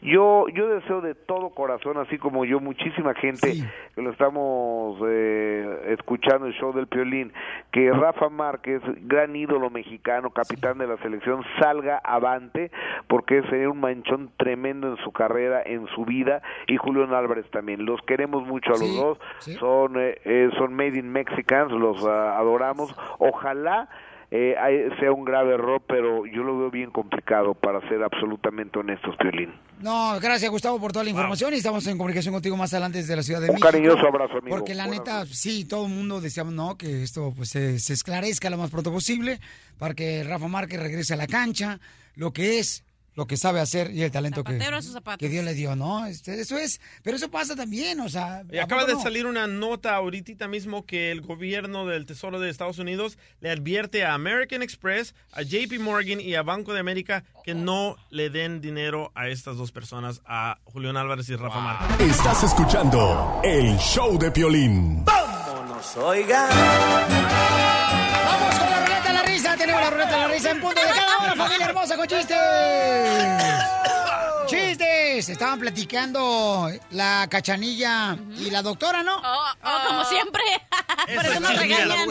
[0.02, 3.54] Yo yo deseo de todo corazón, así como yo muchísima gente
[3.96, 7.32] que lo estamos eh, escuchando el show del Piolín,
[7.72, 12.70] que Rafa Márquez, gran ídolo mexicano, capitán de la selección, salga avante
[13.08, 17.84] porque sería un manchón tremendo en su carrera, en su vida y Julián Álvarez también.
[17.84, 19.55] Los queremos mucho a los Sí, dos sí.
[19.58, 22.94] Son eh, eh, son made in Mexicans, los ah, adoramos.
[23.18, 23.88] Ojalá
[24.30, 29.14] eh, sea un grave error, pero yo lo veo bien complicado para ser absolutamente honestos,
[29.16, 29.54] Piolín.
[29.80, 33.14] No, gracias Gustavo por toda la información y estamos en comunicación contigo más adelante desde
[33.14, 33.68] la Ciudad de Un México.
[33.68, 34.56] cariñoso abrazo, amigo.
[34.56, 36.76] Porque la Buenas neta, sí, todo el mundo deseamos, ¿no?
[36.76, 39.38] Que esto pues se, se esclarezca lo más pronto posible
[39.78, 41.78] para que Rafa Márquez regrese a la cancha,
[42.14, 42.85] lo que es,
[43.16, 44.58] lo que sabe hacer y el talento que,
[45.18, 46.06] que Dios le dio, ¿no?
[46.06, 48.44] Este, eso es, pero eso pasa también, o sea...
[48.52, 49.02] Y ¿a acaba de no?
[49.02, 54.04] salir una nota ahorita mismo que el gobierno del Tesoro de Estados Unidos le advierte
[54.04, 58.60] a American Express, a JP Morgan y a Banco de América que no le den
[58.60, 62.10] dinero a estas dos personas, a Julián Álvarez y Rafa Márquez.
[62.10, 65.04] Estás escuchando el show de Piolín.
[65.06, 67.45] Vámonos, oiga.
[71.36, 72.36] Familia hermosa, con chistes.
[74.46, 75.28] ¡Chistes!
[75.28, 79.16] Estaban platicando la cachanilla y la doctora, ¿no?
[79.16, 80.42] Oh, como siempre.
[81.14, 82.08] Por eso nos regañan.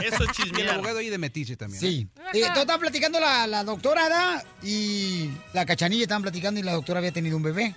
[0.57, 1.80] Y el abogado ahí de Metiche también.
[1.80, 2.07] Sí.
[2.34, 4.43] Eh, todo estaban platicando la, la doctora ¿da?
[4.61, 7.73] y la cachanilla estaban platicando y la doctora había tenido un bebé.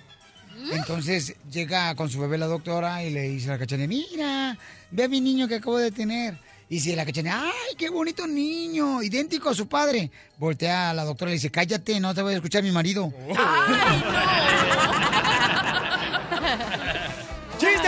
[0.71, 4.57] Entonces llega con su bebé la doctora y le dice a la cachanilla, mira,
[4.91, 6.37] ve a mi niño que acabo de tener.
[6.69, 10.11] Y dice la cachanilla, ay, qué bonito niño, idéntico a su padre.
[10.37, 13.11] Voltea a la doctora y le dice, cállate, no te voy a escuchar mi marido.
[17.57, 17.87] ¡Chiste,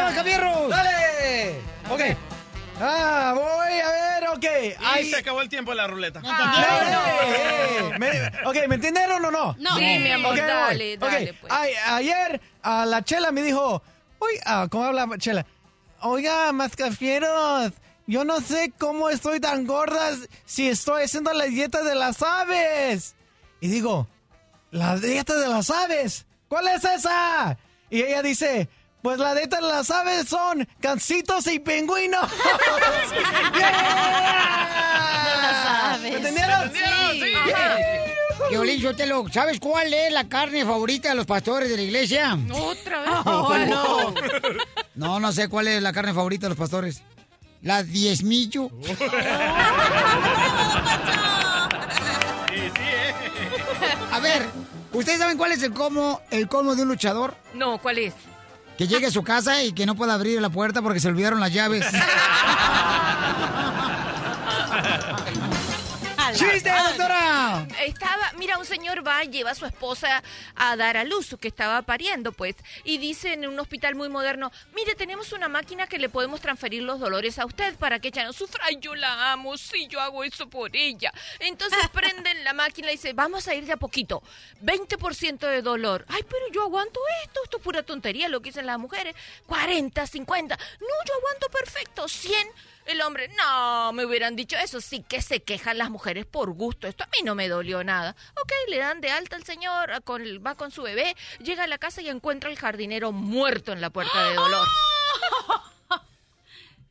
[2.84, 4.44] Ah, voy a ver, ok.
[4.44, 6.20] Y Ay, se acabó el tiempo de la ruleta.
[6.20, 9.56] eh, me- ok, ¿me entendieron o no?
[9.60, 9.78] No.
[9.78, 10.48] Sí, mi amor, Ok, voy.
[10.48, 11.54] dale, Ok, dale, pues.
[11.54, 13.84] ay, ayer a la Chela me dijo,
[14.20, 15.46] uy, ah, ¿cómo habla Chela?
[16.00, 17.72] Oiga, mascafieros,
[18.12, 20.12] yo no sé cómo estoy tan gorda
[20.44, 23.16] si estoy haciendo la dieta de las aves.
[23.62, 24.06] Y digo,
[24.70, 26.26] ¿la dieta de las aves?
[26.50, 27.58] ¿Cuál es esa?
[27.90, 28.68] Y ella dice,
[29.02, 32.30] pues la dieta de las aves son gansitos y pingüinos.
[35.64, 36.02] aves.
[36.02, 36.70] ¿Me entendieron?
[36.74, 36.80] Sí.
[38.50, 42.38] Violín Sotelo, ¿sabes cuál es la carne favorita de los pastores de la iglesia?
[42.52, 43.10] Otra vez.
[43.24, 44.14] Oh, no.
[44.96, 47.02] No, no sé cuál es la carne favorita de los pastores.
[47.62, 48.70] La diezmillo.
[54.12, 54.46] A ver,
[54.94, 57.36] ¿ustedes saben cuál es el colmo, el colmo de un luchador?
[57.54, 58.14] No, ¿cuál es?
[58.78, 61.40] Que llegue a su casa y que no pueda abrir la puerta porque se olvidaron
[61.40, 61.86] las llaves.
[66.34, 67.68] ¡Chiste, doctora!
[67.84, 70.24] Estaba, mira, un señor va, lleva a su esposa
[70.56, 74.52] a dar a luz, que estaba pariendo, pues, y dice en un hospital muy moderno,
[74.74, 78.24] mire, tenemos una máquina que le podemos transferir los dolores a usted para que ella
[78.26, 78.64] no sufra.
[78.66, 81.14] Ay, yo la amo, sí, yo hago eso por ella.
[81.40, 84.24] Entonces prenden la máquina y dice, vamos a ir de a poquito,
[84.64, 86.06] 20% de dolor.
[86.08, 89.16] Ay, pero yo aguanto esto, esto es pura tontería lo que dicen las mujeres.
[89.48, 92.48] 40, 50, no, yo aguanto perfecto, 100.
[92.86, 96.88] El hombre, no, me hubieran dicho eso, sí que se quejan las mujeres por gusto,
[96.88, 98.16] esto a mí no me dolió nada.
[98.42, 101.78] Ok, le dan de alta al señor, con- va con su bebé, llega a la
[101.78, 104.68] casa y encuentra al jardinero muerto en la puerta de dolor.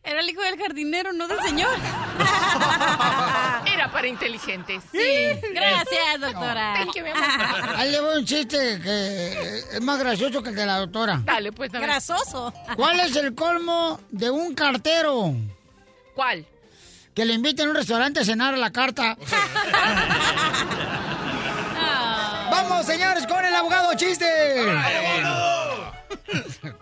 [0.02, 1.76] Era el hijo del jardinero, no del señor.
[3.66, 4.82] Era para inteligentes.
[4.90, 4.98] Sí,
[5.52, 6.74] gracias, doctora.
[6.78, 7.70] Thank you, mi amor.
[7.76, 11.20] Ahí le voy un chiste que es más gracioso que el de la doctora.
[11.24, 11.84] Dale, pues, dame.
[11.86, 12.52] Grasoso.
[12.76, 15.34] ¿Cuál es el colmo de un cartero?
[16.14, 16.46] ¿Cuál?
[17.14, 19.16] Que le inviten a un restaurante a cenar a la carta.
[22.50, 24.26] Vamos, señores, con el abogado chiste.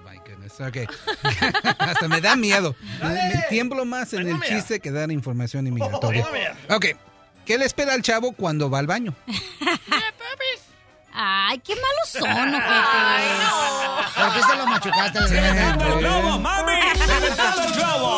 [0.05, 0.77] My goodness, ok.
[1.79, 2.75] Hasta me da miedo.
[3.03, 6.27] Me, me tiemblo más en el chiste que dar información inmigratoria.
[6.71, 6.87] Ok,
[7.45, 9.15] ¿qué le espera al chavo cuando va al baño?
[11.21, 12.65] Ay, qué malos son, ojete.
[14.15, 15.19] ¿Por qué se lo machucaste?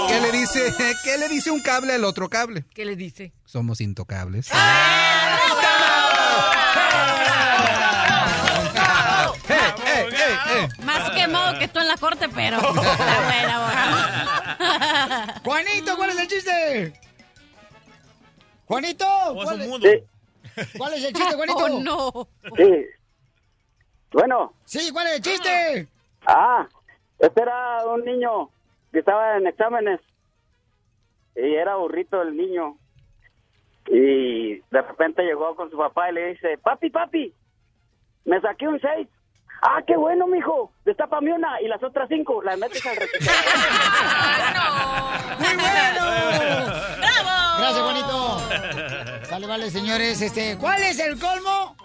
[0.09, 0.74] ¿Qué le dice?
[1.05, 2.65] ¿Qué le dice un cable al otro cable?
[2.74, 3.32] ¿Qué le dice?
[3.45, 4.51] Somos intocables.
[10.85, 12.59] Más quemado que tú en la corte, pero.
[15.45, 16.93] Juanito, ¿cuál es el chiste?
[18.66, 19.89] Juanito, ¿cuál, mudo.
[20.77, 21.59] cuál es el chiste, Juanito?
[21.59, 22.28] Oh, no.
[22.57, 22.87] Sí.
[24.12, 24.55] Bueno.
[24.65, 25.89] Sí, ¿cuál es el chiste?
[26.27, 26.69] Ah,
[27.19, 28.51] este era un niño
[28.98, 30.00] estaba en exámenes
[31.36, 32.76] y era burrito el niño.
[33.86, 37.34] Y de repente llegó con su papá y le dice, papi, papi,
[38.24, 39.08] me saqué un 6.
[39.62, 40.72] Ah, qué bueno, mijo.
[40.84, 43.44] Destápame una y las otras cinco las metes al reciclador.
[45.38, 46.06] ¡Muy bueno!
[46.98, 47.58] ¡Bravo!
[47.58, 48.38] Gracias, Juanito.
[49.26, 50.22] Sale, vale, señores.
[50.22, 51.76] Este, ¿Cuál es el colmo?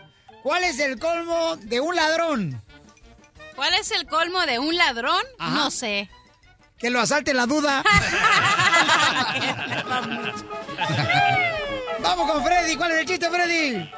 [0.41, 2.61] ¿Cuál es el colmo de un ladrón?
[3.56, 5.23] ¿Cuál es el colmo de un ladrón?
[5.38, 5.56] Ajá.
[5.56, 6.10] No sé.
[6.80, 7.82] Que lo asalte la duda.
[12.02, 12.76] Vamos con Freddy.
[12.76, 13.90] ¿Cuál es el chiste, Freddy?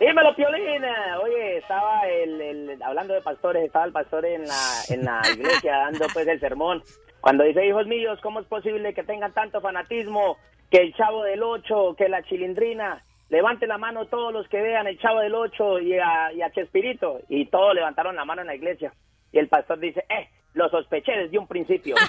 [0.00, 0.82] Dímelo, Piolín.
[1.22, 4.54] Oye, estaba el, el- hablando de pastores, estaba el pastor en la,
[4.88, 6.82] en la iglesia dando pues el sermón.
[7.20, 10.36] Cuando dice, hijos míos, ¿cómo es posible que tengan tanto fanatismo?
[10.70, 13.02] Que el chavo del ocho, que la chilindrina.
[13.30, 16.50] Levante la mano todos los que vean el chavo del ocho y a, y a
[16.52, 17.20] Chespirito.
[17.28, 18.92] Y todos levantaron la mano en la iglesia.
[19.34, 21.96] Y el pastor dice, eh, lo sospeché desde un principio.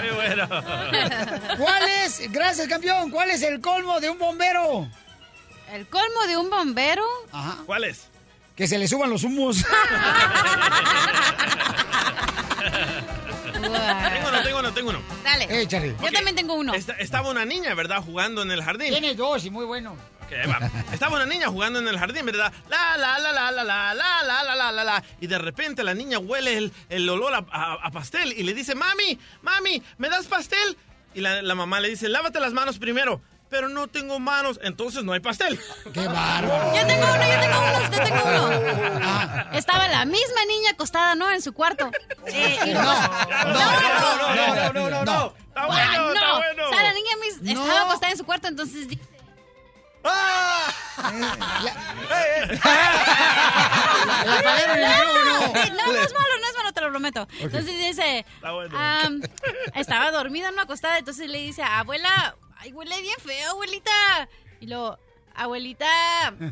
[0.00, 0.46] Muy bueno.
[1.58, 4.86] ¿Cuál es, gracias campeón, cuál es el colmo de un bombero?
[5.72, 7.02] ¿El colmo de un bombero?
[7.32, 7.56] Ajá.
[7.66, 8.08] ¿Cuál es?
[8.54, 9.64] Que se le suban los humos.
[13.52, 15.02] Tengo uno, tengo uno, tengo uno.
[15.24, 15.62] Dale.
[15.62, 15.96] Échale.
[16.00, 16.74] Yo también tengo uno.
[16.74, 18.00] Esta- estaba una niña, ¿verdad?
[18.04, 18.90] Jugando en el jardín.
[18.90, 19.96] Tienes dos y muy bueno.
[20.48, 20.70] Va.
[20.92, 22.52] Estaba una niña jugando en el jardín, ¿verdad?
[22.68, 25.04] La, la, la, la, la, la, la, la, la, la, la, la.
[25.20, 28.52] Y de repente la niña huele el, el olor a, a- a pastel y le
[28.54, 30.76] dice, mami, mami, ¿me das pastel?
[31.14, 33.20] Y la, la mamá le dice, lávate las manos primero.
[33.48, 35.60] Pero no tengo manos, entonces no hay pastel.
[35.94, 36.74] ¡Qué bárbaro!
[36.76, 39.56] Yo tengo uno, yo tengo uno, yo tengo uno.
[39.56, 41.30] Estaba la misma niña acostada, ¿no?
[41.30, 41.88] En su cuarto.
[42.26, 42.92] Eh, y No, no,
[43.44, 45.34] no, no, no, no, no.
[45.54, 46.04] Ah, no.
[46.38, 46.68] bueno.
[46.68, 47.62] O sea, la niña mis- No.
[47.62, 48.48] estaba acostada en su cuarto,
[50.06, 51.62] dice,
[54.24, 55.60] Le apagaron el micrófono.
[55.60, 57.28] Eh, no, no es malo, no es malo, te lo prometo.
[57.40, 58.78] Entonces dice, bueno.
[58.78, 59.22] am,
[59.74, 64.28] estaba dormida, no acostada, entonces le dice, abuela, ay, huele bien feo, abuelita.
[64.60, 64.98] Y luego,
[65.34, 65.86] abuelita,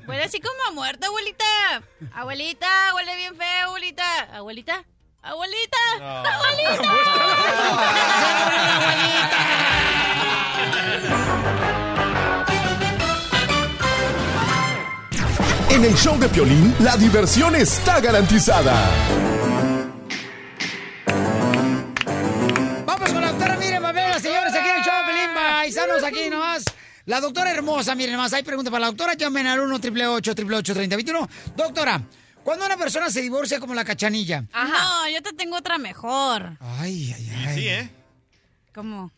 [0.06, 1.44] huele así como a muerto, abuelita.
[2.12, 4.04] Abuelita, huele bien feo, abuelita.
[4.34, 4.84] Abuelita,
[5.22, 5.78] abuelita,
[6.22, 6.94] abuelita.
[15.74, 18.72] En el show de Piolín, la diversión está garantizada.
[22.86, 26.64] Vamos con la doctora Miriam Valverde, señores, aquí en el show, Pelín, paisanos, aquí nomás.
[27.06, 31.28] La doctora hermosa, miren nomás, hay preguntas para la doctora, llamen al 1 888 3021
[31.56, 32.00] Doctora,
[32.44, 36.56] cuando una persona se divorcia como la cachanilla, No, yo te tengo otra mejor.
[36.60, 37.54] ay, ay, ay.
[37.56, 37.90] Sí, ¿eh?
[38.72, 39.10] ¿Cómo?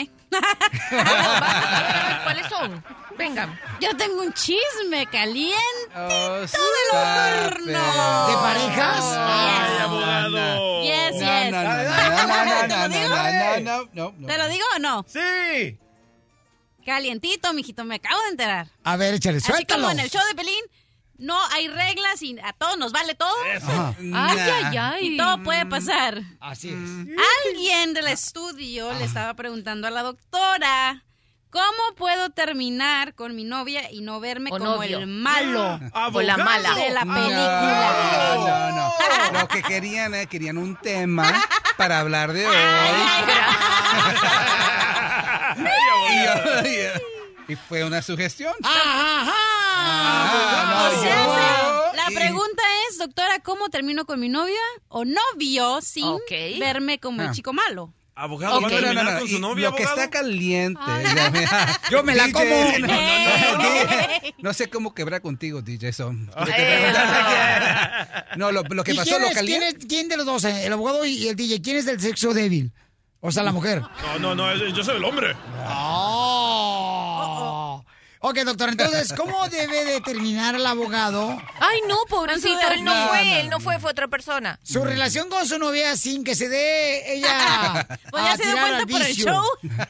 [0.00, 0.10] ¿Eh?
[2.24, 2.82] ¿Cuáles son?
[3.18, 3.58] Vengan.
[3.80, 5.58] Yo tengo un chisme caliente
[5.94, 7.78] oh, del horno.
[7.78, 9.04] Ah, ¿De parejas?
[9.18, 10.82] ¡Ay, abogado!
[10.82, 11.52] Yes, yes.
[13.62, 15.04] No, no, no, ¿Te lo digo o no?
[15.06, 15.78] ¡Sí!
[16.84, 18.68] Calientito, mijito, me acabo de enterar.
[18.84, 19.58] A ver, échale, suéltalo.
[19.58, 20.64] Así como en el show de Pelín,
[21.20, 23.32] no hay reglas y a todos nos vale todo.
[23.56, 23.94] Ajá.
[23.98, 25.14] Ay, ay, ay.
[25.14, 26.20] Y todo puede pasar.
[26.40, 26.76] Así es.
[27.46, 31.04] Alguien del estudio le estaba preguntando a la doctora,
[31.50, 34.98] ¿cómo puedo terminar con mi novia y no verme O como novio.
[34.98, 35.78] el malo
[36.12, 36.74] O la mala.
[36.74, 38.34] de la No, película?
[38.36, 38.90] no, no.
[39.40, 41.32] Lo que querían, eh, querían un tema
[41.76, 42.56] para hablar de hoy.
[46.10, 46.62] y, yo-
[47.48, 48.52] y- y fue una sugestión.
[48.62, 49.32] Ajá.
[49.92, 54.60] Ah, O no, sea, yo- se- la pregunta es, doctora, ¿cómo termino con mi novia
[54.88, 56.18] o novio sin
[56.58, 57.32] verme como el Ah.
[57.32, 57.92] chico malo?
[58.14, 60.80] Abogado, ¿va a No, no, no, terminar no, con su novia, Lo que está caliente.
[61.14, 61.46] ya me-
[61.90, 62.78] Yo me la DJ, como.
[62.78, 63.68] No, no, no,
[64.38, 65.92] no sé cómo quebrar contigo, DJ.
[65.92, 66.30] Son.
[68.36, 69.78] No, lo, lo que ¿Y pasó quién, lo es, quién, caliente.
[69.80, 72.72] es- quién de los dos, el abogado y el DJ, quién es del sexo débil?
[73.20, 73.82] O sea, la mujer.
[74.02, 75.34] No, no, no, yo soy el hombre.
[75.66, 76.59] Oh.
[78.22, 83.24] Ok, doctor, entonces, ¿cómo debe determinar el abogado Ay, no, pobrecito, él no No, fue,
[83.24, 84.58] no, él no fue, fue otra persona.
[84.62, 88.52] su relación con su novia sin que se dé ella Pues ya a se dio
[88.52, 89.32] tirar cuenta al por el vicio?
[89.32, 89.44] show.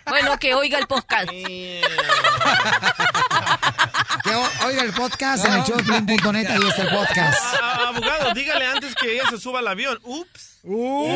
[0.06, 1.30] Bueno, que oiga el podcast.
[4.22, 4.34] Que
[4.66, 7.42] oiga el podcast en el showdeplin.net, ahí está el podcast.
[7.62, 9.98] Ah, abogado, dígale antes que ella se suba al avión.
[10.04, 10.58] Ups.
[10.62, 11.06] No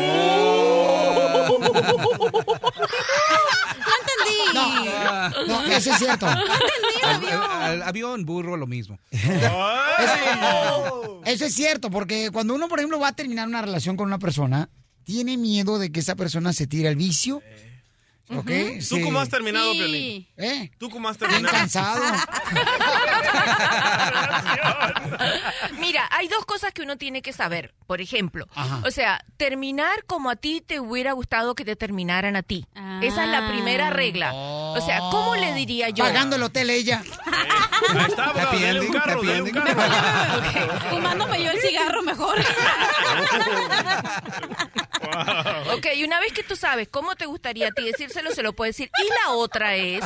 [4.57, 6.25] Ah, No, eso es cierto.
[6.25, 7.41] No entendí, al, avión.
[7.51, 8.97] al- al avión, burro, lo mismo.
[11.25, 14.19] Eso es cierto, porque cuando uno, por ejemplo, va a terminar una relación con una
[14.19, 14.69] persona,
[15.03, 17.41] tiene miedo de que esa persona se tire al vicio.
[18.29, 18.49] ¿Ok?
[18.89, 19.01] ¿Tú Sí.
[19.03, 19.77] cómo has terminado, Sí.
[19.77, 20.27] Piolín?
[20.37, 20.71] ¿Eh?
[20.79, 21.55] ¿Tú cómo has Bien terminado?
[21.57, 22.03] cansado.
[25.79, 27.73] Mira, hay dos cosas que uno tiene que saber.
[27.85, 28.79] Por ejemplo, Ajá.
[28.83, 32.65] o sea, terminar como a ti te hubiera gustado que te terminaran a ti.
[33.03, 34.31] Esa es la primera regla.
[34.33, 36.03] O sea, ¿cómo le diría yo?
[36.03, 37.03] Pagando el hotel ella.
[37.89, 39.81] Ahí está, dele un carro, dele un carro.
[40.89, 42.37] Fumándome yo el cigarro mejor.
[45.73, 48.53] Ok, y una vez que tú sabes cómo te gustaría a ti decírselo, se lo
[48.53, 48.91] puedes decir.
[49.03, 50.03] Y la otra es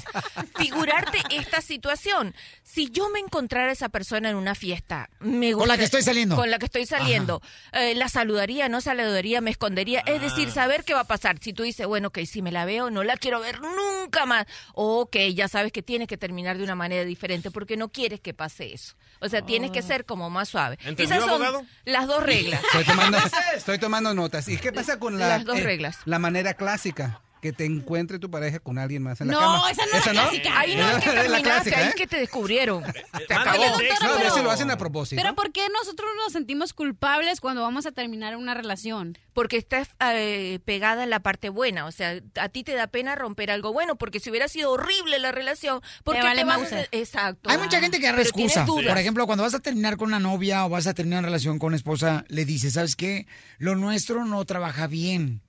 [0.58, 2.34] figurarte esta situación.
[2.64, 5.84] Si yo me encontrara a esa persona en una fiesta, me Con la gusta- que
[5.86, 6.36] estoy saliendo.
[6.36, 7.42] Con la que estoy saliendo,
[7.74, 10.02] eh, la saludaría, no saludaría, me escondería.
[10.02, 10.24] Es Ah.
[10.24, 11.38] decir, saber qué va a pasar.
[11.42, 14.46] Si tú dices, bueno, ok, si me la veo, no la quiero ver nunca más.
[14.74, 18.20] O, ok, ya sabes que tienes que terminar de una manera diferente porque no quieres
[18.20, 18.96] que pase eso.
[19.22, 20.78] O sea, tienes que ser como más suave.
[20.86, 21.66] ¿Entendió, Esas son abogado?
[21.86, 22.62] las dos reglas.
[22.64, 23.18] Estoy tomando,
[23.56, 24.48] estoy tomando notas.
[24.48, 25.98] ¿Y qué pasa con la, Las dos reglas.
[26.06, 27.22] la manera clásica?
[27.42, 29.72] Que te encuentre tu pareja con alguien más en la No, cama.
[29.72, 30.60] esa no es la clásica.
[30.60, 31.90] Ahí no es que terminaste, ahí ¿eh?
[31.90, 32.82] es que te descubrieron.
[32.84, 33.64] Mándale acabó.
[33.64, 35.22] No, a pero- veces lo hacen a propósito.
[35.22, 39.18] Pero ¿por qué nosotros nos sentimos culpables cuando vamos a terminar una relación?
[39.34, 41.86] Porque estás eh, pegada en la parte buena.
[41.86, 43.96] O sea, a ti te da pena romper algo bueno.
[43.96, 47.50] Porque si hubiera sido horrible la relación, ¿por Te qué vale te vas a Exacto.
[47.50, 48.66] Hay mucha gente que excusa.
[48.66, 51.60] Por ejemplo, cuando vas a terminar con una novia o vas a terminar una relación
[51.60, 53.28] con una esposa, le dices, ¿sabes qué?
[53.58, 55.42] Lo nuestro no trabaja bien.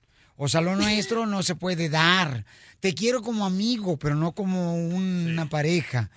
[0.43, 2.45] O sea, lo nuestro no se puede dar.
[2.79, 6.09] Te quiero como amigo, pero no como una pareja.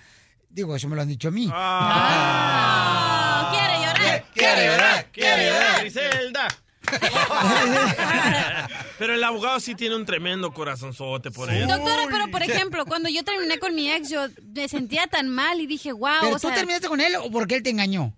[0.49, 1.47] Digo, eso me lo han dicho a mí.
[1.53, 4.25] Ah, quiere llorar.
[4.33, 6.47] Quiere llorar, quiere llorar, Griselda.
[8.99, 11.67] Pero el abogado sí tiene un tremendo corazonzote por eso.
[11.67, 15.59] Doctora, pero por ejemplo, cuando yo terminé con mi ex, yo me sentía tan mal
[15.59, 18.13] y dije, wow, ¿Pero o tú sea, terminaste con él o porque él te engañó?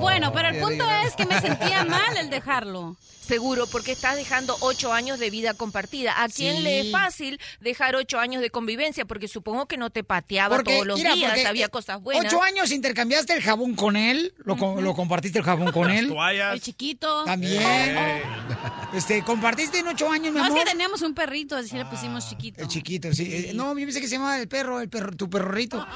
[0.00, 2.96] bueno, pero el Qué punto es que me sentía mal el dejarlo.
[3.26, 6.22] Seguro, porque estás dejando ocho años de vida compartida.
[6.22, 6.62] ¿A quién Sí.
[6.62, 9.04] le es fácil dejar ocho años de convivencia?
[9.06, 12.02] Porque supongo que no te pateaba Porque, todos los mira, días, porque, había eh, cosas
[12.02, 12.26] buenas.
[12.32, 16.14] Ocho años intercambiaste el jabón con él, lo, co- lo compartiste el jabón con él.
[16.52, 17.24] El chiquito.
[17.24, 17.62] También.
[18.92, 22.28] Este, compartiste en ocho años, mi No, es que teníamos un perrito, así le pusimos
[22.28, 22.60] chiquito.
[22.60, 23.28] El chiquito, sí.
[23.48, 25.84] Eh, No, yo pensé que se llamaba el perro, el perro, tu perrorrito.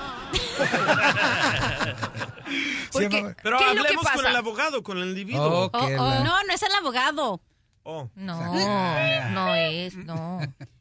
[2.91, 5.45] Se llama- Pero ¿Qué es lo que hablemos con el abogado, con el individuo.
[5.67, 7.18] Oh, Oh, oh, No, no es el abogado.
[7.21, 8.11] Oh.
[8.15, 8.39] No,
[9.33, 10.41] no es, no.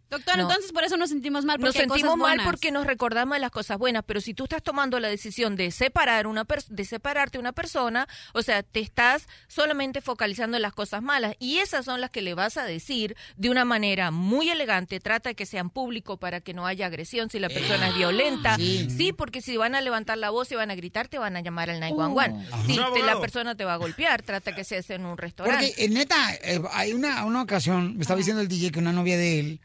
[0.10, 0.44] Doctor, No.
[0.44, 1.60] entonces por eso nos sentimos mal.
[1.60, 4.34] Nos Porque hay sentimos cosas mal porque nos recordamos de las cosas buenas, pero si
[4.34, 8.80] tú estás tomando la decisión de separar una de separarte una persona, o sea, te
[8.80, 12.64] estás solamente focalizando en las cosas malas y esas son las que le vas a
[12.66, 16.86] decir de una manera muy elegante, trata de que sean público para que no haya
[16.86, 18.56] agresión si la persona es violenta.
[18.56, 18.88] Sí.
[18.96, 19.14] Sí.
[19.14, 21.70] porque si van a levantar la voz y van a gritar, te van a llamar
[21.70, 22.48] al 911.
[22.54, 22.64] Oh.
[22.66, 25.68] Si te- la persona te va a golpear, trata que seas en un restaurante.
[25.68, 28.92] Porque, eh, neta, eh, hay una, una ocasión, me estaba diciendo el DJ que una
[28.92, 29.60] novia de él,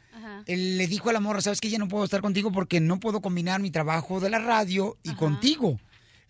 [0.47, 2.99] él le dijo a la morra, ¿sabes que Ya no puedo estar contigo porque no
[3.01, 5.78] puedo combinar mi trabajo de la radio y contigo.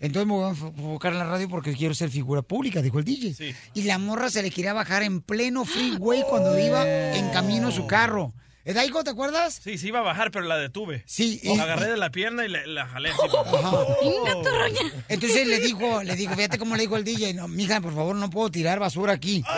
[0.01, 2.99] Entonces me voy a enfo- enfocar en la radio porque quiero ser figura pública, dijo
[2.99, 3.35] el DJ.
[3.75, 6.85] Y la morra se le quería bajar en pleno freeway cuando iba
[7.17, 8.33] en camino a su carro.
[8.65, 9.61] ¿Eh, Daigo, te acuerdas?
[9.63, 11.03] Sí, sí iba a bajar, pero la detuve.
[11.07, 11.41] Sí.
[11.57, 13.21] La agarré de la pierna y la, la jalé así.
[15.09, 18.15] Entonces le dijo, le dijo, fíjate cómo le dijo el DJ, no, mija, por favor,
[18.15, 19.43] no puedo tirar basura aquí.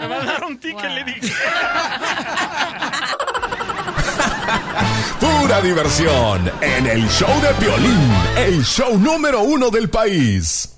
[0.00, 1.20] Me va a dar un ticket, le dije.
[5.20, 10.77] Pura diversión en el show de Piolín, el show número uno del país.